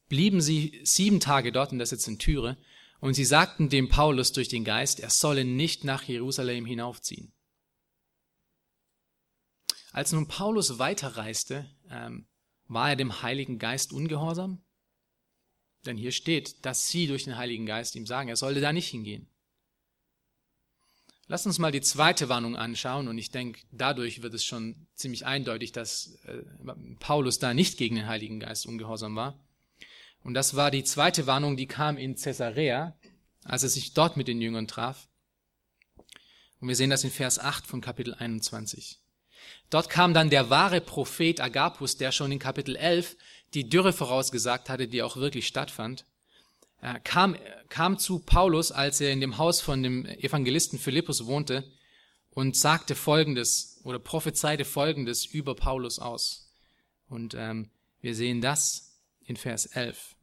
blieben 0.09 0.41
sie 0.41 0.81
sieben 0.83 1.21
Tage 1.21 1.53
dort, 1.53 1.73
und 1.73 1.79
das 1.79 1.91
jetzt 1.91 2.09
in 2.09 2.19
Türe, 2.19 2.57
Und 3.03 3.15
sie 3.15 3.25
sagten 3.25 3.71
dem 3.71 3.89
Paulus 3.89 4.33
durch 4.33 4.49
den 4.49 4.63
Geist, 4.63 5.01
er 5.01 5.09
solle 5.09 5.47
nicht 5.47 5.85
nach 5.85 6.03
Jerusalem 6.03 6.67
hinaufziehen. 6.67 7.33
Als 9.93 10.13
nun 10.13 10.29
Paulus 10.29 10.79
weiterreiste, 10.79 11.75
ähm, 11.89 12.29
war 12.67 12.91
er 12.91 12.97
dem 12.97 13.23
Heiligen 13.23 13.59
Geist 13.59 13.93
ungehorsam? 13.93 14.63
Denn 15.87 15.97
hier 15.97 16.13
steht, 16.13 16.65
dass 16.65 16.89
sie 16.89 17.07
durch 17.07 17.25
den 17.25 17.37
Heiligen 17.37 17.67
Geist 17.67 17.95
ihm 17.97 18.07
sagen, 18.07 18.29
er 18.29 18.37
sollte 18.37 18.61
da 18.61 18.73
nicht 18.73 18.89
hingehen. 18.89 19.29
Lass 21.27 21.47
uns 21.47 21.59
mal 21.59 21.71
die 21.71 21.81
zweite 21.81 22.29
Warnung 22.29 22.57
anschauen 22.57 23.07
und 23.07 23.17
ich 23.17 23.31
denke, 23.31 23.61
dadurch 23.71 24.21
wird 24.21 24.35
es 24.35 24.45
schon 24.45 24.89
ziemlich 24.95 25.27
eindeutig, 25.27 25.71
dass 25.71 26.19
äh, 26.25 26.43
Paulus 26.99 27.39
da 27.39 27.55
nicht 27.55 27.79
gegen 27.79 27.95
den 27.95 28.09
Heiligen 28.09 28.41
Geist 28.41 28.67
ungehorsam 28.67 29.15
war. 29.15 29.39
Und 30.23 30.35
das 30.35 30.57
war 30.57 30.73
die 30.73 30.83
zweite 30.83 31.29
Warnung, 31.29 31.57
die 31.57 31.69
kam 31.69 31.97
in 31.97 32.17
Caesarea, 32.17 32.97
als 33.45 33.63
er 33.63 33.69
sich 33.69 33.95
dort 33.95 34.17
mit 34.17 34.27
den 34.27 34.41
Jüngern 34.41 34.67
traf. 34.67 35.09
Und 36.61 36.69
wir 36.69 36.75
sehen 36.77 36.91
das 36.91 37.05
in 37.05 37.11
Vers 37.11 37.39
8 37.39 37.65
von 37.65 37.81
Kapitel 37.81 38.13
21. 38.13 38.99
Dort 39.71 39.89
kam 39.89 40.13
dann 40.13 40.31
der 40.31 40.51
wahre 40.51 40.81
Prophet 40.81 41.41
Agapus, 41.41 41.97
der 41.97 42.13
schon 42.13 42.33
in 42.33 42.39
Kapitel 42.39 42.77
11 42.77 43.17
die 43.55 43.69
Dürre 43.69 43.93
vorausgesagt 43.93 44.69
hatte, 44.69 44.89
die 44.89 45.03
auch 45.03 45.17
wirklich 45.17 45.47
stattfand. 45.47 46.05
Er 46.81 46.99
kam, 47.01 47.37
kam 47.69 47.99
zu 47.99 48.21
Paulus, 48.21 48.73
als 48.73 49.01
er 49.01 49.13
in 49.13 49.21
dem 49.21 49.39
Haus 49.39 49.61
von 49.61 49.83
dem 49.83 50.07
Evangelisten 50.07 50.79
Philippus 50.79 51.27
wohnte 51.27 51.65
und 52.31 52.57
sagte 52.57 52.95
Folgendes 52.95 53.81
oder 53.85 53.99
prophezeite 53.99 54.65
Folgendes 54.65 55.27
über 55.27 55.55
Paulus 55.55 55.99
aus. 55.99 56.51
Und 57.09 57.35
ähm, 57.35 57.71
wir 58.01 58.15
sehen 58.15 58.41
das 58.41 58.99
in 59.25 59.37
Vers 59.37 59.67
11. 59.67 60.15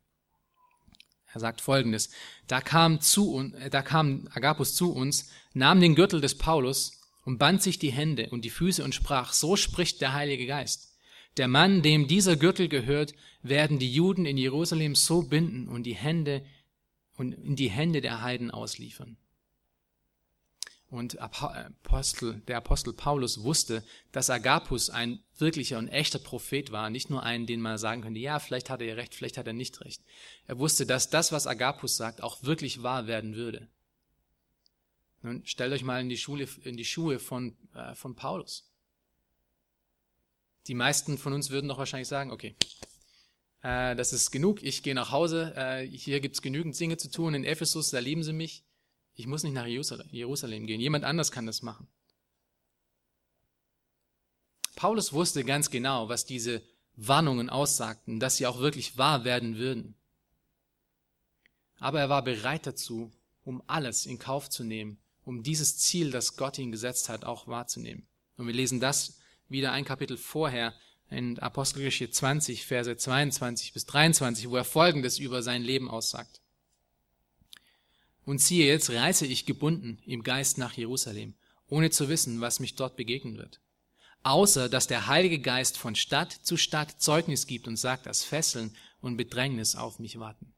Er 1.33 1.39
sagt 1.39 1.61
Folgendes. 1.61 2.09
Da 2.47 2.61
kam, 2.61 3.01
zu, 3.01 3.53
äh, 3.59 3.69
da 3.69 3.81
kam 3.81 4.27
Agapus 4.33 4.75
zu 4.75 4.93
uns, 4.93 5.29
nahm 5.53 5.79
den 5.79 5.95
Gürtel 5.95 6.21
des 6.21 6.37
Paulus 6.37 7.01
und 7.25 7.37
band 7.37 7.61
sich 7.61 7.77
die 7.77 7.91
Hände 7.91 8.29
und 8.29 8.45
die 8.45 8.49
Füße 8.49 8.83
und 8.83 8.95
sprach, 8.95 9.33
so 9.33 9.55
spricht 9.55 10.01
der 10.01 10.13
Heilige 10.13 10.47
Geist. 10.47 10.96
Der 11.37 11.47
Mann, 11.47 11.81
dem 11.83 12.07
dieser 12.07 12.35
Gürtel 12.35 12.67
gehört, 12.67 13.13
werden 13.43 13.79
die 13.79 13.93
Juden 13.93 14.25
in 14.25 14.37
Jerusalem 14.37 14.95
so 14.95 15.21
binden 15.21 15.67
und 15.67 15.83
die 15.83 15.95
Hände 15.95 16.43
und 17.15 17.33
in 17.33 17.55
die 17.55 17.69
Hände 17.69 18.01
der 18.01 18.21
Heiden 18.21 18.51
ausliefern. 18.51 19.17
Und 20.89 21.19
Apostel, 21.19 22.41
der 22.47 22.57
Apostel 22.57 22.93
Paulus 22.93 23.43
wusste, 23.43 23.83
dass 24.13 24.29
Agapus 24.29 24.89
ein 24.89 25.21
wirklicher 25.37 25.79
und 25.79 25.89
echter 25.89 26.17
Prophet 26.17 26.71
war, 26.71 26.89
nicht 26.89 27.09
nur 27.09 27.23
einen, 27.23 27.45
den 27.45 27.59
man 27.59 27.77
sagen 27.77 28.03
könnte, 28.03 28.21
ja, 28.21 28.39
vielleicht 28.39 28.69
hat 28.69 28.81
er 28.81 28.95
recht, 28.95 29.13
vielleicht 29.13 29.37
hat 29.37 29.47
er 29.47 29.53
nicht 29.53 29.81
recht. 29.81 30.01
Er 30.45 30.59
wusste, 30.59 30.85
dass 30.85 31.09
das, 31.09 31.33
was 31.33 31.45
Agapus 31.45 31.97
sagt, 31.97 32.23
auch 32.23 32.41
wirklich 32.43 32.83
wahr 32.83 33.05
werden 33.05 33.35
würde. 33.35 33.67
Nun 35.23 35.45
stellt 35.45 35.73
euch 35.73 35.83
mal 35.83 35.99
in 35.99 36.07
die, 36.07 36.17
Schule, 36.17 36.47
in 36.63 36.77
die 36.77 36.85
Schuhe 36.85 37.19
von, 37.19 37.57
äh, 37.73 37.93
von 37.93 38.15
Paulus. 38.15 38.71
Die 40.67 40.73
meisten 40.73 41.17
von 41.17 41.33
uns 41.33 41.49
würden 41.49 41.67
doch 41.67 41.77
wahrscheinlich 41.77 42.07
sagen, 42.07 42.31
okay, 42.31 42.55
äh, 43.61 43.95
das 43.95 44.13
ist 44.13 44.31
genug, 44.31 44.61
ich 44.63 44.83
gehe 44.83 44.95
nach 44.95 45.11
Hause, 45.11 45.53
äh, 45.55 45.87
hier 45.87 46.19
gibt's 46.19 46.41
genügend 46.41 46.79
Dinge 46.79 46.97
zu 46.97 47.09
tun, 47.09 47.33
in 47.33 47.43
Ephesus, 47.43 47.89
da 47.89 47.99
lieben 47.99 48.23
sie 48.23 48.33
mich, 48.33 48.63
ich 49.15 49.27
muss 49.27 49.43
nicht 49.43 49.53
nach 49.53 49.65
Jerusalem 49.65 50.67
gehen, 50.67 50.81
jemand 50.81 51.05
anders 51.05 51.31
kann 51.31 51.45
das 51.45 51.61
machen. 51.61 51.87
Paulus 54.75 55.11
wusste 55.11 55.43
ganz 55.43 55.71
genau, 55.71 56.07
was 56.07 56.25
diese 56.25 56.61
Warnungen 56.95 57.49
aussagten, 57.49 58.19
dass 58.19 58.37
sie 58.37 58.45
auch 58.45 58.59
wirklich 58.59 58.97
wahr 58.97 59.23
werden 59.23 59.57
würden. 59.57 59.95
Aber 61.79 61.99
er 61.99 62.09
war 62.09 62.23
bereit 62.23 62.67
dazu, 62.67 63.11
um 63.43 63.63
alles 63.67 64.05
in 64.05 64.19
Kauf 64.19 64.49
zu 64.49 64.63
nehmen, 64.63 64.99
um 65.23 65.41
dieses 65.41 65.77
Ziel, 65.77 66.11
das 66.11 66.37
Gott 66.37 66.57
ihn 66.59 66.71
gesetzt 66.71 67.09
hat, 67.09 67.25
auch 67.25 67.47
wahrzunehmen. 67.47 68.07
Und 68.35 68.47
wir 68.47 68.53
lesen 68.53 68.79
das 68.79 69.17
wieder 69.49 69.71
ein 69.71 69.85
Kapitel 69.85 70.17
vorher 70.17 70.73
in 71.09 71.39
Apostelgeschichte 71.39 72.13
20, 72.13 72.65
Verse 72.65 72.97
22 72.97 73.73
bis 73.73 73.85
23, 73.85 74.49
wo 74.49 74.57
er 74.57 74.65
Folgendes 74.65 75.19
über 75.19 75.41
sein 75.41 75.63
Leben 75.63 75.89
aussagt. 75.89 76.41
Und 78.25 78.41
siehe, 78.41 78.67
jetzt 78.67 78.89
reise 78.89 79.25
ich 79.25 79.45
gebunden 79.45 79.99
im 80.05 80.21
Geist 80.21 80.57
nach 80.57 80.73
Jerusalem, 80.73 81.35
ohne 81.67 81.91
zu 81.91 82.09
wissen, 82.09 82.41
was 82.41 82.59
mich 82.59 82.75
dort 82.75 82.97
begegnen 82.97 83.37
wird. 83.37 83.61
Außer, 84.23 84.67
dass 84.67 84.87
der 84.87 85.07
Heilige 85.07 85.39
Geist 85.39 85.77
von 85.77 85.95
Stadt 85.95 86.33
zu 86.33 86.57
Stadt 86.57 87.01
Zeugnis 87.01 87.47
gibt 87.47 87.67
und 87.69 87.77
sagt, 87.77 88.05
dass 88.05 88.25
Fesseln 88.25 88.75
und 88.99 89.15
Bedrängnis 89.15 89.75
auf 89.75 89.99
mich 89.99 90.19
warten. 90.19 90.53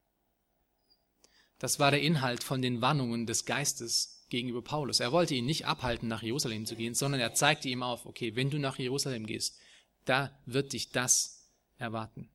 Das 1.59 1.77
war 1.77 1.91
der 1.91 2.01
Inhalt 2.01 2.43
von 2.43 2.61
den 2.61 2.81
Warnungen 2.81 3.27
des 3.27 3.45
Geistes 3.45 4.18
gegenüber 4.29 4.61
Paulus. 4.61 4.99
Er 4.99 5.11
wollte 5.11 5.35
ihn 5.35 5.45
nicht 5.45 5.65
abhalten, 5.65 6.07
nach 6.07 6.23
Jerusalem 6.23 6.65
zu 6.65 6.75
gehen, 6.75 6.93
sondern 6.93 7.19
er 7.19 7.33
zeigte 7.33 7.67
ihm 7.69 7.83
auf, 7.83 8.05
okay, 8.05 8.35
wenn 8.35 8.49
du 8.49 8.59
nach 8.59 8.77
Jerusalem 8.77 9.25
gehst, 9.25 9.57
da 10.05 10.37
wird 10.45 10.73
dich 10.73 10.91
das 10.91 11.47
erwarten. 11.77 12.29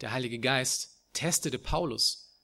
Der 0.00 0.12
Heilige 0.12 0.38
Geist 0.38 1.00
testete 1.12 1.58
Paulus, 1.58 2.34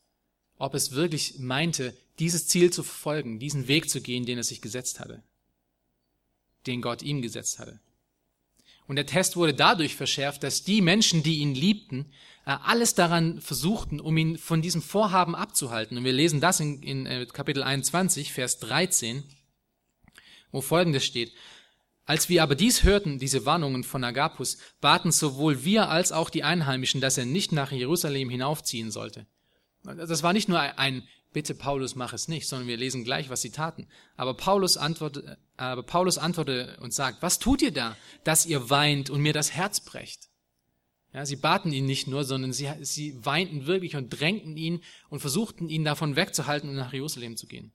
ob 0.57 0.75
es 0.75 0.92
wirklich 0.92 1.38
meinte, 1.38 1.96
dieses 2.18 2.46
Ziel 2.46 2.72
zu 2.72 2.83
verfolgen, 2.83 3.38
diesen 3.38 3.68
Weg 3.68 3.90
zu 3.90 4.01
gehen, 4.01 4.25
den 4.25 4.38
er 4.38 4.44
sich 4.44 4.62
gesetzt 4.62 5.01
hatte, 5.01 5.22
den 6.66 6.81
Gott 6.81 7.03
ihm 7.03 7.20
gesetzt 7.20 7.59
hatte. 7.59 7.81
Und 8.87 8.97
der 8.97 9.07
Test 9.07 9.37
wurde 9.37 9.55
dadurch 9.55 9.97
verschärft, 9.97 10.42
dass 10.42 10.64
die 10.64 10.81
Menschen, 10.81 11.23
die 11.23 11.38
ihn 11.38 11.55
liebten, 11.55 12.12
äh, 12.45 12.57
alles 12.64 12.95
daran 12.95 13.40
versuchten, 13.40 14.01
um 14.01 14.16
ihn 14.16 14.38
von 14.38 14.62
diesem 14.62 14.83
Vorhaben 14.83 15.35
abzuhalten. 15.35 15.97
Und 15.97 16.05
wir 16.05 16.12
lesen 16.12 16.40
das 16.40 16.61
in, 16.61 16.83
in 16.83 17.07
äh, 17.07 17.27
Kapitel 17.27 17.62
21, 17.62 18.33
Vers 18.33 18.59
13, 18.59 19.23
wo 20.51 20.61
Folgendes 20.61 21.05
steht. 21.05 21.33
Als 22.05 22.29
wir 22.29 22.42
aber 22.42 22.57
dies 22.57 22.83
hörten, 22.83 23.18
diese 23.18 23.47
Warnungen 23.47 23.85
von 23.85 24.03
Agapus, 24.03 24.59
baten 24.81 25.12
sowohl 25.12 25.64
wir 25.64 25.88
als 25.88 26.11
auch 26.11 26.31
die 26.31 26.42
Einheimischen, 26.42 27.01
dass 27.01 27.16
er 27.16 27.27
nicht 27.27 27.53
nach 27.53 27.71
Jerusalem 27.71 28.29
hinaufziehen 28.29 28.90
sollte. 28.90 29.27
Das 29.85 30.23
war 30.23 30.33
nicht 30.33 30.49
nur 30.49 30.61
ein 30.61 31.07
Bitte 31.33 31.55
Paulus, 31.55 31.95
mach 31.95 32.12
es 32.12 32.29
nicht, 32.29 32.47
sondern 32.47 32.68
wir 32.68 32.77
lesen 32.77 33.05
gleich, 33.05 33.31
was 33.31 33.40
sie 33.40 33.51
taten. 33.51 33.88
Aber 34.16 34.35
Paulus 34.35 34.77
antwortet, 34.77 35.38
aber 35.57 35.83
Paulus 35.83 36.18
antwortet 36.18 36.79
und 36.79 36.92
sagt, 36.92 37.23
was 37.23 37.38
tut 37.38 37.62
ihr 37.62 37.73
da, 37.73 37.97
dass 38.25 38.45
ihr 38.45 38.68
weint 38.68 39.09
und 39.09 39.23
mir 39.23 39.33
das 39.33 39.53
Herz 39.53 39.81
brecht? 39.81 40.29
Ja, 41.14 41.27
sie 41.27 41.37
baten 41.37 41.73
ihn 41.73 41.87
nicht 41.87 42.07
nur, 42.07 42.25
sondern 42.25 42.53
sie, 42.53 42.71
sie 42.81 43.25
weinten 43.25 43.66
wirklich 43.66 43.97
und 43.97 44.09
drängten 44.11 44.57
ihn 44.57 44.83
und 45.09 45.21
versuchten 45.21 45.68
ihn 45.68 45.85
davon 45.85 46.16
wegzuhalten 46.16 46.68
und 46.68 46.77
nach 46.77 46.92
Jerusalem 46.92 47.37
zu 47.37 47.47
gehen. 47.47 47.73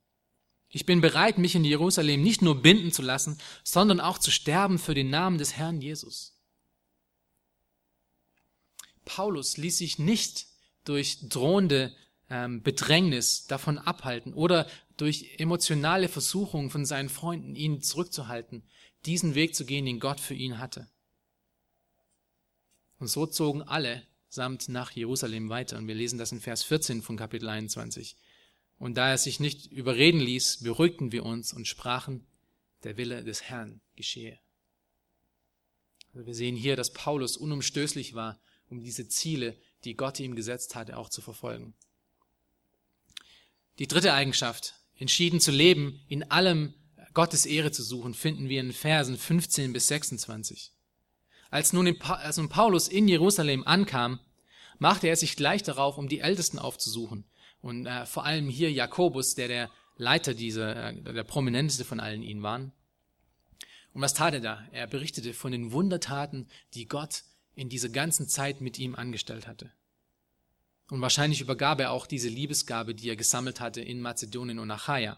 Ich 0.69 0.85
bin 0.85 1.01
bereit, 1.01 1.37
mich 1.37 1.55
in 1.55 1.63
Jerusalem 1.63 2.21
nicht 2.21 2.41
nur 2.41 2.61
binden 2.61 2.91
zu 2.91 3.01
lassen, 3.01 3.37
sondern 3.63 3.99
auch 3.99 4.17
zu 4.17 4.31
sterben 4.31 4.79
für 4.79 4.93
den 4.93 5.09
Namen 5.09 5.37
des 5.37 5.55
Herrn 5.55 5.81
Jesus. 5.81 6.33
Paulus 9.05 9.57
ließ 9.57 9.77
sich 9.77 9.97
nicht 9.97 10.47
durch 10.83 11.29
drohende 11.29 11.95
ähm, 12.29 12.61
Bedrängnis 12.61 13.47
davon 13.47 13.77
abhalten 13.77 14.33
oder 14.33 14.67
durch 14.97 15.35
emotionale 15.37 16.09
Versuchungen 16.09 16.69
von 16.69 16.85
seinen 16.85 17.09
Freunden, 17.09 17.55
ihn 17.55 17.81
zurückzuhalten, 17.81 18.63
diesen 19.05 19.35
Weg 19.35 19.55
zu 19.55 19.65
gehen, 19.65 19.85
den 19.85 19.99
Gott 19.99 20.19
für 20.19 20.33
ihn 20.33 20.59
hatte. 20.59 20.89
Und 22.99 23.07
so 23.07 23.25
zogen 23.25 23.61
alle 23.61 24.03
samt 24.29 24.69
nach 24.69 24.91
Jerusalem 24.91 25.49
weiter. 25.49 25.77
Und 25.77 25.87
wir 25.87 25.95
lesen 25.95 26.19
das 26.19 26.31
in 26.31 26.41
Vers 26.41 26.63
14 26.63 27.01
von 27.01 27.15
Kapitel 27.15 27.47
21. 27.47 28.17
Und 28.79 28.95
da 28.95 29.09
er 29.09 29.17
sich 29.17 29.39
nicht 29.39 29.71
überreden 29.71 30.19
ließ, 30.19 30.63
beruhigten 30.63 31.11
wir 31.11 31.25
uns 31.25 31.53
und 31.53 31.67
sprachen, 31.67 32.25
der 32.83 32.97
Wille 32.97 33.23
des 33.23 33.43
Herrn 33.43 33.81
geschehe. 33.95 34.39
Also 36.13 36.25
wir 36.25 36.35
sehen 36.35 36.55
hier, 36.55 36.75
dass 36.75 36.93
Paulus 36.93 37.37
unumstößlich 37.37 38.13
war, 38.13 38.39
um 38.69 38.81
diese 38.81 39.07
Ziele, 39.07 39.57
die 39.83 39.95
Gott 39.95 40.19
ihm 40.19 40.35
gesetzt 40.35 40.75
hatte, 40.75 40.97
auch 40.97 41.09
zu 41.09 41.21
verfolgen. 41.21 41.73
Die 43.79 43.87
dritte 43.87 44.13
Eigenschaft, 44.13 44.75
entschieden 44.95 45.39
zu 45.39 45.51
leben, 45.51 45.99
in 46.07 46.29
allem 46.31 46.73
Gottes 47.13 47.45
Ehre 47.45 47.71
zu 47.71 47.83
suchen, 47.83 48.13
finden 48.13 48.49
wir 48.49 48.59
in 48.59 48.73
Versen 48.73 49.17
15 49.17 49.73
bis 49.73 49.87
26. 49.87 50.71
Als 51.49 51.73
nun, 51.73 51.99
als 52.01 52.37
nun 52.37 52.49
Paulus 52.49 52.87
in 52.87 53.07
Jerusalem 53.07 53.63
ankam, 53.65 54.19
machte 54.79 55.07
er 55.07 55.15
sich 55.15 55.35
gleich 55.35 55.63
darauf, 55.63 55.97
um 55.97 56.09
die 56.09 56.19
Ältesten 56.19 56.59
aufzusuchen. 56.59 57.25
Und 57.61 57.85
äh, 57.85 58.05
vor 58.05 58.25
allem 58.25 58.49
hier 58.49 58.71
Jakobus, 58.71 59.35
der 59.35 59.47
der 59.47 59.71
Leiter 59.95 60.33
dieser, 60.33 60.89
äh, 60.89 61.01
der 61.01 61.23
prominenteste 61.23 61.85
von 61.85 61.99
allen 61.99 62.21
ihnen 62.21 62.43
waren. 62.43 62.71
Und 63.93 64.01
was 64.01 64.13
tat 64.13 64.35
er 64.35 64.41
da? 64.41 64.67
Er 64.71 64.87
berichtete 64.87 65.33
von 65.33 65.51
den 65.51 65.71
Wundertaten, 65.71 66.47
die 66.75 66.87
Gott 66.87 67.23
in 67.55 67.69
dieser 67.69 67.89
ganzen 67.89 68.27
Zeit 68.27 68.61
mit 68.61 68.77
ihm 68.77 68.93
angestellt 68.93 69.47
hatte. 69.47 69.71
Und 70.89 71.01
wahrscheinlich 71.01 71.41
übergab 71.41 71.79
er 71.81 71.91
auch 71.91 72.07
diese 72.07 72.29
Liebesgabe, 72.29 72.95
die 72.95 73.09
er 73.09 73.15
gesammelt 73.15 73.59
hatte 73.59 73.81
in 73.81 74.01
Mazedonien 74.01 74.59
und 74.59 74.71
Achaia. 74.71 75.17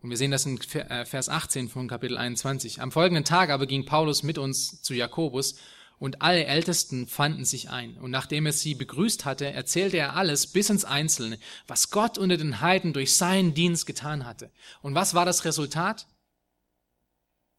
Und 0.00 0.10
wir 0.10 0.16
sehen 0.16 0.30
das 0.30 0.46
in 0.46 0.60
äh, 0.60 1.04
Vers 1.04 1.28
18 1.28 1.68
von 1.68 1.88
Kapitel 1.88 2.16
21. 2.16 2.80
Am 2.80 2.92
folgenden 2.92 3.24
Tag 3.24 3.50
aber 3.50 3.66
ging 3.66 3.84
Paulus 3.84 4.22
mit 4.22 4.38
uns 4.38 4.82
zu 4.82 4.94
Jakobus 4.94 5.56
und 5.98 6.22
alle 6.22 6.44
Ältesten 6.44 7.06
fanden 7.06 7.44
sich 7.44 7.70
ein. 7.70 7.96
Und 7.98 8.10
nachdem 8.10 8.46
er 8.46 8.52
sie 8.52 8.74
begrüßt 8.74 9.24
hatte, 9.24 9.52
erzählte 9.52 9.98
er 9.98 10.16
alles 10.16 10.48
bis 10.48 10.70
ins 10.70 10.84
Einzelne, 10.84 11.38
was 11.68 11.90
Gott 11.90 12.18
unter 12.18 12.36
den 12.36 12.60
Heiden 12.60 12.92
durch 12.92 13.14
seinen 13.14 13.54
Dienst 13.54 13.86
getan 13.86 14.26
hatte. 14.26 14.50
Und 14.80 14.96
was 14.96 15.14
war 15.14 15.24
das 15.24 15.44
Resultat? 15.44 16.08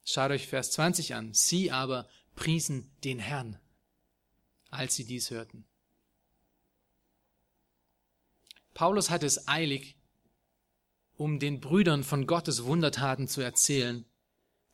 Schaut 0.04 0.32
euch 0.32 0.48
Vers 0.48 0.72
20 0.72 1.16
an. 1.16 1.34
Sie 1.34 1.72
aber 1.72 2.10
priesen 2.36 2.92
den 3.06 3.20
Herrn, 3.20 3.58
als 4.70 4.96
sie 4.96 5.06
dies 5.06 5.32
hörten. 5.32 5.66
Paulus 8.74 9.10
hatte 9.10 9.26
es 9.26 9.48
eilig, 9.48 9.96
um 11.16 11.40
den 11.40 11.60
Brüdern 11.60 12.04
von 12.04 12.26
Gottes 12.26 12.64
Wundertaten 12.64 13.28
zu 13.28 13.42
erzählen, 13.42 14.06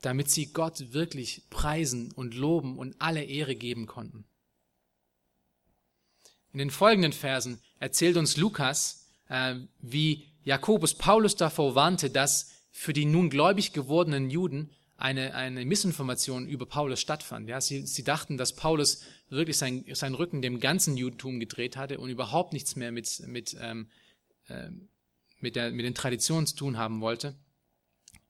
damit 0.01 0.29
sie 0.29 0.53
Gott 0.53 0.93
wirklich 0.93 1.43
preisen 1.49 2.11
und 2.13 2.33
loben 2.33 2.77
und 2.77 2.95
alle 2.99 3.23
Ehre 3.23 3.55
geben 3.55 3.85
konnten. 3.85 4.25
In 6.53 6.59
den 6.59 6.71
folgenden 6.71 7.13
Versen 7.13 7.61
erzählt 7.79 8.17
uns 8.17 8.37
Lukas, 8.37 9.07
äh, 9.27 9.55
wie 9.79 10.27
Jakobus 10.43 10.95
Paulus 10.95 11.35
davor 11.35 11.75
warnte, 11.75 12.09
dass 12.09 12.51
für 12.71 12.93
die 12.93 13.05
nun 13.05 13.29
gläubig 13.29 13.73
gewordenen 13.73 14.29
Juden 14.29 14.71
eine, 14.99 15.33
eine 15.33 15.65
Missinformation 15.65 16.47
über 16.47 16.65
Paulus 16.65 16.99
stattfand. 16.99 17.47
Ja, 17.47 17.61
sie, 17.61 17.85
sie 17.85 18.03
dachten, 18.03 18.37
dass 18.37 18.55
Paulus 18.55 19.03
wirklich 19.29 19.57
sein, 19.57 19.85
seinen 19.93 20.15
Rücken 20.15 20.41
dem 20.41 20.59
ganzen 20.59 20.97
Judentum 20.97 21.39
gedreht 21.39 21.77
hatte 21.77 21.99
und 21.99 22.09
überhaupt 22.09 22.53
nichts 22.53 22.75
mehr 22.75 22.91
mit, 22.91 23.21
mit, 23.27 23.55
ähm, 23.59 23.89
äh, 24.47 24.69
mit, 25.39 25.55
der, 25.55 25.71
mit 25.71 25.85
den 25.85 25.95
Traditionen 25.95 26.47
zu 26.47 26.55
tun 26.55 26.77
haben 26.77 27.01
wollte. 27.01 27.35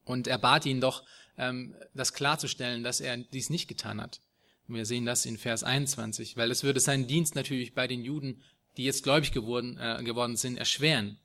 Und 0.06 0.28
er 0.28 0.38
bat 0.38 0.66
ihn 0.66 0.82
doch, 0.82 1.04
ähm, 1.38 1.76
das 1.94 2.14
klarzustellen, 2.14 2.84
dass 2.84 3.02
er 3.02 3.18
dies 3.18 3.50
nicht 3.50 3.68
getan 3.68 4.00
hat. 4.02 4.22
Und 4.68 4.76
wir 4.76 4.86
sehen 4.86 5.06
das 5.06 5.26
in 5.26 5.38
Vers 5.38 5.64
21, 5.64 6.38
weil 6.38 6.52
es 6.52 6.64
würde 6.64 6.80
seinen 6.80 7.08
Dienst 7.08 7.34
natürlich 7.34 7.74
bei 7.74 7.88
den 7.88 8.04
Juden, 8.04 8.44
die 8.78 8.84
jetzt 8.84 9.04
gläubig 9.04 9.32
geworden, 9.32 9.78
äh, 9.80 10.04
geworden 10.04 10.36
sind, 10.36 10.58
erschweren. 10.58 11.18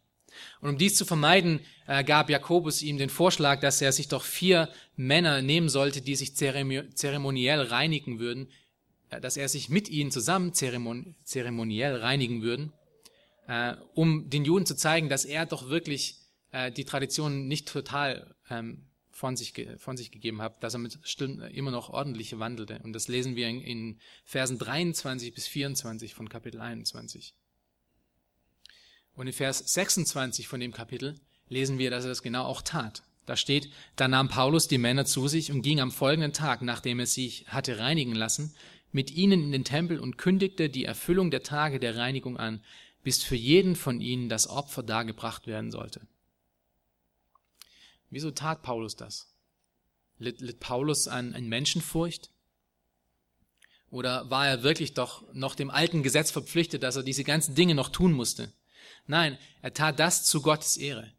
Und 0.61 0.71
um 0.71 0.79
dies 0.79 0.97
zu 0.97 1.05
vermeiden, 1.05 1.61
äh, 1.87 2.05
gab 2.05 2.31
Jakobus 2.31 2.83
ihm 2.83 2.99
den 2.99 3.11
Vorschlag, 3.11 3.61
dass 3.61 3.81
er 3.81 3.93
sich 3.93 4.09
doch 4.09 4.25
vier 4.25 4.69
Männer 4.97 5.43
nehmen 5.43 5.69
sollte, 5.69 6.01
die 6.01 6.15
sich 6.15 6.35
zeremoniell 6.37 7.61
reinigen 7.61 8.19
würden, 8.19 8.49
äh, 9.11 9.21
dass 9.21 9.37
er 9.37 9.49
sich 9.49 9.69
mit 9.69 9.89
ihnen 9.89 10.11
zusammen 10.11 10.55
zeremon 10.55 11.15
zeremoniell 11.25 11.97
reinigen 11.97 12.43
würden, 12.43 12.73
äh, 13.47 13.75
um 13.95 14.31
den 14.31 14.45
Juden 14.45 14.67
zu 14.67 14.77
zeigen, 14.77 15.09
dass 15.09 15.25
er 15.25 15.47
doch 15.47 15.69
wirklich 15.69 16.21
die 16.77 16.85
Tradition 16.85 17.49
nicht 17.49 17.67
total 17.67 18.37
ähm, 18.49 18.87
von 19.11 19.37
sich, 19.37 19.55
von 19.79 19.97
sich 19.97 20.13
gegeben 20.13 20.41
hat, 20.41 20.63
dass 20.63 20.75
er 20.75 20.79
mit 20.79 20.99
immer 21.53 21.73
noch 21.73 21.91
ordentlich 21.91 22.39
wandelte. 22.39 22.79
Und 22.85 22.93
das 22.93 23.09
lesen 23.09 23.35
wir 23.35 23.49
in, 23.49 23.61
in 23.61 24.01
Versen 24.25 24.59
23 24.59 25.35
bis 25.35 25.49
24 25.49 26.15
von 26.15 26.29
Kapitel 26.29 26.61
21. 26.61 27.35
Und 29.15 29.27
in 29.27 29.33
Vers 29.33 29.59
26 29.59 30.49
von 30.49 30.61
dem 30.61 30.73
Kapitel 30.73 31.15
lesen 31.49 31.79
wir, 31.79 31.91
dass 31.91 32.05
er 32.05 32.11
das 32.11 32.23
genau 32.23 32.45
auch 32.45 32.63
tat. 32.63 33.03
Da 33.27 33.37
steht, 33.37 33.71
da 33.97 34.09
nahm 34.09 34.29
Paulus 34.29 34.69
die 34.69 34.79
Männer 34.79 35.07
zu 35.07 35.29
sich 35.29 35.51
und 35.51 35.63
ging 35.63 35.81
am 35.81 35.93
folgenden 35.93 36.33
Tag, 36.33 36.63
nachdem 36.63 37.01
er 37.01 37.07
sich 37.07 37.47
hatte 37.49 37.79
reinigen 37.79 38.15
lassen, 38.15 38.55
mit 38.93 39.11
ihnen 39.11 39.45
in 39.45 39.53
den 39.53 39.65
Tempel 39.65 39.99
und 39.99 40.19
kündigte 40.19 40.69
die 40.69 40.85
Erfüllung 40.85 41.31
der 41.31 41.43
Tage 41.43 41.81
der 41.81 41.97
Reinigung 41.97 42.37
an, 42.37 42.63
bis 43.03 43.23
für 43.23 43.37
jeden 43.37 43.77
von 43.77 44.01
ihnen 44.01 44.29
das 44.29 44.49
Opfer 44.49 44.83
dargebracht 44.83 45.47
werden 45.47 45.71
sollte. 45.71 46.07
Wieso 48.11 48.31
tat 48.31 48.63
Paulus 48.63 48.95
das? 48.95 49.35
Litt, 50.19 50.41
litt 50.41 50.61
Paulus 50.61 51.09
an, 51.09 51.35
an 51.35 51.49
Menschenfurcht? 51.49 52.31
Oder 53.91 54.31
war 54.31 54.47
er 54.47 54.63
wirklich 54.63 54.95
doch 54.95 55.25
noch 55.33 55.55
dem 55.55 55.71
alten 55.71 56.03
Gesetz 56.03 56.31
verpflichtet, 56.31 56.83
dass 56.83 56.97
er 56.97 57.03
diese 57.03 57.25
ganzen 57.25 57.55
Dinge 57.55 57.75
noch 57.75 57.89
tun 57.89 58.13
musste? 58.13 58.53
Nein, 59.07 59.39
er 59.63 59.75
tat 59.75 59.99
das 59.99 60.25
zu 60.25 60.41
Gottes 60.41 60.77
Ehre. 60.77 61.13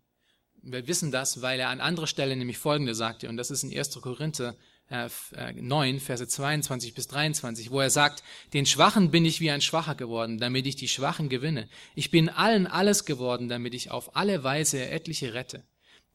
Wir 0.61 0.87
wissen 0.87 1.11
das, 1.11 1.41
weil 1.41 1.59
er 1.59 1.69
an 1.69 1.81
anderer 1.81 2.07
Stelle 2.07 2.35
nämlich 2.35 2.57
Folgende 2.57 2.95
sagte, 2.95 3.29
und 3.29 3.37
das 3.37 3.51
ist 3.51 3.63
in 3.63 3.77
1. 3.77 4.01
Korinther 4.01 4.55
9, 4.89 5.95
äh, 5.95 5.99
Verse 5.99 6.27
22 6.27 6.93
bis 6.93 7.07
23, 7.07 7.71
wo 7.71 7.81
er 7.81 7.89
sagt, 7.89 8.23
den 8.53 8.65
Schwachen 8.65 9.09
bin 9.09 9.25
ich 9.25 9.39
wie 9.39 9.49
ein 9.49 9.61
Schwacher 9.61 9.95
geworden, 9.95 10.37
damit 10.37 10.67
ich 10.67 10.75
die 10.75 10.87
Schwachen 10.87 11.29
gewinne. 11.29 11.67
Ich 11.95 12.11
bin 12.11 12.29
allen 12.29 12.67
alles 12.67 13.05
geworden, 13.05 13.49
damit 13.49 13.73
ich 13.73 13.89
auf 13.89 14.15
alle 14.15 14.43
Weise 14.43 14.87
etliche 14.89 15.33
rette. 15.33 15.63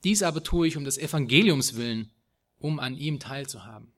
Dies 0.04 0.22
aber 0.22 0.42
tue 0.42 0.68
ich 0.68 0.76
um 0.76 0.84
des 0.84 0.98
Evangeliums 0.98 1.74
willen, 1.74 2.10
um 2.58 2.78
an 2.78 2.96
ihm 2.96 3.18
teilzuhaben. 3.18 3.92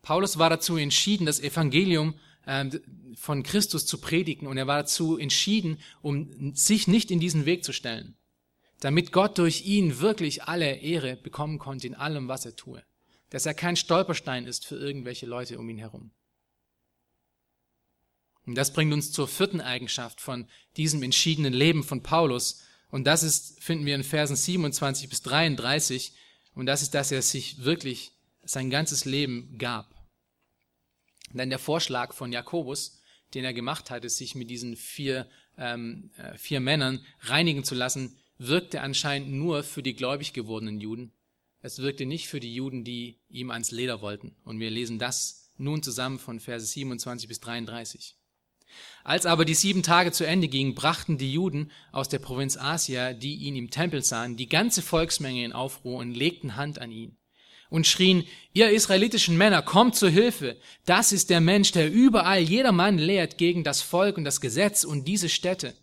Paulus 0.00 0.38
war 0.38 0.50
dazu 0.50 0.76
entschieden, 0.76 1.26
das 1.26 1.40
Evangelium 1.40 2.14
von 3.14 3.42
Christus 3.42 3.86
zu 3.86 3.98
predigen 3.98 4.46
und 4.46 4.56
er 4.56 4.66
war 4.66 4.78
dazu 4.78 5.16
entschieden, 5.16 5.78
um 6.00 6.54
sich 6.54 6.88
nicht 6.88 7.10
in 7.10 7.20
diesen 7.20 7.46
Weg 7.46 7.64
zu 7.64 7.72
stellen, 7.72 8.16
damit 8.80 9.12
Gott 9.12 9.38
durch 9.38 9.64
ihn 9.64 10.00
wirklich 10.00 10.44
alle 10.44 10.76
Ehre 10.76 11.16
bekommen 11.16 11.58
konnte 11.58 11.86
in 11.86 11.94
allem, 11.94 12.28
was 12.28 12.44
er 12.44 12.56
tue, 12.56 12.82
dass 13.30 13.46
er 13.46 13.54
kein 13.54 13.76
Stolperstein 13.76 14.46
ist 14.46 14.66
für 14.66 14.76
irgendwelche 14.76 15.26
Leute 15.26 15.58
um 15.58 15.68
ihn 15.68 15.78
herum. 15.78 16.10
Und 18.44 18.56
das 18.56 18.72
bringt 18.72 18.92
uns 18.92 19.12
zur 19.12 19.28
vierten 19.28 19.60
Eigenschaft 19.60 20.20
von 20.20 20.48
diesem 20.76 21.02
entschiedenen 21.04 21.52
Leben 21.52 21.84
von 21.84 22.02
Paulus, 22.02 22.62
und 22.92 23.04
das 23.04 23.22
ist, 23.22 23.58
finden 23.58 23.86
wir 23.86 23.94
in 23.94 24.04
Versen 24.04 24.36
27 24.36 25.08
bis 25.08 25.22
33. 25.22 26.12
Und 26.54 26.66
das 26.66 26.82
ist, 26.82 26.92
dass 26.92 27.10
er 27.10 27.22
sich 27.22 27.64
wirklich 27.64 28.12
sein 28.44 28.68
ganzes 28.68 29.06
Leben 29.06 29.56
gab. 29.56 29.91
Denn 31.32 31.50
der 31.50 31.58
Vorschlag 31.58 32.12
von 32.14 32.32
Jakobus, 32.32 33.00
den 33.34 33.44
er 33.44 33.54
gemacht 33.54 33.90
hatte, 33.90 34.08
sich 34.08 34.34
mit 34.34 34.50
diesen 34.50 34.76
vier, 34.76 35.26
ähm, 35.56 36.10
äh, 36.16 36.36
vier 36.36 36.60
Männern 36.60 37.04
reinigen 37.20 37.64
zu 37.64 37.74
lassen, 37.74 38.18
wirkte 38.38 38.80
anscheinend 38.80 39.30
nur 39.30 39.62
für 39.62 39.82
die 39.82 39.94
gläubig 39.94 40.32
gewordenen 40.32 40.80
Juden. 40.80 41.12
Es 41.60 41.78
wirkte 41.78 42.06
nicht 42.06 42.28
für 42.28 42.40
die 42.40 42.54
Juden, 42.54 42.84
die 42.84 43.20
ihm 43.28 43.50
ans 43.50 43.70
Leder 43.70 44.02
wollten. 44.02 44.34
Und 44.44 44.58
wir 44.58 44.70
lesen 44.70 44.98
das 44.98 45.52
nun 45.56 45.82
zusammen 45.82 46.18
von 46.18 46.40
Verse 46.40 46.66
27 46.66 47.28
bis 47.28 47.40
33. 47.40 48.16
Als 49.04 49.26
aber 49.26 49.44
die 49.44 49.54
sieben 49.54 49.82
Tage 49.82 50.12
zu 50.12 50.26
Ende 50.26 50.48
gingen, 50.48 50.74
brachten 50.74 51.18
die 51.18 51.32
Juden 51.32 51.70
aus 51.92 52.08
der 52.08 52.18
Provinz 52.18 52.56
Asia, 52.56 53.12
die 53.12 53.36
ihn 53.36 53.54
im 53.54 53.70
Tempel 53.70 54.02
sahen, 54.02 54.36
die 54.36 54.48
ganze 54.48 54.82
Volksmenge 54.82 55.44
in 55.44 55.52
Aufruhr 55.52 55.98
und 55.98 56.14
legten 56.14 56.56
Hand 56.56 56.78
an 56.78 56.90
ihn 56.90 57.16
und 57.72 57.86
schrien, 57.86 58.24
ihr 58.52 58.70
israelitischen 58.70 59.36
Männer, 59.36 59.62
kommt 59.62 59.96
zur 59.96 60.10
Hilfe. 60.10 60.58
Das 60.84 61.10
ist 61.10 61.30
der 61.30 61.40
Mensch, 61.40 61.72
der 61.72 61.90
überall 61.90 62.40
jedermann 62.40 62.98
lehrt 62.98 63.38
gegen 63.38 63.64
das 63.64 63.80
Volk 63.80 64.18
und 64.18 64.24
das 64.24 64.42
Gesetz 64.42 64.84
und 64.84 65.08
diese 65.08 65.30
Städte. 65.30 65.74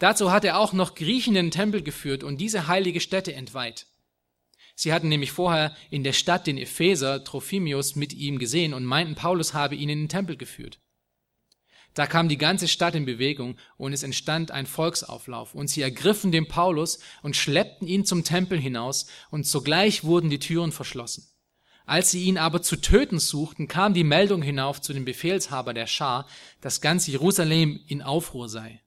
Dazu 0.00 0.32
hat 0.32 0.44
er 0.44 0.58
auch 0.58 0.72
noch 0.72 0.96
Griechen 0.96 1.36
in 1.36 1.46
den 1.46 1.50
Tempel 1.52 1.82
geführt 1.82 2.24
und 2.24 2.38
diese 2.40 2.66
heilige 2.66 3.00
Stätte 3.00 3.32
entweiht. 3.32 3.86
Sie 4.74 4.92
hatten 4.92 5.08
nämlich 5.08 5.30
vorher 5.30 5.74
in 5.88 6.02
der 6.02 6.12
Stadt 6.12 6.48
den 6.48 6.58
Epheser 6.58 7.22
Trophimius 7.22 7.94
mit 7.94 8.12
ihm 8.12 8.38
gesehen 8.38 8.74
und 8.74 8.84
meinten, 8.84 9.14
Paulus 9.14 9.54
habe 9.54 9.76
ihn 9.76 9.88
in 9.88 10.00
den 10.00 10.08
Tempel 10.08 10.36
geführt. 10.36 10.80
Da 11.94 12.06
kam 12.06 12.28
die 12.28 12.36
ganze 12.36 12.68
Stadt 12.68 12.94
in 12.94 13.06
Bewegung 13.06 13.56
und 13.78 13.94
es 13.94 14.02
entstand 14.02 14.50
ein 14.50 14.66
Volksauflauf. 14.66 15.54
Und 15.54 15.68
sie 15.68 15.80
ergriffen 15.80 16.30
den 16.30 16.46
Paulus 16.46 16.98
und 17.22 17.36
schleppten 17.36 17.88
ihn 17.88 18.04
zum 18.04 18.22
Tempel 18.22 18.58
hinaus 18.58 19.06
und 19.30 19.46
sogleich 19.46 20.04
wurden 20.04 20.28
die 20.28 20.40
Türen 20.40 20.72
verschlossen. 20.72 21.26
Als 21.86 22.10
sie 22.10 22.24
ihn 22.24 22.36
aber 22.36 22.62
zu 22.62 22.76
töten 22.76 23.20
suchten, 23.20 23.68
kam 23.68 23.94
die 23.94 24.04
Meldung 24.04 24.42
hinauf 24.42 24.80
zu 24.80 24.92
dem 24.92 25.04
Befehlshaber 25.04 25.72
der 25.72 25.86
Schar, 25.86 26.26
dass 26.60 26.80
ganz 26.80 27.06
Jerusalem 27.06 27.80
in 27.86 28.02
Aufruhr 28.02 28.48
sei. 28.48 28.82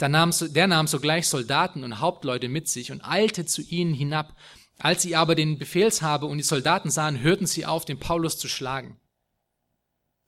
Der 0.00 0.08
nahm, 0.08 0.32
der 0.40 0.66
nahm 0.66 0.88
sogleich 0.88 1.28
Soldaten 1.28 1.84
und 1.84 2.00
Hauptleute 2.00 2.48
mit 2.48 2.68
sich 2.68 2.90
und 2.90 3.02
eilte 3.02 3.46
zu 3.46 3.62
ihnen 3.62 3.94
hinab. 3.94 4.36
Als 4.78 5.02
sie 5.02 5.14
aber 5.14 5.36
den 5.36 5.56
Befehlshaber 5.56 6.26
und 6.26 6.38
die 6.38 6.44
Soldaten 6.44 6.90
sahen, 6.90 7.20
hörten 7.20 7.46
sie 7.46 7.64
auf, 7.64 7.84
den 7.84 8.00
Paulus 8.00 8.38
zu 8.38 8.48
schlagen. 8.48 8.98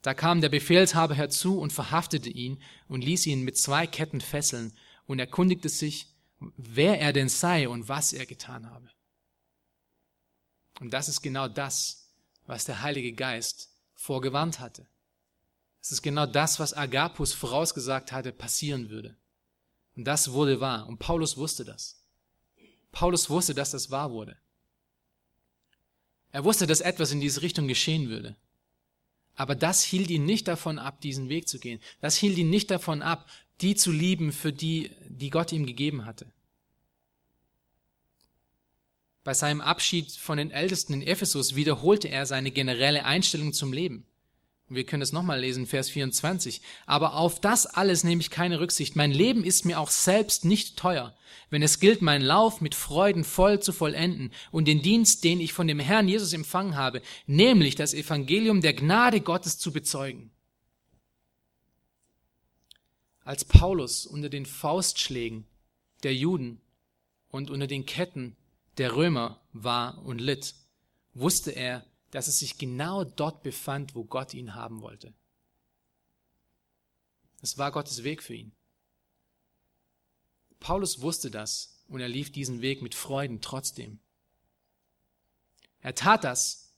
Da 0.02 0.14
kam 0.14 0.40
der 0.40 0.50
Befehlshaber 0.50 1.16
herzu 1.16 1.58
und 1.58 1.72
verhaftete 1.72 2.30
ihn 2.30 2.62
und 2.86 3.02
ließ 3.02 3.26
ihn 3.26 3.42
mit 3.42 3.58
zwei 3.58 3.88
Ketten 3.88 4.20
fesseln 4.20 4.72
und 5.06 5.18
erkundigte 5.18 5.68
sich, 5.68 6.14
wer 6.56 7.00
er 7.00 7.12
denn 7.12 7.28
sei 7.28 7.68
und 7.68 7.88
was 7.88 8.12
er 8.12 8.24
getan 8.24 8.70
habe. 8.70 8.88
Und 10.80 10.92
das 10.92 11.08
ist 11.08 11.22
genau 11.22 11.48
das, 11.48 12.10
was 12.46 12.64
der 12.64 12.82
Heilige 12.82 13.12
Geist 13.12 13.70
vorgewarnt 13.94 14.60
hatte. 14.60 14.86
Es 15.80 15.92
ist 15.92 16.02
genau 16.02 16.26
das, 16.26 16.58
was 16.58 16.74
Agapus 16.74 17.32
vorausgesagt 17.32 18.12
hatte, 18.12 18.32
passieren 18.32 18.90
würde. 18.90 19.16
Und 19.96 20.04
das 20.04 20.32
wurde 20.32 20.60
wahr. 20.60 20.86
Und 20.88 20.98
Paulus 20.98 21.36
wusste 21.36 21.64
das. 21.64 22.02
Paulus 22.92 23.30
wusste, 23.30 23.54
dass 23.54 23.70
das 23.70 23.90
wahr 23.90 24.10
wurde. 24.10 24.36
Er 26.32 26.44
wusste, 26.44 26.66
dass 26.66 26.80
etwas 26.80 27.12
in 27.12 27.20
diese 27.20 27.42
Richtung 27.42 27.68
geschehen 27.68 28.08
würde. 28.08 28.36
Aber 29.36 29.54
das 29.54 29.82
hielt 29.82 30.10
ihn 30.10 30.24
nicht 30.24 30.48
davon 30.48 30.78
ab, 30.78 31.00
diesen 31.00 31.28
Weg 31.28 31.48
zu 31.48 31.58
gehen. 31.58 31.80
Das 32.00 32.16
hielt 32.16 32.36
ihn 32.38 32.50
nicht 32.50 32.70
davon 32.70 33.02
ab, 33.02 33.30
die 33.60 33.74
zu 33.74 33.92
lieben, 33.92 34.32
für 34.32 34.52
die, 34.52 34.90
die 35.08 35.30
Gott 35.30 35.52
ihm 35.52 35.66
gegeben 35.66 36.04
hatte. 36.04 36.30
Bei 39.26 39.34
seinem 39.34 39.60
Abschied 39.60 40.12
von 40.12 40.38
den 40.38 40.52
Ältesten 40.52 40.92
in 40.92 41.02
Ephesus 41.02 41.56
wiederholte 41.56 42.06
er 42.06 42.26
seine 42.26 42.52
generelle 42.52 43.04
Einstellung 43.04 43.52
zum 43.52 43.72
Leben. 43.72 44.06
Wir 44.68 44.86
können 44.86 45.00
das 45.00 45.10
nochmal 45.10 45.40
lesen, 45.40 45.66
Vers 45.66 45.90
24. 45.90 46.60
Aber 46.86 47.14
auf 47.14 47.40
das 47.40 47.66
alles 47.66 48.04
nehme 48.04 48.20
ich 48.20 48.30
keine 48.30 48.60
Rücksicht. 48.60 48.94
Mein 48.94 49.10
Leben 49.10 49.42
ist 49.42 49.64
mir 49.64 49.80
auch 49.80 49.90
selbst 49.90 50.44
nicht 50.44 50.76
teuer, 50.76 51.12
wenn 51.50 51.64
es 51.64 51.80
gilt, 51.80 52.02
meinen 52.02 52.24
Lauf 52.24 52.60
mit 52.60 52.76
Freuden 52.76 53.24
voll 53.24 53.58
zu 53.58 53.72
vollenden 53.72 54.30
und 54.52 54.68
den 54.68 54.80
Dienst, 54.80 55.24
den 55.24 55.40
ich 55.40 55.52
von 55.52 55.66
dem 55.66 55.80
Herrn 55.80 56.06
Jesus 56.06 56.32
empfangen 56.32 56.76
habe, 56.76 57.02
nämlich 57.26 57.74
das 57.74 57.94
Evangelium 57.94 58.60
der 58.60 58.74
Gnade 58.74 59.20
Gottes 59.20 59.58
zu 59.58 59.72
bezeugen. 59.72 60.30
Als 63.24 63.44
Paulus 63.44 64.06
unter 64.06 64.28
den 64.28 64.46
Faustschlägen 64.46 65.46
der 66.04 66.14
Juden 66.14 66.60
und 67.28 67.50
unter 67.50 67.66
den 67.66 67.86
Ketten 67.86 68.36
der 68.78 68.94
Römer 68.94 69.40
war 69.52 70.04
und 70.04 70.18
litt, 70.20 70.54
wusste 71.14 71.50
er, 71.50 71.84
dass 72.10 72.26
er 72.26 72.32
sich 72.32 72.58
genau 72.58 73.04
dort 73.04 73.42
befand, 73.42 73.94
wo 73.94 74.04
Gott 74.04 74.34
ihn 74.34 74.54
haben 74.54 74.80
wollte. 74.80 75.12
Es 77.42 77.58
war 77.58 77.72
Gottes 77.72 78.04
Weg 78.04 78.22
für 78.22 78.34
ihn. 78.34 78.52
Paulus 80.60 81.00
wusste 81.00 81.30
das 81.30 81.82
und 81.88 82.00
er 82.00 82.08
lief 82.08 82.32
diesen 82.32 82.60
Weg 82.60 82.82
mit 82.82 82.94
Freuden 82.94 83.40
trotzdem. 83.40 84.00
Er 85.80 85.94
tat 85.94 86.24
das, 86.24 86.74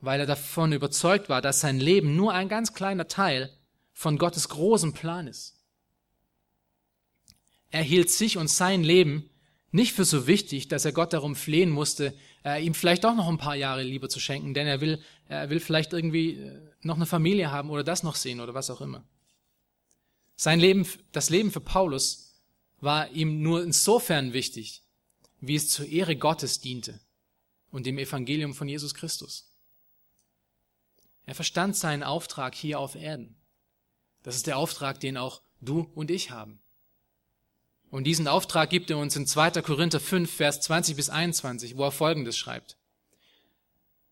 weil 0.00 0.20
er 0.20 0.26
davon 0.26 0.72
überzeugt 0.72 1.28
war, 1.28 1.42
dass 1.42 1.60
sein 1.60 1.80
Leben 1.80 2.16
nur 2.16 2.32
ein 2.32 2.48
ganz 2.48 2.72
kleiner 2.72 3.08
Teil 3.08 3.52
von 3.92 4.18
Gottes 4.18 4.48
großem 4.48 4.92
Plan 4.92 5.26
ist. 5.26 5.58
Er 7.70 7.82
hielt 7.82 8.10
sich 8.10 8.38
und 8.38 8.48
sein 8.48 8.84
Leben 8.84 9.28
nicht 9.76 9.92
für 9.92 10.04
so 10.04 10.26
wichtig, 10.26 10.68
dass 10.68 10.84
er 10.84 10.92
Gott 10.92 11.12
darum 11.12 11.36
flehen 11.36 11.70
musste, 11.70 12.14
äh, 12.44 12.64
ihm 12.64 12.74
vielleicht 12.74 13.04
doch 13.04 13.14
noch 13.14 13.28
ein 13.28 13.38
paar 13.38 13.54
Jahre 13.54 13.82
lieber 13.82 14.08
zu 14.08 14.18
schenken, 14.18 14.54
denn 14.54 14.66
er 14.66 14.80
will, 14.80 15.00
er 15.28 15.50
will 15.50 15.60
vielleicht 15.60 15.92
irgendwie 15.92 16.36
äh, 16.36 16.60
noch 16.80 16.96
eine 16.96 17.06
Familie 17.06 17.52
haben 17.52 17.70
oder 17.70 17.84
das 17.84 18.02
noch 18.02 18.16
sehen 18.16 18.40
oder 18.40 18.54
was 18.54 18.70
auch 18.70 18.80
immer. 18.80 19.04
Sein 20.34 20.60
Leben, 20.60 20.86
das 21.12 21.30
Leben 21.30 21.52
für 21.52 21.60
Paulus 21.60 22.40
war 22.80 23.10
ihm 23.10 23.42
nur 23.42 23.62
insofern 23.62 24.32
wichtig, 24.32 24.82
wie 25.40 25.54
es 25.56 25.68
zur 25.70 25.86
Ehre 25.86 26.16
Gottes 26.16 26.60
diente 26.60 27.00
und 27.70 27.86
dem 27.86 27.98
Evangelium 27.98 28.54
von 28.54 28.68
Jesus 28.68 28.94
Christus. 28.94 29.52
Er 31.24 31.34
verstand 31.34 31.76
seinen 31.76 32.02
Auftrag 32.02 32.54
hier 32.54 32.80
auf 32.80 32.94
Erden. 32.94 33.36
Das 34.22 34.36
ist 34.36 34.46
der 34.46 34.56
Auftrag, 34.56 35.00
den 35.00 35.16
auch 35.16 35.42
du 35.60 35.90
und 35.94 36.10
ich 36.10 36.30
haben. 36.30 36.60
Und 37.90 38.04
diesen 38.04 38.28
Auftrag 38.28 38.70
gibt 38.70 38.90
er 38.90 38.98
uns 38.98 39.16
in 39.16 39.26
2. 39.26 39.62
Korinther 39.62 40.00
5, 40.00 40.30
Vers 40.30 40.60
20 40.62 40.96
bis 40.96 41.08
21, 41.08 41.76
wo 41.76 41.84
er 41.84 41.92
Folgendes 41.92 42.36
schreibt. 42.36 42.76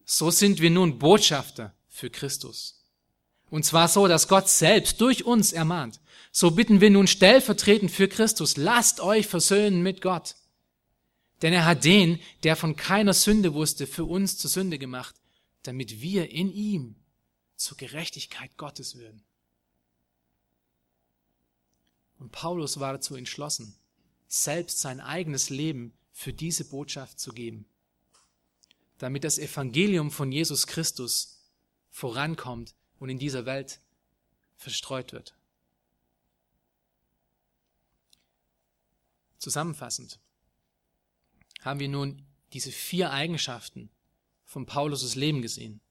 So 0.04 0.30
sind 0.30 0.60
wir 0.60 0.70
nun 0.70 0.98
Botschafter 0.98 1.74
für 1.88 2.10
Christus. 2.10 2.82
Und 3.50 3.64
zwar 3.64 3.88
so, 3.88 4.06
dass 4.06 4.28
Gott 4.28 4.48
selbst 4.48 5.00
durch 5.00 5.24
uns 5.24 5.52
ermahnt. 5.52 6.00
So 6.32 6.50
bitten 6.50 6.80
wir 6.80 6.90
nun 6.90 7.06
stellvertretend 7.06 7.90
für 7.90 8.08
Christus, 8.08 8.56
lasst 8.56 9.00
euch 9.00 9.26
versöhnen 9.26 9.82
mit 9.82 10.02
Gott. 10.02 10.34
Denn 11.42 11.52
er 11.52 11.64
hat 11.64 11.84
den, 11.84 12.20
der 12.42 12.56
von 12.56 12.76
keiner 12.76 13.12
Sünde 13.12 13.54
wusste, 13.54 13.86
für 13.86 14.04
uns 14.04 14.38
zur 14.38 14.50
Sünde 14.50 14.78
gemacht, 14.78 15.14
damit 15.62 16.00
wir 16.00 16.30
in 16.30 16.52
ihm 16.52 16.96
zur 17.56 17.76
Gerechtigkeit 17.76 18.56
Gottes 18.56 18.96
würden. 18.96 19.22
Und 22.24 22.32
Paulus 22.32 22.80
war 22.80 22.94
dazu 22.94 23.16
entschlossen, 23.16 23.76
selbst 24.28 24.80
sein 24.80 24.98
eigenes 24.98 25.50
Leben 25.50 25.92
für 26.10 26.32
diese 26.32 26.64
Botschaft 26.64 27.20
zu 27.20 27.32
geben, 27.32 27.66
damit 28.96 29.24
das 29.24 29.36
Evangelium 29.36 30.10
von 30.10 30.32
Jesus 30.32 30.66
Christus 30.66 31.42
vorankommt 31.90 32.74
und 32.98 33.10
in 33.10 33.18
dieser 33.18 33.44
Welt 33.44 33.78
verstreut 34.56 35.12
wird. 35.12 35.36
Zusammenfassend 39.36 40.18
haben 41.60 41.78
wir 41.78 41.90
nun 41.90 42.24
diese 42.54 42.72
vier 42.72 43.10
Eigenschaften 43.10 43.90
von 44.46 44.64
Paulus' 44.64 45.14
Leben 45.14 45.42
gesehen. 45.42 45.82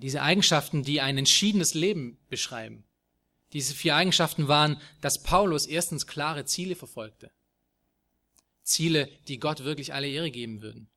Diese 0.00 0.22
Eigenschaften, 0.22 0.82
die 0.82 1.02
ein 1.02 1.18
entschiedenes 1.18 1.74
Leben 1.74 2.16
beschreiben. 2.30 2.85
Diese 3.56 3.74
vier 3.74 3.96
Eigenschaften 3.96 4.48
waren, 4.48 4.78
dass 5.00 5.22
Paulus 5.22 5.64
erstens 5.64 6.06
klare 6.06 6.44
Ziele 6.44 6.76
verfolgte. 6.76 7.30
Ziele, 8.64 9.08
die 9.28 9.38
Gott 9.38 9.64
wirklich 9.64 9.94
alle 9.94 10.10
Ehre 10.10 10.30
geben 10.30 10.60
würden. 10.60 10.90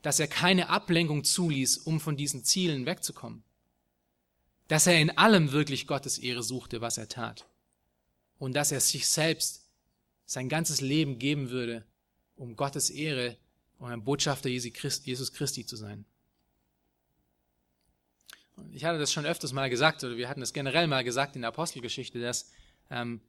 Dass 0.00 0.18
er 0.18 0.26
keine 0.26 0.70
Ablenkung 0.70 1.24
zuließ, 1.24 1.76
um 1.76 2.00
von 2.00 2.16
diesen 2.16 2.42
Zielen 2.42 2.86
wegzukommen. 2.86 3.44
Dass 4.66 4.86
er 4.86 4.98
in 4.98 5.10
allem 5.18 5.52
wirklich 5.52 5.86
Gottes 5.86 6.16
Ehre 6.16 6.42
suchte, 6.42 6.80
was 6.80 6.96
er 6.96 7.08
tat. 7.08 7.46
Und 8.38 8.54
dass 8.54 8.72
er 8.72 8.80
sich 8.80 9.06
selbst 9.06 9.66
sein 10.24 10.48
ganzes 10.48 10.80
Leben 10.80 11.18
geben 11.18 11.50
würde, 11.50 11.84
um 12.34 12.56
Gottes 12.56 12.88
Ehre 12.88 13.36
und 13.78 13.92
ein 13.92 14.04
Botschafter 14.04 14.48
Jesus 14.48 14.72
Christi 15.34 15.66
zu 15.66 15.76
sein. 15.76 16.06
Ich 18.72 18.84
hatte 18.84 18.98
das 18.98 19.12
schon 19.12 19.26
öfters 19.26 19.52
mal 19.52 19.70
gesagt, 19.70 20.04
oder 20.04 20.16
wir 20.16 20.28
hatten 20.28 20.42
es 20.42 20.52
generell 20.52 20.86
mal 20.86 21.04
gesagt 21.04 21.36
in 21.36 21.42
der 21.42 21.48
Apostelgeschichte, 21.48 22.20
dass 22.20 22.50
ähm, 22.90 23.20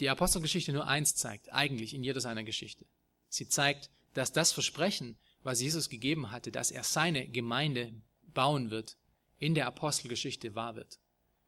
die 0.00 0.08
Apostelgeschichte 0.08 0.72
nur 0.72 0.86
eins 0.86 1.14
zeigt, 1.14 1.52
eigentlich 1.52 1.94
in 1.94 2.02
jeder 2.02 2.20
seiner 2.20 2.44
Geschichte. 2.44 2.86
Sie 3.28 3.48
zeigt, 3.48 3.90
dass 4.12 4.32
das 4.32 4.52
Versprechen, 4.52 5.16
was 5.42 5.60
Jesus 5.60 5.88
gegeben 5.88 6.30
hatte, 6.30 6.50
dass 6.50 6.70
er 6.70 6.84
seine 6.84 7.28
Gemeinde 7.28 7.92
bauen 8.32 8.70
wird, 8.70 8.96
in 9.38 9.54
der 9.54 9.66
Apostelgeschichte 9.66 10.54
wahr 10.54 10.76
wird. 10.76 10.98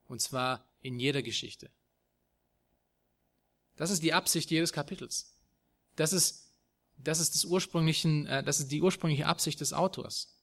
Und 0.06 0.20
zwar 0.20 0.64
in 0.80 0.98
jeder 0.98 1.22
Geschichte. 1.22 1.70
Das 3.76 3.90
ist 3.90 4.02
die 4.02 4.12
Absicht 4.12 4.50
jedes 4.50 4.72
Kapitels. 4.72 5.32
Das 5.96 6.12
ist, 6.12 6.52
das 6.96 7.20
ist, 7.20 7.34
des 7.34 7.44
ursprünglichen, 7.44 8.26
äh, 8.26 8.42
das 8.42 8.60
ist 8.60 8.70
die 8.70 8.82
ursprüngliche 8.82 9.26
Absicht 9.26 9.60
des 9.60 9.72
Autors 9.72 10.35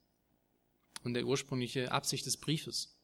und 1.03 1.13
der 1.13 1.25
ursprüngliche 1.25 1.91
Absicht 1.91 2.25
des 2.25 2.37
Briefes. 2.37 2.97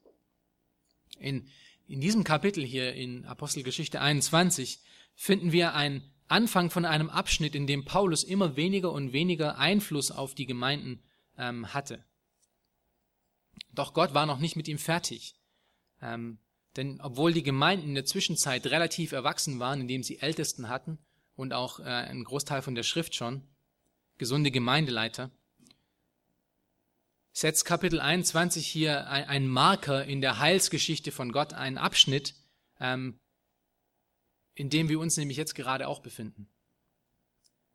In, 1.19 1.47
in 1.87 2.01
diesem 2.01 2.23
Kapitel 2.23 2.63
hier 2.63 2.93
in 2.93 3.25
Apostelgeschichte 3.25 3.99
21 3.99 4.81
finden 5.15 5.51
wir 5.51 5.73
einen 5.73 6.03
Anfang 6.27 6.69
von 6.69 6.85
einem 6.85 7.09
Abschnitt, 7.09 7.55
in 7.55 7.67
dem 7.67 7.85
Paulus 7.85 8.23
immer 8.23 8.55
weniger 8.55 8.91
und 8.91 9.13
weniger 9.13 9.57
Einfluss 9.57 10.11
auf 10.11 10.35
die 10.35 10.45
Gemeinden 10.45 11.01
ähm, 11.37 11.73
hatte. 11.73 12.03
Doch 13.73 13.93
Gott 13.93 14.13
war 14.13 14.25
noch 14.25 14.39
nicht 14.39 14.55
mit 14.55 14.67
ihm 14.67 14.77
fertig. 14.77 15.35
Ähm, 16.01 16.39
denn 16.75 17.01
obwohl 17.01 17.33
die 17.33 17.43
Gemeinden 17.43 17.89
in 17.89 17.95
der 17.95 18.05
Zwischenzeit 18.05 18.67
relativ 18.67 19.11
erwachsen 19.11 19.59
waren, 19.59 19.81
indem 19.81 20.03
sie 20.03 20.19
Ältesten 20.19 20.69
hatten 20.69 20.99
und 21.35 21.53
auch 21.53 21.79
äh, 21.79 21.83
ein 21.83 22.23
Großteil 22.23 22.61
von 22.61 22.75
der 22.75 22.83
Schrift 22.83 23.15
schon, 23.15 23.43
gesunde 24.17 24.51
Gemeindeleiter, 24.51 25.31
setzt 27.31 27.65
Kapitel 27.65 27.99
21 27.99 28.67
hier 28.67 29.07
ein 29.07 29.47
Marker 29.47 30.05
in 30.05 30.21
der 30.21 30.39
Heilsgeschichte 30.39 31.11
von 31.11 31.31
Gott, 31.31 31.53
einen 31.53 31.77
Abschnitt, 31.77 32.35
ähm, 32.79 33.19
in 34.55 34.69
dem 34.69 34.89
wir 34.89 34.99
uns 34.99 35.15
nämlich 35.17 35.37
jetzt 35.37 35.55
gerade 35.55 35.87
auch 35.87 36.01
befinden. 36.01 36.49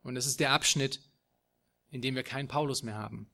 Und 0.02 0.16
das 0.16 0.26
ist 0.26 0.40
der 0.40 0.52
Abschnitt, 0.52 1.00
in 1.90 2.02
dem 2.02 2.14
wir 2.14 2.22
keinen 2.24 2.48
Paulus 2.48 2.82
mehr 2.82 2.96
haben. 2.96 3.30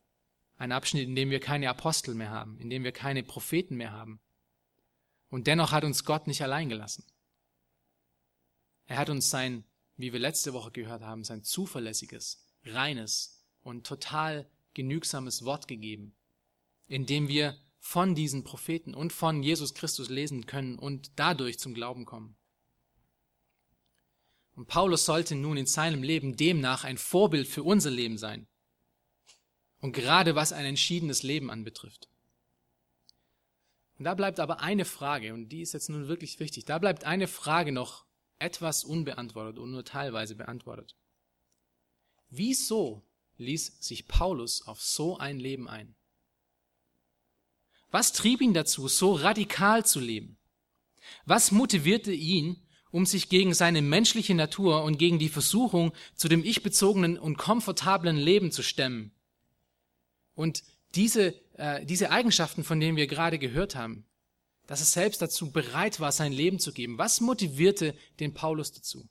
Ein 0.56 0.72
Abschnitt, 0.72 1.08
in 1.08 1.16
dem 1.16 1.30
wir 1.30 1.40
keine 1.40 1.68
Apostel 1.68 2.14
mehr 2.14 2.30
haben, 2.30 2.58
in 2.58 2.70
dem 2.70 2.84
wir 2.84 2.92
keine 2.92 3.22
Propheten 3.22 3.76
mehr 3.76 3.92
haben. 3.92 4.20
Und 5.30 5.46
dennoch 5.46 5.72
hat 5.72 5.84
uns 5.84 6.04
Gott 6.04 6.26
nicht 6.26 6.42
allein 6.42 6.68
gelassen. 6.68 7.04
Er 8.86 8.98
hat 8.98 9.08
uns 9.08 9.30
sein, 9.30 9.64
wie 9.96 10.12
wir 10.12 10.20
letzte 10.20 10.52
Woche 10.52 10.70
gehört 10.70 11.02
haben, 11.02 11.24
sein 11.24 11.42
zuverlässiges, 11.42 12.44
reines 12.64 13.44
und 13.62 13.86
total 13.86 14.48
genügsames 14.74 15.44
Wort 15.44 15.68
gegeben, 15.68 16.14
indem 16.86 17.28
wir 17.28 17.56
von 17.78 18.14
diesen 18.14 18.44
Propheten 18.44 18.94
und 18.94 19.12
von 19.12 19.42
Jesus 19.42 19.74
Christus 19.74 20.08
lesen 20.08 20.46
können 20.46 20.78
und 20.78 21.12
dadurch 21.16 21.58
zum 21.58 21.74
Glauben 21.74 22.04
kommen. 22.04 22.36
Und 24.54 24.66
Paulus 24.66 25.06
sollte 25.06 25.34
nun 25.34 25.56
in 25.56 25.66
seinem 25.66 26.02
Leben 26.02 26.36
demnach 26.36 26.84
ein 26.84 26.98
Vorbild 26.98 27.48
für 27.48 27.62
unser 27.62 27.90
Leben 27.90 28.18
sein. 28.18 28.46
Und 29.80 29.92
gerade 29.92 30.34
was 30.34 30.52
ein 30.52 30.66
entschiedenes 30.66 31.22
Leben 31.22 31.50
anbetrifft. 31.50 32.10
Und 33.98 34.04
da 34.04 34.14
bleibt 34.14 34.40
aber 34.40 34.60
eine 34.60 34.84
Frage, 34.84 35.32
und 35.32 35.48
die 35.48 35.62
ist 35.62 35.72
jetzt 35.72 35.88
nun 35.88 36.08
wirklich 36.08 36.38
wichtig, 36.40 36.64
da 36.66 36.78
bleibt 36.78 37.04
eine 37.04 37.28
Frage 37.28 37.72
noch 37.72 38.04
etwas 38.38 38.84
unbeantwortet 38.84 39.58
und 39.58 39.70
nur 39.70 39.84
teilweise 39.84 40.34
beantwortet. 40.34 40.96
Wieso 42.28 43.02
ließ 43.40 43.78
sich 43.80 44.06
Paulus 44.06 44.62
auf 44.62 44.80
so 44.80 45.18
ein 45.18 45.38
Leben 45.38 45.68
ein? 45.68 45.96
Was 47.90 48.12
trieb 48.12 48.40
ihn 48.40 48.54
dazu, 48.54 48.86
so 48.86 49.12
radikal 49.12 49.84
zu 49.84 49.98
leben? 49.98 50.38
Was 51.24 51.50
motivierte 51.50 52.12
ihn, 52.12 52.62
um 52.90 53.06
sich 53.06 53.28
gegen 53.28 53.54
seine 53.54 53.82
menschliche 53.82 54.34
Natur 54.34 54.82
und 54.84 54.98
gegen 54.98 55.18
die 55.18 55.28
Versuchung 55.28 55.92
zu 56.14 56.28
dem 56.28 56.44
ich-bezogenen 56.44 57.18
und 57.18 57.38
komfortablen 57.38 58.16
Leben 58.16 58.50
zu 58.50 58.62
stemmen. 58.62 59.12
Und 60.34 60.62
diese, 60.94 61.34
äh, 61.54 61.84
diese 61.86 62.10
Eigenschaften, 62.10 62.64
von 62.64 62.80
denen 62.80 62.96
wir 62.96 63.06
gerade 63.06 63.38
gehört 63.38 63.76
haben, 63.76 64.06
dass 64.66 64.80
er 64.80 64.86
selbst 64.86 65.22
dazu 65.22 65.50
bereit 65.50 66.00
war, 66.00 66.12
sein 66.12 66.32
Leben 66.32 66.58
zu 66.58 66.72
geben, 66.72 66.98
was 66.98 67.20
motivierte 67.20 67.94
den 68.18 68.34
Paulus 68.34 68.72
dazu? 68.72 69.08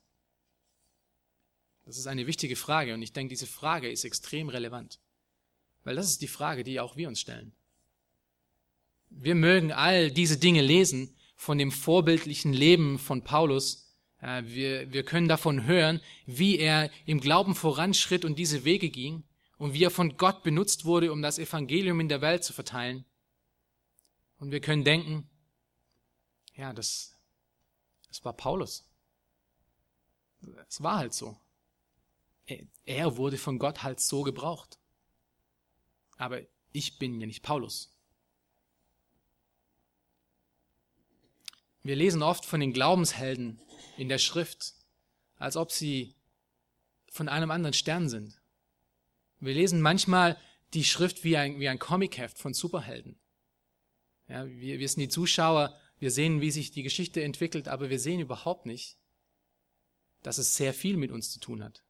Das 1.90 1.98
ist 1.98 2.06
eine 2.06 2.28
wichtige 2.28 2.54
Frage 2.54 2.94
und 2.94 3.02
ich 3.02 3.12
denke, 3.12 3.30
diese 3.30 3.48
Frage 3.48 3.90
ist 3.90 4.04
extrem 4.04 4.48
relevant, 4.48 5.00
weil 5.82 5.96
das 5.96 6.08
ist 6.08 6.22
die 6.22 6.28
Frage, 6.28 6.62
die 6.62 6.78
auch 6.78 6.94
wir 6.94 7.08
uns 7.08 7.18
stellen. 7.18 7.50
Wir 9.08 9.34
mögen 9.34 9.72
all 9.72 10.12
diese 10.12 10.38
Dinge 10.38 10.62
lesen 10.62 11.16
von 11.34 11.58
dem 11.58 11.72
vorbildlichen 11.72 12.52
Leben 12.52 13.00
von 13.00 13.24
Paulus. 13.24 13.92
Wir, 14.20 14.92
wir 14.92 15.02
können 15.02 15.26
davon 15.26 15.64
hören, 15.64 16.00
wie 16.26 16.60
er 16.60 16.92
im 17.06 17.18
Glauben 17.18 17.56
voranschritt 17.56 18.24
und 18.24 18.38
diese 18.38 18.64
Wege 18.64 18.88
ging 18.88 19.24
und 19.58 19.74
wie 19.74 19.82
er 19.82 19.90
von 19.90 20.16
Gott 20.16 20.44
benutzt 20.44 20.84
wurde, 20.84 21.10
um 21.10 21.22
das 21.22 21.40
Evangelium 21.40 21.98
in 21.98 22.08
der 22.08 22.20
Welt 22.20 22.44
zu 22.44 22.52
verteilen. 22.52 23.04
Und 24.38 24.52
wir 24.52 24.60
können 24.60 24.84
denken, 24.84 25.28
ja, 26.54 26.72
das, 26.72 27.16
das 28.06 28.24
war 28.24 28.32
Paulus. 28.32 28.88
Es 30.68 30.80
war 30.84 30.98
halt 30.98 31.14
so. 31.14 31.36
Er 32.84 33.16
wurde 33.16 33.38
von 33.38 33.58
Gott 33.58 33.82
halt 33.82 34.00
so 34.00 34.22
gebraucht. 34.22 34.78
Aber 36.16 36.40
ich 36.72 36.98
bin 36.98 37.20
ja 37.20 37.26
nicht 37.26 37.42
Paulus. 37.42 37.96
Wir 41.82 41.96
lesen 41.96 42.22
oft 42.22 42.44
von 42.44 42.60
den 42.60 42.72
Glaubenshelden 42.72 43.60
in 43.96 44.08
der 44.08 44.18
Schrift, 44.18 44.74
als 45.36 45.56
ob 45.56 45.72
sie 45.72 46.14
von 47.10 47.28
einem 47.28 47.50
anderen 47.50 47.72
Stern 47.72 48.08
sind. 48.08 48.40
Wir 49.40 49.54
lesen 49.54 49.80
manchmal 49.80 50.36
die 50.74 50.84
Schrift 50.84 51.24
wie 51.24 51.36
ein, 51.36 51.58
wie 51.58 51.68
ein 51.68 51.78
Comicheft 51.78 52.38
von 52.38 52.54
Superhelden. 52.54 53.18
Ja, 54.28 54.46
wir, 54.46 54.78
wir 54.78 54.88
sind 54.88 55.00
die 55.00 55.08
Zuschauer, 55.08 55.76
wir 55.98 56.10
sehen, 56.10 56.40
wie 56.40 56.50
sich 56.50 56.70
die 56.70 56.82
Geschichte 56.82 57.22
entwickelt, 57.22 57.66
aber 57.66 57.90
wir 57.90 57.98
sehen 57.98 58.20
überhaupt 58.20 58.66
nicht, 58.66 58.98
dass 60.22 60.38
es 60.38 60.56
sehr 60.56 60.74
viel 60.74 60.96
mit 60.96 61.10
uns 61.10 61.32
zu 61.32 61.40
tun 61.40 61.64
hat. 61.64 61.82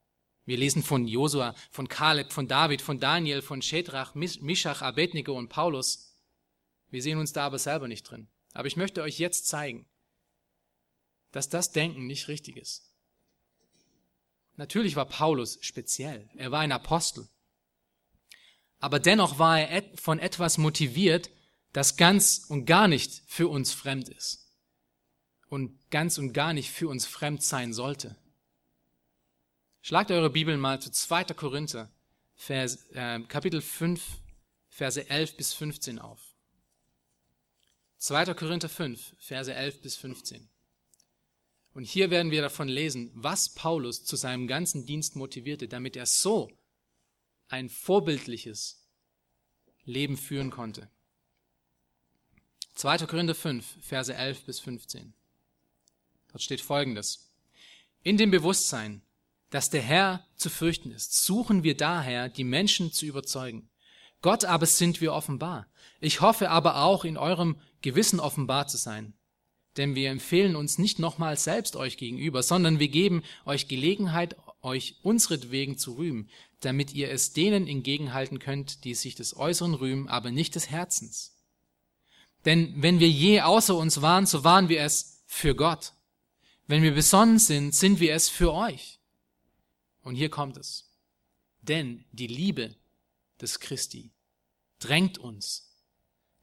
Wir 0.51 0.59
lesen 0.59 0.82
von 0.82 1.07
Josua, 1.07 1.55
von 1.70 1.86
Kaleb, 1.86 2.32
von 2.32 2.48
David, 2.48 2.82
von 2.82 2.98
Daniel, 2.98 3.40
von 3.40 3.62
Shedrach, 3.62 4.16
Mishach, 4.16 4.82
Abednego 4.82 5.38
und 5.38 5.48
Paulus. 5.48 6.16
Wir 6.88 7.01
sehen 7.05 7.18
uns 7.18 7.32
da 7.32 7.46
aber 7.46 7.61
selber 7.61 7.86
nicht 7.86 8.03
drin. 8.03 8.26
Aber 8.53 8.66
ich 8.66 8.76
möchte 8.76 9.01
euch 9.03 9.20
jetzt 9.20 9.46
zeigen, 9.46 9.86
dass 11.30 11.51
das 11.51 11.70
Denken 11.70 12.09
nicht 12.09 12.26
richtig 12.26 12.57
ist. 12.57 12.92
Natürlich 14.57 14.96
war 14.96 15.05
Paulus 15.05 15.57
speziell. 15.61 16.28
Er 16.34 16.51
war 16.51 16.59
ein 16.59 16.72
Apostel. 16.72 17.28
Aber 18.80 18.98
dennoch 18.98 19.38
war 19.38 19.61
er 19.61 19.84
von 19.98 20.18
etwas 20.18 20.59
motiviert, 20.59 21.30
das 21.72 21.96
ganz 21.96 22.44
und 22.48 22.64
gar 22.64 22.88
nicht 22.88 23.22
für 23.28 23.46
uns 23.46 23.72
fremd 23.72 24.09
ist. 24.09 24.48
Und 25.46 25.78
ganz 25.92 26.18
und 26.18 26.32
gar 26.32 26.53
nicht 26.55 26.72
für 26.72 26.88
uns 26.88 27.07
fremd 27.07 27.44
sein 27.44 27.72
sollte. 27.72 28.16
Schlagt 29.83 30.11
eure 30.11 30.31
Bibel 30.31 30.57
mal 30.57 30.81
zu 30.81 30.91
2. 30.91 31.24
Korinther, 31.35 31.91
Vers, 32.35 32.87
äh, 32.93 33.20
Kapitel 33.20 33.61
5, 33.61 34.20
Verse 34.68 35.09
11 35.09 35.37
bis 35.37 35.55
15 35.55 35.99
auf. 35.99 36.20
2. 37.99 38.35
Korinther 38.35 38.68
5, 38.68 39.14
Verse 39.18 39.53
11 39.53 39.81
bis 39.81 39.97
15. 39.97 40.49
Und 41.72 41.85
hier 41.85 42.11
werden 42.11 42.31
wir 42.31 42.43
davon 42.43 42.68
lesen, 42.68 43.11
was 43.14 43.55
Paulus 43.55 44.05
zu 44.05 44.16
seinem 44.16 44.47
ganzen 44.47 44.87
Dienst 44.87 45.16
motivierte, 45.16 45.68
damit 45.68 45.97
er 45.97 46.07
so 46.07 46.51
ein 47.49 47.68
vorbildliches 47.68 48.87
Leben 49.85 50.16
führen 50.16 50.51
konnte. 50.51 50.91
2. 52.74 53.07
Korinther 53.07 53.35
5, 53.35 53.78
Verse 53.83 54.14
11 54.14 54.45
bis 54.45 54.61
15. 54.61 55.14
Dort 56.28 56.43
steht 56.43 56.61
Folgendes. 56.61 57.31
In 58.03 58.16
dem 58.16 58.31
Bewusstsein, 58.31 59.03
dass 59.51 59.70
der 59.70 59.82
Herr 59.82 60.26
zu 60.36 60.48
fürchten 60.48 60.90
ist, 60.90 61.24
suchen 61.24 61.62
wir 61.62 61.76
daher, 61.76 62.28
die 62.28 62.44
Menschen 62.44 62.92
zu 62.92 63.05
überzeugen. 63.05 63.68
Gott 64.22 64.44
aber 64.44 64.66
sind 64.66 65.01
wir 65.01 65.12
offenbar. 65.12 65.66
Ich 66.01 66.20
hoffe 66.20 66.51
aber 66.51 66.82
auch, 66.82 67.05
in 67.05 67.16
eurem 67.16 67.57
Gewissen 67.82 68.20
offenbar 68.20 68.66
zu 68.66 68.76
sein. 68.76 69.14
Denn 69.76 69.94
wir 69.94 70.11
empfehlen 70.11 70.57
uns 70.57 70.78
nicht 70.78 70.98
nochmals 70.98 71.44
selbst 71.44 71.76
euch 71.76 71.96
gegenüber, 71.96 72.42
sondern 72.42 72.78
wir 72.78 72.88
geben 72.88 73.22
euch 73.44 73.68
Gelegenheit, 73.68 74.36
euch 74.62 74.96
unsretwegen 75.03 75.78
zu 75.78 75.92
rühmen, 75.92 76.28
damit 76.61 76.92
ihr 76.92 77.11
es 77.11 77.32
denen 77.32 77.66
entgegenhalten 77.66 78.38
könnt, 78.38 78.84
die 78.84 78.94
sich 78.94 79.14
des 79.14 79.36
Äußeren 79.36 79.74
rühmen, 79.74 80.09
aber 80.09 80.30
nicht 80.30 80.55
des 80.55 80.70
Herzens. 80.70 81.36
Denn 82.44 82.74
wenn 82.76 83.01
wir 83.01 83.09
je 83.09 83.40
außer 83.42 83.76
uns 83.76 84.03
waren, 84.03 84.26
so 84.26 84.44
waren 84.44 84.68
wir 84.68 84.82
es 84.82 85.22
für 85.26 85.55
Gott. 85.55 85.92
Wenn 86.66 86.82
wir 86.82 86.92
besonnen 86.94 87.38
sind, 87.38 87.74
sind 87.74 88.01
wir 88.01 88.14
es 88.14 88.28
für 88.28 88.53
euch. 88.53 88.99
Und 90.03 90.14
hier 90.14 90.30
kommt 90.30 90.57
es. 90.57 90.90
Denn 91.61 92.05
die 92.12 92.26
Liebe 92.26 92.74
des 93.40 93.61
Christi 93.61 94.12
drängt 94.78 95.18
uns. 95.18 95.70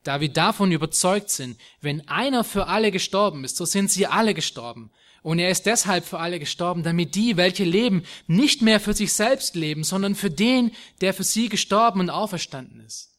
Da 0.04 0.22
wir 0.22 0.30
davon 0.30 0.72
überzeugt 0.72 1.30
sind, 1.30 1.60
wenn 1.82 2.08
einer 2.08 2.44
für 2.44 2.68
alle 2.68 2.92
gestorben 2.92 3.44
ist, 3.44 3.58
so 3.58 3.66
sind 3.66 3.92
sie 3.92 4.08
alle 4.08 4.34
gestorben. 4.34 4.92
Und 5.22 5.40
er 5.40 5.50
ist 5.50 5.66
deshalb 5.66 6.06
für 6.06 6.20
alle 6.20 6.40
gestorben, 6.40 6.84
damit 6.84 7.16
die, 7.16 7.36
welche 7.36 7.66
leben, 7.66 8.04
nicht 8.28 8.62
mehr 8.62 8.80
für 8.80 8.94
sich 8.94 9.12
selbst 9.12 9.56
leben, 9.56 9.84
sondern 9.84 10.16
für 10.16 10.32
den, 10.32 10.72
der 11.02 11.14
für 11.14 11.26
sie 11.26 11.50
gestorben 11.50 12.00
und 12.00 12.10
auferstanden 12.10 12.80
ist. 12.80 13.18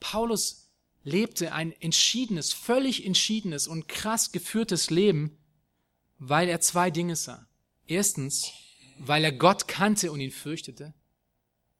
Paulus 0.00 0.68
lebte 1.04 1.52
ein 1.52 1.72
entschiedenes, 1.80 2.52
völlig 2.52 3.06
entschiedenes 3.06 3.68
und 3.68 3.86
krass 3.86 4.32
geführtes 4.32 4.90
Leben, 4.90 5.38
weil 6.24 6.48
er 6.48 6.60
zwei 6.60 6.92
Dinge 6.92 7.16
sah. 7.16 7.48
Erstens, 7.88 8.52
weil 8.98 9.24
er 9.24 9.32
Gott 9.32 9.66
kannte 9.66 10.12
und 10.12 10.20
ihn 10.20 10.30
fürchtete. 10.30 10.94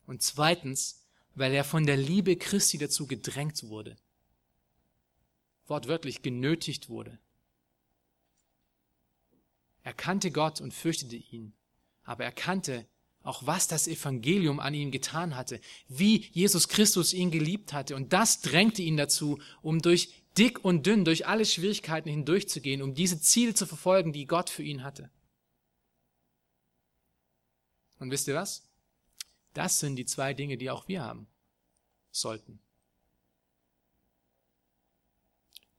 Und 0.04 0.20
zweitens, 0.22 1.04
weil 1.36 1.54
er 1.54 1.62
von 1.62 1.86
der 1.86 1.96
Liebe 1.96 2.36
Christi 2.36 2.76
dazu 2.76 3.06
gedrängt 3.06 3.62
wurde. 3.68 3.96
Wortwörtlich 5.66 6.22
genötigt 6.22 6.88
wurde. 6.88 7.20
Er 9.84 9.94
kannte 9.94 10.32
Gott 10.32 10.60
und 10.60 10.74
fürchtete 10.74 11.16
ihn, 11.16 11.52
aber 12.02 12.24
er 12.24 12.32
kannte 12.32 12.86
auch 13.22 13.46
was 13.46 13.68
das 13.68 13.86
Evangelium 13.86 14.58
an 14.58 14.74
ihm 14.74 14.90
getan 14.90 15.36
hatte, 15.36 15.60
wie 15.86 16.28
Jesus 16.32 16.66
Christus 16.66 17.12
ihn 17.12 17.30
geliebt 17.30 17.72
hatte. 17.72 17.94
Und 17.94 18.12
das 18.12 18.40
drängte 18.40 18.82
ihn 18.82 18.96
dazu, 18.96 19.38
um 19.62 19.80
durch 19.80 20.21
dick 20.38 20.64
und 20.64 20.86
dünn 20.86 21.04
durch 21.04 21.26
alle 21.26 21.44
Schwierigkeiten 21.44 22.08
hindurchzugehen, 22.08 22.82
um 22.82 22.94
diese 22.94 23.20
Ziele 23.20 23.54
zu 23.54 23.66
verfolgen, 23.66 24.12
die 24.12 24.26
Gott 24.26 24.50
für 24.50 24.62
ihn 24.62 24.82
hatte. 24.82 25.10
Und 27.98 28.10
wisst 28.10 28.28
ihr 28.28 28.34
was? 28.34 28.62
Das 29.54 29.78
sind 29.80 29.96
die 29.96 30.06
zwei 30.06 30.34
Dinge, 30.34 30.56
die 30.56 30.70
auch 30.70 30.88
wir 30.88 31.02
haben 31.02 31.26
sollten. 32.10 32.58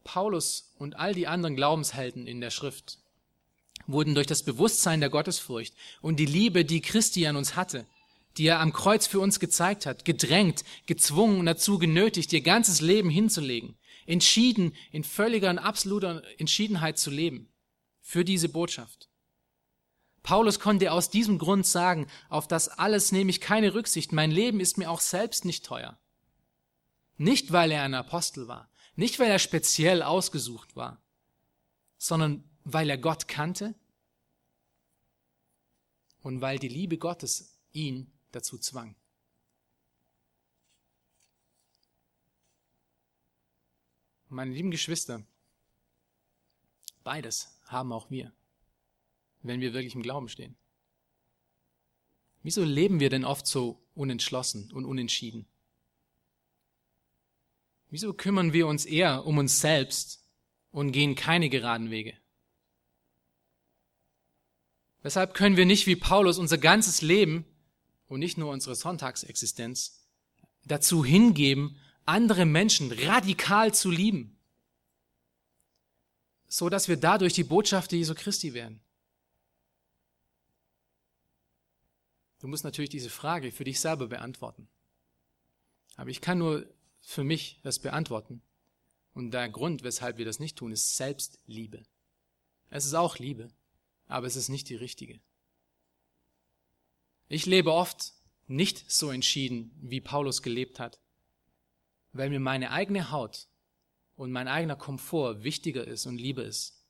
Paulus 0.04 0.72
und 0.78 0.96
all 0.96 1.14
die 1.14 1.26
anderen 1.26 1.56
Glaubenshelden 1.56 2.26
in 2.26 2.40
der 2.40 2.50
Schrift 2.50 2.98
wurden 3.86 4.14
durch 4.14 4.26
das 4.26 4.42
Bewusstsein 4.42 5.00
der 5.00 5.10
Gottesfurcht 5.10 5.74
und 6.00 6.16
die 6.16 6.26
Liebe, 6.26 6.64
die 6.64 6.80
Christi 6.80 7.26
an 7.26 7.36
uns 7.36 7.56
hatte, 7.56 7.86
die 8.36 8.46
er 8.46 8.60
am 8.60 8.72
Kreuz 8.72 9.06
für 9.06 9.20
uns 9.20 9.40
gezeigt 9.40 9.86
hat, 9.86 10.04
gedrängt, 10.04 10.64
gezwungen 10.86 11.40
und 11.40 11.46
dazu 11.46 11.78
genötigt, 11.78 12.32
ihr 12.32 12.40
ganzes 12.40 12.80
Leben 12.80 13.10
hinzulegen, 13.10 13.76
entschieden, 14.06 14.74
in 14.90 15.04
völliger 15.04 15.50
und 15.50 15.58
absoluter 15.58 16.22
Entschiedenheit 16.38 16.98
zu 16.98 17.10
leben 17.10 17.52
für 18.00 18.24
diese 18.24 18.48
Botschaft. 18.48 19.08
Paulus 20.22 20.58
konnte 20.58 20.90
aus 20.90 21.10
diesem 21.10 21.38
Grund 21.38 21.66
sagen, 21.66 22.06
auf 22.30 22.48
das 22.48 22.68
alles 22.68 23.12
nehme 23.12 23.30
ich 23.30 23.40
keine 23.40 23.74
Rücksicht, 23.74 24.12
mein 24.12 24.30
Leben 24.30 24.58
ist 24.58 24.78
mir 24.78 24.90
auch 24.90 25.00
selbst 25.00 25.44
nicht 25.44 25.64
teuer. 25.66 25.98
Nicht, 27.16 27.52
weil 27.52 27.70
er 27.70 27.82
ein 27.82 27.94
Apostel 27.94 28.48
war, 28.48 28.70
nicht, 28.96 29.18
weil 29.18 29.30
er 29.30 29.38
speziell 29.38 30.02
ausgesucht 30.02 30.76
war, 30.76 31.02
sondern 31.98 32.44
weil 32.64 32.88
er 32.88 32.98
Gott 32.98 33.28
kannte 33.28 33.74
und 36.22 36.40
weil 36.40 36.58
die 36.58 36.68
Liebe 36.68 36.96
Gottes 36.96 37.58
ihn 37.72 38.10
dazu 38.32 38.58
zwang. 38.58 38.96
Meine 44.34 44.52
lieben 44.52 44.72
Geschwister, 44.72 45.24
beides 47.04 47.56
haben 47.66 47.92
auch 47.92 48.10
wir, 48.10 48.32
wenn 49.42 49.60
wir 49.60 49.72
wirklich 49.72 49.94
im 49.94 50.02
Glauben 50.02 50.28
stehen. 50.28 50.56
Wieso 52.42 52.64
leben 52.64 52.98
wir 52.98 53.10
denn 53.10 53.24
oft 53.24 53.46
so 53.46 53.80
unentschlossen 53.94 54.72
und 54.72 54.84
unentschieden? 54.84 55.46
Wieso 57.90 58.12
kümmern 58.12 58.52
wir 58.52 58.66
uns 58.66 58.84
eher 58.84 59.24
um 59.24 59.38
uns 59.38 59.60
selbst 59.60 60.24
und 60.72 60.90
gehen 60.90 61.14
keine 61.14 61.48
geraden 61.48 61.90
Wege. 61.90 62.18
Weshalb 65.02 65.34
können 65.34 65.56
wir 65.56 65.66
nicht 65.66 65.86
wie 65.86 65.94
Paulus 65.94 66.38
unser 66.38 66.58
ganzes 66.58 67.00
Leben 67.00 67.44
und 68.08 68.18
nicht 68.18 68.36
nur 68.36 68.50
unsere 68.50 68.74
Sonntagsexistenz 68.74 70.04
dazu 70.64 71.04
hingeben, 71.04 71.78
andere 72.06 72.44
Menschen 72.44 72.92
radikal 72.92 73.74
zu 73.74 73.90
lieben, 73.90 74.36
so 76.48 76.68
dass 76.68 76.88
wir 76.88 76.96
dadurch 76.96 77.32
die 77.32 77.44
Botschaft 77.44 77.92
Jesu 77.92 78.14
Christi 78.14 78.54
werden. 78.54 78.80
Du 82.40 82.48
musst 82.48 82.64
natürlich 82.64 82.90
diese 82.90 83.10
Frage 83.10 83.52
für 83.52 83.64
dich 83.64 83.80
selber 83.80 84.06
beantworten. 84.06 84.68
Aber 85.96 86.10
ich 86.10 86.20
kann 86.20 86.38
nur 86.38 86.66
für 87.00 87.24
mich 87.24 87.60
das 87.62 87.78
beantworten. 87.78 88.42
Und 89.14 89.30
der 89.30 89.48
Grund, 89.48 89.82
weshalb 89.82 90.18
wir 90.18 90.24
das 90.24 90.40
nicht 90.40 90.56
tun, 90.56 90.72
ist 90.72 90.96
Selbstliebe. 90.96 91.84
Es 92.68 92.84
ist 92.84 92.94
auch 92.94 93.18
Liebe 93.18 93.50
aber 94.06 94.26
es 94.26 94.36
ist 94.36 94.48
nicht 94.48 94.68
die 94.68 94.76
richtige. 94.76 95.20
Ich 97.28 97.46
lebe 97.46 97.72
oft 97.72 98.12
nicht 98.46 98.90
so 98.90 99.10
entschieden, 99.10 99.70
wie 99.80 100.00
Paulus 100.00 100.42
gelebt 100.42 100.78
hat, 100.78 101.00
weil 102.14 102.30
mir 102.30 102.40
meine 102.40 102.70
eigene 102.70 103.10
Haut 103.10 103.48
und 104.16 104.32
mein 104.32 104.48
eigener 104.48 104.76
Komfort 104.76 105.42
wichtiger 105.42 105.86
ist 105.86 106.06
und 106.06 106.16
lieber 106.16 106.44
ist. 106.44 106.80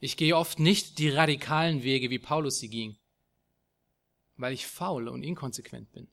Ich 0.00 0.16
gehe 0.16 0.36
oft 0.36 0.58
nicht 0.58 0.98
die 0.98 1.10
radikalen 1.10 1.82
Wege, 1.82 2.10
wie 2.10 2.18
Paulus 2.18 2.58
sie 2.58 2.68
ging, 2.68 2.96
weil 4.36 4.52
ich 4.52 4.66
faul 4.66 5.08
und 5.08 5.22
inkonsequent 5.22 5.92
bin. 5.92 6.08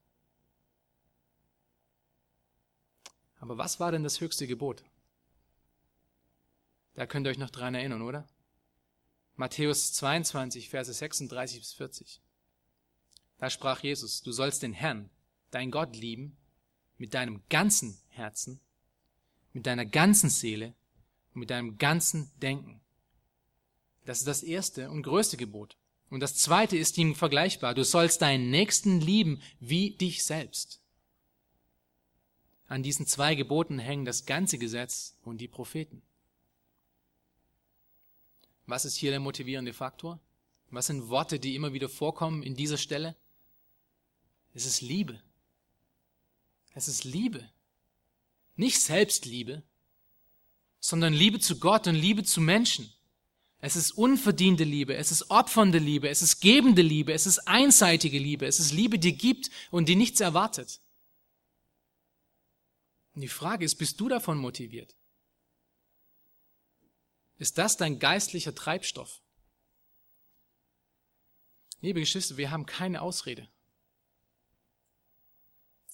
Aber 3.40 3.58
was 3.58 3.80
war 3.80 3.92
denn 3.92 4.04
das 4.04 4.22
höchste 4.22 4.46
Gebot? 4.46 4.84
Da 6.94 7.08
könnt 7.08 7.26
ihr 7.26 7.32
euch 7.32 7.38
noch 7.38 7.50
dran 7.50 7.74
erinnern, 7.74 8.02
oder? 8.02 8.28
Matthäus 9.36 9.94
22, 9.94 10.70
Verse 10.70 10.94
36 10.94 11.60
bis 11.60 11.74
40. 11.74 12.22
Da 13.38 13.50
sprach 13.50 13.80
Jesus, 13.80 14.22
du 14.22 14.32
sollst 14.32 14.62
den 14.62 14.74
Herrn, 14.74 15.10
dein 15.50 15.72
Gott 15.72 15.96
lieben, 15.96 16.38
mit 16.98 17.14
deinem 17.14 17.42
ganzen 17.50 18.01
Herzen, 18.12 18.60
mit 19.54 19.66
deiner 19.66 19.86
ganzen 19.86 20.30
Seele 20.30 20.74
und 21.34 21.42
mit 21.42 21.50
deinem 21.50 21.78
ganzen 21.78 22.32
Denken. 22.42 22.80
Das 24.06 24.20
ist 24.20 24.28
das 24.28 24.44
erste 24.44 24.90
und 24.90 25.04
größte 25.04 25.38
Gebot. 25.38 25.78
Und 26.10 26.20
das 26.20 26.36
zweite 26.36 26.78
ist 26.78 26.98
ihm 26.98 27.16
vergleichbar. 27.16 27.74
Du 27.74 27.84
sollst 27.84 28.22
deinen 28.22 28.50
Nächsten 28.50 29.00
lieben 29.00 29.42
wie 29.60 29.92
dich 29.92 30.24
selbst. 30.24 30.82
An 32.68 32.84
diesen 32.84 33.06
zwei 33.06 33.36
Geboten 33.36 33.80
hängen 33.80 34.06
das 34.06 34.26
ganze 34.26 34.58
Gesetz 34.58 35.18
und 35.24 35.40
die 35.40 35.48
Propheten. 35.48 36.02
Was 38.66 38.86
ist 38.86 38.96
hier 38.96 39.12
der 39.12 39.20
motivierende 39.20 39.74
Faktor? 39.74 40.20
Was 40.70 40.88
sind 40.88 41.10
Worte, 41.10 41.40
die 41.40 41.56
immer 41.56 41.74
wieder 41.74 41.90
vorkommen 41.90 42.44
in 42.44 42.56
dieser 42.56 42.78
Stelle? 42.78 43.16
Es 44.54 44.66
ist 44.66 44.82
Liebe. 44.82 45.22
Es 46.74 46.88
ist 46.88 47.04
Liebe. 47.04 47.50
Nicht 48.56 48.80
Selbstliebe, 48.80 49.64
sondern 50.80 51.14
Liebe 51.14 51.40
zu 51.40 51.60
Gott 51.60 51.88
und 51.88 51.96
Liebe 51.96 52.24
zu 52.24 52.42
Menschen. 52.42 52.92
Es 53.60 53.76
ist 53.76 53.92
unverdiente 53.92 54.64
Liebe, 54.64 54.96
es 54.96 55.12
ist 55.12 55.30
opfernde 55.30 55.78
Liebe, 55.78 56.10
es 56.10 56.24
ist 56.24 56.42
gebende 56.42 56.82
Liebe, 56.82 57.14
es 57.14 57.28
ist 57.28 57.48
einseitige 57.48 58.18
Liebe, 58.18 58.48
es 58.48 58.60
ist 58.60 58.72
Liebe, 58.72 58.98
die 58.98 59.16
gibt 59.16 59.52
und 59.70 59.88
die 59.88 59.96
nichts 59.96 60.20
erwartet. 60.20 60.82
Und 63.14 63.22
die 63.22 63.28
Frage 63.28 63.64
ist, 63.64 63.76
bist 63.76 64.00
du 64.00 64.10
davon 64.10 64.40
motiviert? 64.40 64.96
Ist 67.38 67.58
das 67.60 67.78
dein 67.78 68.00
geistlicher 68.00 68.56
Treibstoff? 68.56 69.22
Liebe 71.82 72.00
Geschwister, 72.00 72.38
wir 72.38 72.52
haben 72.52 72.66
keine 72.66 73.02
Ausrede. 73.02 73.48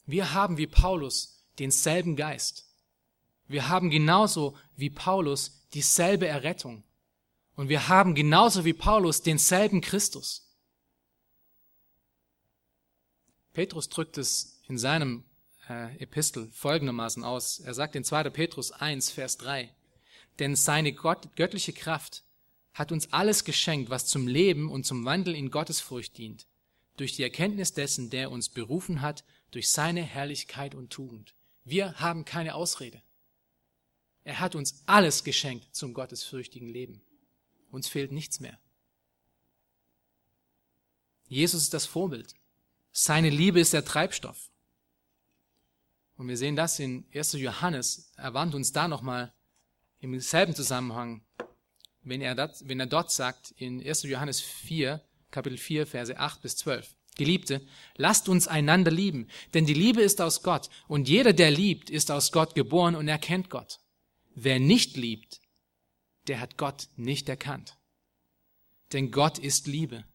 Wir 0.05 0.34
haben 0.34 0.58
wie 0.58 0.68
Paulus 0.68 1.37
denselben 1.60 2.16
Geist. 2.16 2.66
Wir 3.47 3.70
haben 3.70 3.89
genauso 3.89 4.58
wie 4.76 4.89
Paulus 4.89 5.68
dieselbe 5.74 6.28
Errettung. 6.28 6.84
Und 7.55 7.70
wir 7.70 7.88
haben 7.88 8.14
genauso 8.14 8.66
wie 8.66 8.74
Paulus 8.74 9.24
denselben 9.24 9.82
Christus. 9.82 10.47
Petrus 13.53 13.89
drückt 13.89 14.18
es 14.20 14.62
in 14.68 14.78
seinem 14.78 15.24
äh, 15.68 15.97
Epistel 15.97 16.49
folgendermaßen 16.51 17.24
aus. 17.24 17.60
Er 17.60 17.74
sagt 17.74 17.95
in 17.95 18.03
2. 18.03 18.30
Petrus 18.30 18.72
1, 18.72 19.10
Vers 19.10 19.38
3, 19.38 19.74
denn 20.38 20.55
seine 20.55 20.93
Gott, 20.93 21.36
göttliche 21.36 21.74
Kraft 21.74 22.24
hat 22.74 22.91
uns 22.91 23.12
alles 23.12 23.43
geschenkt, 23.43 23.89
was 23.89 24.05
zum 24.05 24.28
Leben 24.28 24.70
und 24.70 24.86
zum 24.86 25.03
Wandel 25.05 25.34
in 25.34 25.49
Gottesfurcht 25.49 26.18
dient, 26.20 26.45
durch 26.97 27.16
die 27.16 27.24
Erkenntnis 27.24 27.74
dessen, 27.74 28.12
der 28.12 28.30
uns 28.30 28.49
berufen 28.49 29.01
hat, 29.01 29.24
durch 29.49 29.72
seine 29.72 30.03
Herrlichkeit 30.03 30.76
und 30.76 30.91
Tugend. 30.91 31.34
Wir 31.70 31.99
haben 31.99 32.24
keine 32.24 32.55
Ausrede. 32.55 33.01
Er 34.24 34.39
hat 34.39 34.55
uns 34.55 34.84
alles 34.86 35.26
geschenkt 35.26 35.76
zum 35.76 35.93
gottesfürchtigen 35.93 36.70
Leben. 36.70 37.01
Uns 37.72 37.89
fehlt 37.89 38.13
nichts 38.13 38.39
mehr. 38.39 38.57
Jesus 41.28 41.63
ist 41.63 41.74
das 41.74 41.86
Vorbild. 41.86 42.36
Seine 42.93 43.30
Liebe 43.30 43.59
ist 43.59 43.74
der 43.74 43.84
Treibstoff. 43.84 44.49
Und 46.15 46.30
wir 46.30 46.38
sehen 46.38 46.55
das 46.55 46.80
in 46.80 47.05
1. 47.13 47.34
Johannes. 47.34 48.13
Er 48.15 48.34
warnt 48.34 48.55
uns 48.55 48.72
da 48.72 48.88
nochmal 48.88 49.34
im 49.99 50.18
selben 50.22 50.55
Zusammenhang, 50.55 51.22
wenn 52.01 52.22
er, 52.22 52.34
dat, 52.34 52.65
wenn 52.65 52.80
er 52.80 52.86
dort 52.86 53.11
sagt, 53.11 53.51
in 53.57 53.86
1. 53.86 54.03
Johannes 54.03 54.39
4, 54.39 55.03
Kapitel 55.32 55.57
4, 55.57 55.86
Verse 55.86 56.18
8 56.18 56.41
bis 56.41 56.55
12. 56.55 56.97
Geliebte, 57.18 57.65
lasst 57.95 58.30
uns 58.30 58.47
einander 58.47 58.91
lieben, 58.91 59.28
denn 59.53 59.65
die 59.65 59.74
Liebe 59.74 60.01
ist 60.01 60.22
aus 60.22 60.43
Gott, 60.43 60.70
und 60.88 61.09
jeder, 61.09 61.34
der 61.34 61.51
liebt, 61.51 61.89
ist 61.89 62.11
aus 62.11 62.32
Gott 62.32 62.55
geboren 62.55 62.95
und 62.95 63.07
erkennt 63.07 63.49
Gott. 63.49 63.80
Wer 64.36 64.59
nicht 64.59 64.97
liebt, 64.97 65.41
der 66.28 66.39
hat 66.39 66.57
Gott 66.57 66.88
nicht 66.95 67.28
erkannt. 67.30 67.78
Denn 68.93 69.11
Gott 69.11 69.39
ist 69.39 69.68
Liebe. 69.68 70.05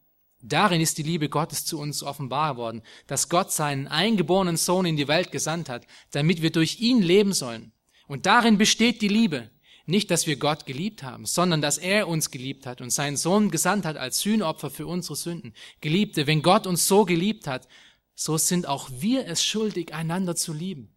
Darin 0.40 0.80
ist 0.80 0.98
die 0.98 1.04
Liebe 1.04 1.28
Gottes 1.28 1.64
zu 1.64 1.78
uns 1.78 2.02
offenbar 2.02 2.56
worden, 2.56 2.82
dass 3.06 3.28
Gott 3.28 3.52
seinen 3.52 3.86
eingeborenen 3.86 4.56
Sohn 4.56 4.86
in 4.86 4.96
die 4.96 5.06
Welt 5.06 5.30
gesandt 5.30 5.68
hat, 5.68 5.86
damit 6.10 6.42
wir 6.42 6.50
durch 6.50 6.80
ihn 6.80 7.00
leben 7.00 7.32
sollen. 7.32 7.72
Und 8.08 8.26
darin 8.26 8.58
besteht 8.58 9.02
die 9.02 9.08
Liebe, 9.08 9.50
nicht, 9.86 10.10
dass 10.10 10.26
wir 10.26 10.36
Gott 10.36 10.66
geliebt 10.66 11.02
haben, 11.02 11.26
sondern 11.26 11.60
dass 11.60 11.78
er 11.78 12.08
uns 12.08 12.30
geliebt 12.30 12.66
hat 12.66 12.80
und 12.80 12.90
seinen 12.90 13.16
Sohn 13.16 13.50
gesandt 13.50 13.84
hat 13.84 13.96
als 13.96 14.20
Sühnopfer 14.20 14.70
für 14.70 14.86
unsere 14.86 15.16
Sünden. 15.16 15.54
Geliebte, 15.80 16.26
wenn 16.26 16.42
Gott 16.42 16.66
uns 16.66 16.86
so 16.86 17.04
geliebt 17.04 17.46
hat, 17.46 17.66
so 18.14 18.36
sind 18.36 18.66
auch 18.66 18.90
wir 18.90 19.26
es 19.26 19.44
schuldig, 19.44 19.94
einander 19.94 20.36
zu 20.36 20.52
lieben. 20.52 20.94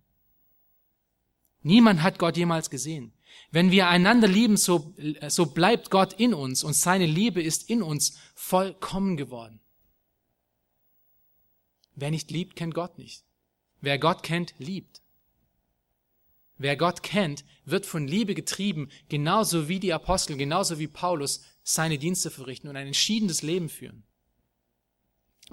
Niemand 1.63 2.03
hat 2.03 2.19
Gott 2.19 2.37
jemals 2.37 2.69
gesehen. 2.69 3.11
Wenn 3.51 3.71
wir 3.71 3.87
einander 3.87 4.27
lieben, 4.27 4.57
so, 4.57 4.93
so 5.27 5.47
bleibt 5.47 5.89
Gott 5.89 6.13
in 6.13 6.33
uns 6.33 6.63
und 6.63 6.73
seine 6.73 7.05
Liebe 7.05 7.41
ist 7.41 7.69
in 7.69 7.81
uns 7.81 8.19
vollkommen 8.35 9.17
geworden. 9.17 9.59
Wer 11.95 12.11
nicht 12.11 12.29
liebt, 12.29 12.55
kennt 12.55 12.75
Gott 12.75 12.97
nicht. 12.97 13.23
Wer 13.81 13.97
Gott 13.97 14.23
kennt, 14.23 14.53
liebt. 14.57 15.01
Wer 16.57 16.77
Gott 16.77 17.03
kennt, 17.03 17.43
wird 17.65 17.85
von 17.85 18.07
Liebe 18.07 18.33
getrieben, 18.33 18.89
genauso 19.09 19.67
wie 19.67 19.79
die 19.79 19.93
Apostel, 19.93 20.37
genauso 20.37 20.79
wie 20.79 20.87
Paulus 20.87 21.41
seine 21.63 21.97
Dienste 21.97 22.31
verrichten 22.31 22.69
und 22.69 22.77
ein 22.77 22.87
entschiedenes 22.87 23.41
Leben 23.41 23.69
führen. 23.69 24.03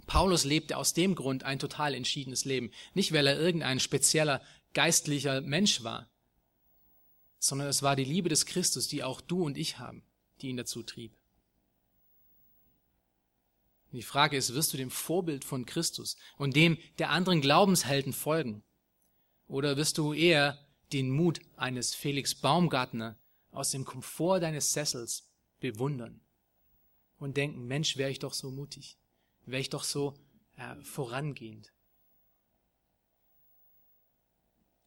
Paulus 0.06 0.44
lebte 0.44 0.76
aus 0.76 0.94
dem 0.94 1.14
Grund 1.14 1.42
ein 1.44 1.58
total 1.58 1.94
entschiedenes 1.94 2.44
Leben, 2.44 2.70
nicht 2.94 3.12
weil 3.12 3.26
er 3.26 3.38
irgendein 3.38 3.80
spezieller 3.80 4.40
geistlicher 4.74 5.40
Mensch 5.40 5.82
war, 5.82 6.08
sondern 7.38 7.68
es 7.68 7.82
war 7.82 7.96
die 7.96 8.04
Liebe 8.04 8.28
des 8.28 8.46
Christus, 8.46 8.88
die 8.88 9.02
auch 9.02 9.20
du 9.20 9.44
und 9.44 9.58
ich 9.58 9.78
haben, 9.78 10.04
die 10.40 10.48
ihn 10.48 10.56
dazu 10.56 10.82
trieb. 10.82 11.16
Die 13.90 14.02
Frage 14.02 14.38
ist, 14.38 14.54
wirst 14.54 14.72
du 14.72 14.78
dem 14.78 14.90
Vorbild 14.90 15.44
von 15.44 15.66
Christus 15.66 16.16
und 16.38 16.56
dem 16.56 16.78
der 16.98 17.10
anderen 17.10 17.42
Glaubenshelden 17.42 18.14
folgen? 18.14 18.62
Oder 19.46 19.76
wirst 19.76 19.98
du 19.98 20.14
eher 20.14 20.58
den 20.92 21.10
Mut 21.10 21.40
eines 21.56 21.94
Felix 21.94 22.34
Baumgartner 22.34 23.18
aus 23.50 23.70
dem 23.70 23.84
Komfort 23.84 24.40
deines 24.40 24.72
Sessels 24.72 25.28
bewundern 25.60 26.20
und 27.18 27.36
denken, 27.36 27.66
Mensch, 27.66 27.96
wäre 27.96 28.10
ich 28.10 28.18
doch 28.18 28.32
so 28.32 28.50
mutig, 28.50 28.98
wäre 29.46 29.60
ich 29.60 29.70
doch 29.70 29.84
so 29.84 30.14
äh, 30.56 30.76
vorangehend. 30.82 31.72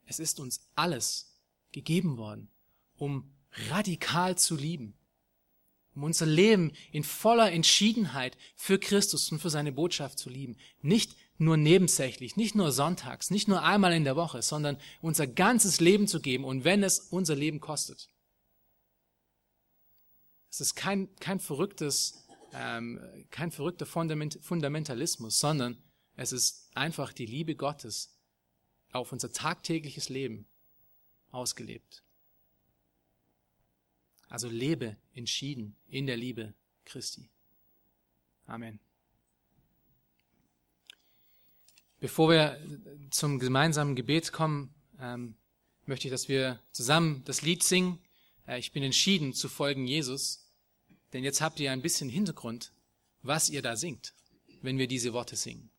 Es 0.06 0.20
ist 0.20 0.40
uns 0.40 0.68
alles 0.76 1.40
gegeben 1.72 2.18
worden, 2.18 2.50
um 2.98 3.34
radikal 3.70 4.38
zu 4.38 4.56
lieben, 4.56 4.98
um 5.96 6.04
unser 6.04 6.26
Leben 6.26 6.74
in 6.92 7.04
voller 7.04 7.52
Entschiedenheit 7.52 8.38
für 8.56 8.80
Christus 8.80 9.32
und 9.32 9.40
für 9.40 9.50
seine 9.50 9.72
Botschaft 9.72 10.20
zu 10.20 10.30
lieben, 10.30 10.58
nicht 10.82 11.16
nur 11.38 11.58
nebensächlich, 11.58 12.38
nicht 12.38 12.56
nur 12.56 12.72
sonntags, 12.72 13.30
nicht 13.30 13.48
nur 13.48 13.64
einmal 13.64 13.94
in 13.94 14.04
der 14.04 14.16
Woche, 14.16 14.42
sondern 14.42 14.78
unser 15.02 15.28
ganzes 15.28 15.80
Leben 15.82 16.08
zu 16.08 16.22
geben 16.22 16.46
und 16.46 16.64
wenn 16.64 16.84
es 16.84 17.00
unser 17.00 17.36
Leben 17.36 17.60
kostet. 17.60 18.10
Es 20.50 20.62
ist 20.62 20.76
kein, 20.76 21.14
kein 21.18 21.40
verrücktes, 21.40 22.26
ähm, 22.54 23.00
kein 23.32 23.52
verrückter 23.52 23.86
Fundament, 23.86 24.40
Fundamentalismus, 24.42 25.40
sondern 25.40 25.78
es 26.16 26.32
ist 26.32 26.70
einfach 26.74 27.12
die 27.12 27.26
Liebe 27.26 27.56
Gottes 27.56 28.18
auf 28.94 29.12
unser 29.12 29.34
tagtägliches 29.34 30.08
Leben 30.08 30.48
ausgelebt. 31.32 32.04
Also 34.30 34.48
lebe 34.48 34.96
entschieden 35.14 35.76
in 35.88 36.08
der 36.08 36.18
Liebe 36.18 36.54
Christi. 36.86 37.30
Amen. 38.48 38.80
Bevor 42.06 42.30
wir 42.30 42.60
zum 43.10 43.40
gemeinsamen 43.40 43.96
Gebet 43.96 44.32
kommen, 44.32 44.76
ähm, 45.02 45.34
möchte 45.88 46.08
ich, 46.08 46.12
dass 46.12 46.30
wir 46.30 46.60
zusammen 46.72 47.24
das 47.26 47.42
Lied 47.42 47.64
singen. 47.64 47.98
Äh, 48.46 48.60
ich 48.60 48.72
bin 48.74 48.84
entschieden 48.84 49.34
zu 49.34 49.50
folgen 49.50 49.88
Jesus. 49.88 50.52
Denn 51.14 51.24
jetzt 51.24 51.42
habt 51.42 51.60
ihr 51.60 51.72
ein 51.72 51.82
bisschen 51.82 52.08
Hintergrund, 52.08 52.72
was 53.24 53.50
ihr 53.50 53.64
da 53.64 53.76
singt, 53.76 54.14
wenn 54.62 54.78
wir 54.78 54.88
diese 54.88 55.14
Worte 55.14 55.36
singen. 55.36 55.72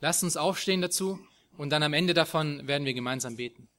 Lasst 0.00 0.22
uns 0.22 0.36
aufstehen 0.36 0.82
dazu 0.82 1.18
und 1.56 1.70
dann 1.70 1.82
am 1.82 1.94
Ende 1.94 2.12
davon 2.12 2.66
werden 2.68 2.84
wir 2.84 2.92
gemeinsam 2.92 3.36
beten. 3.36 3.70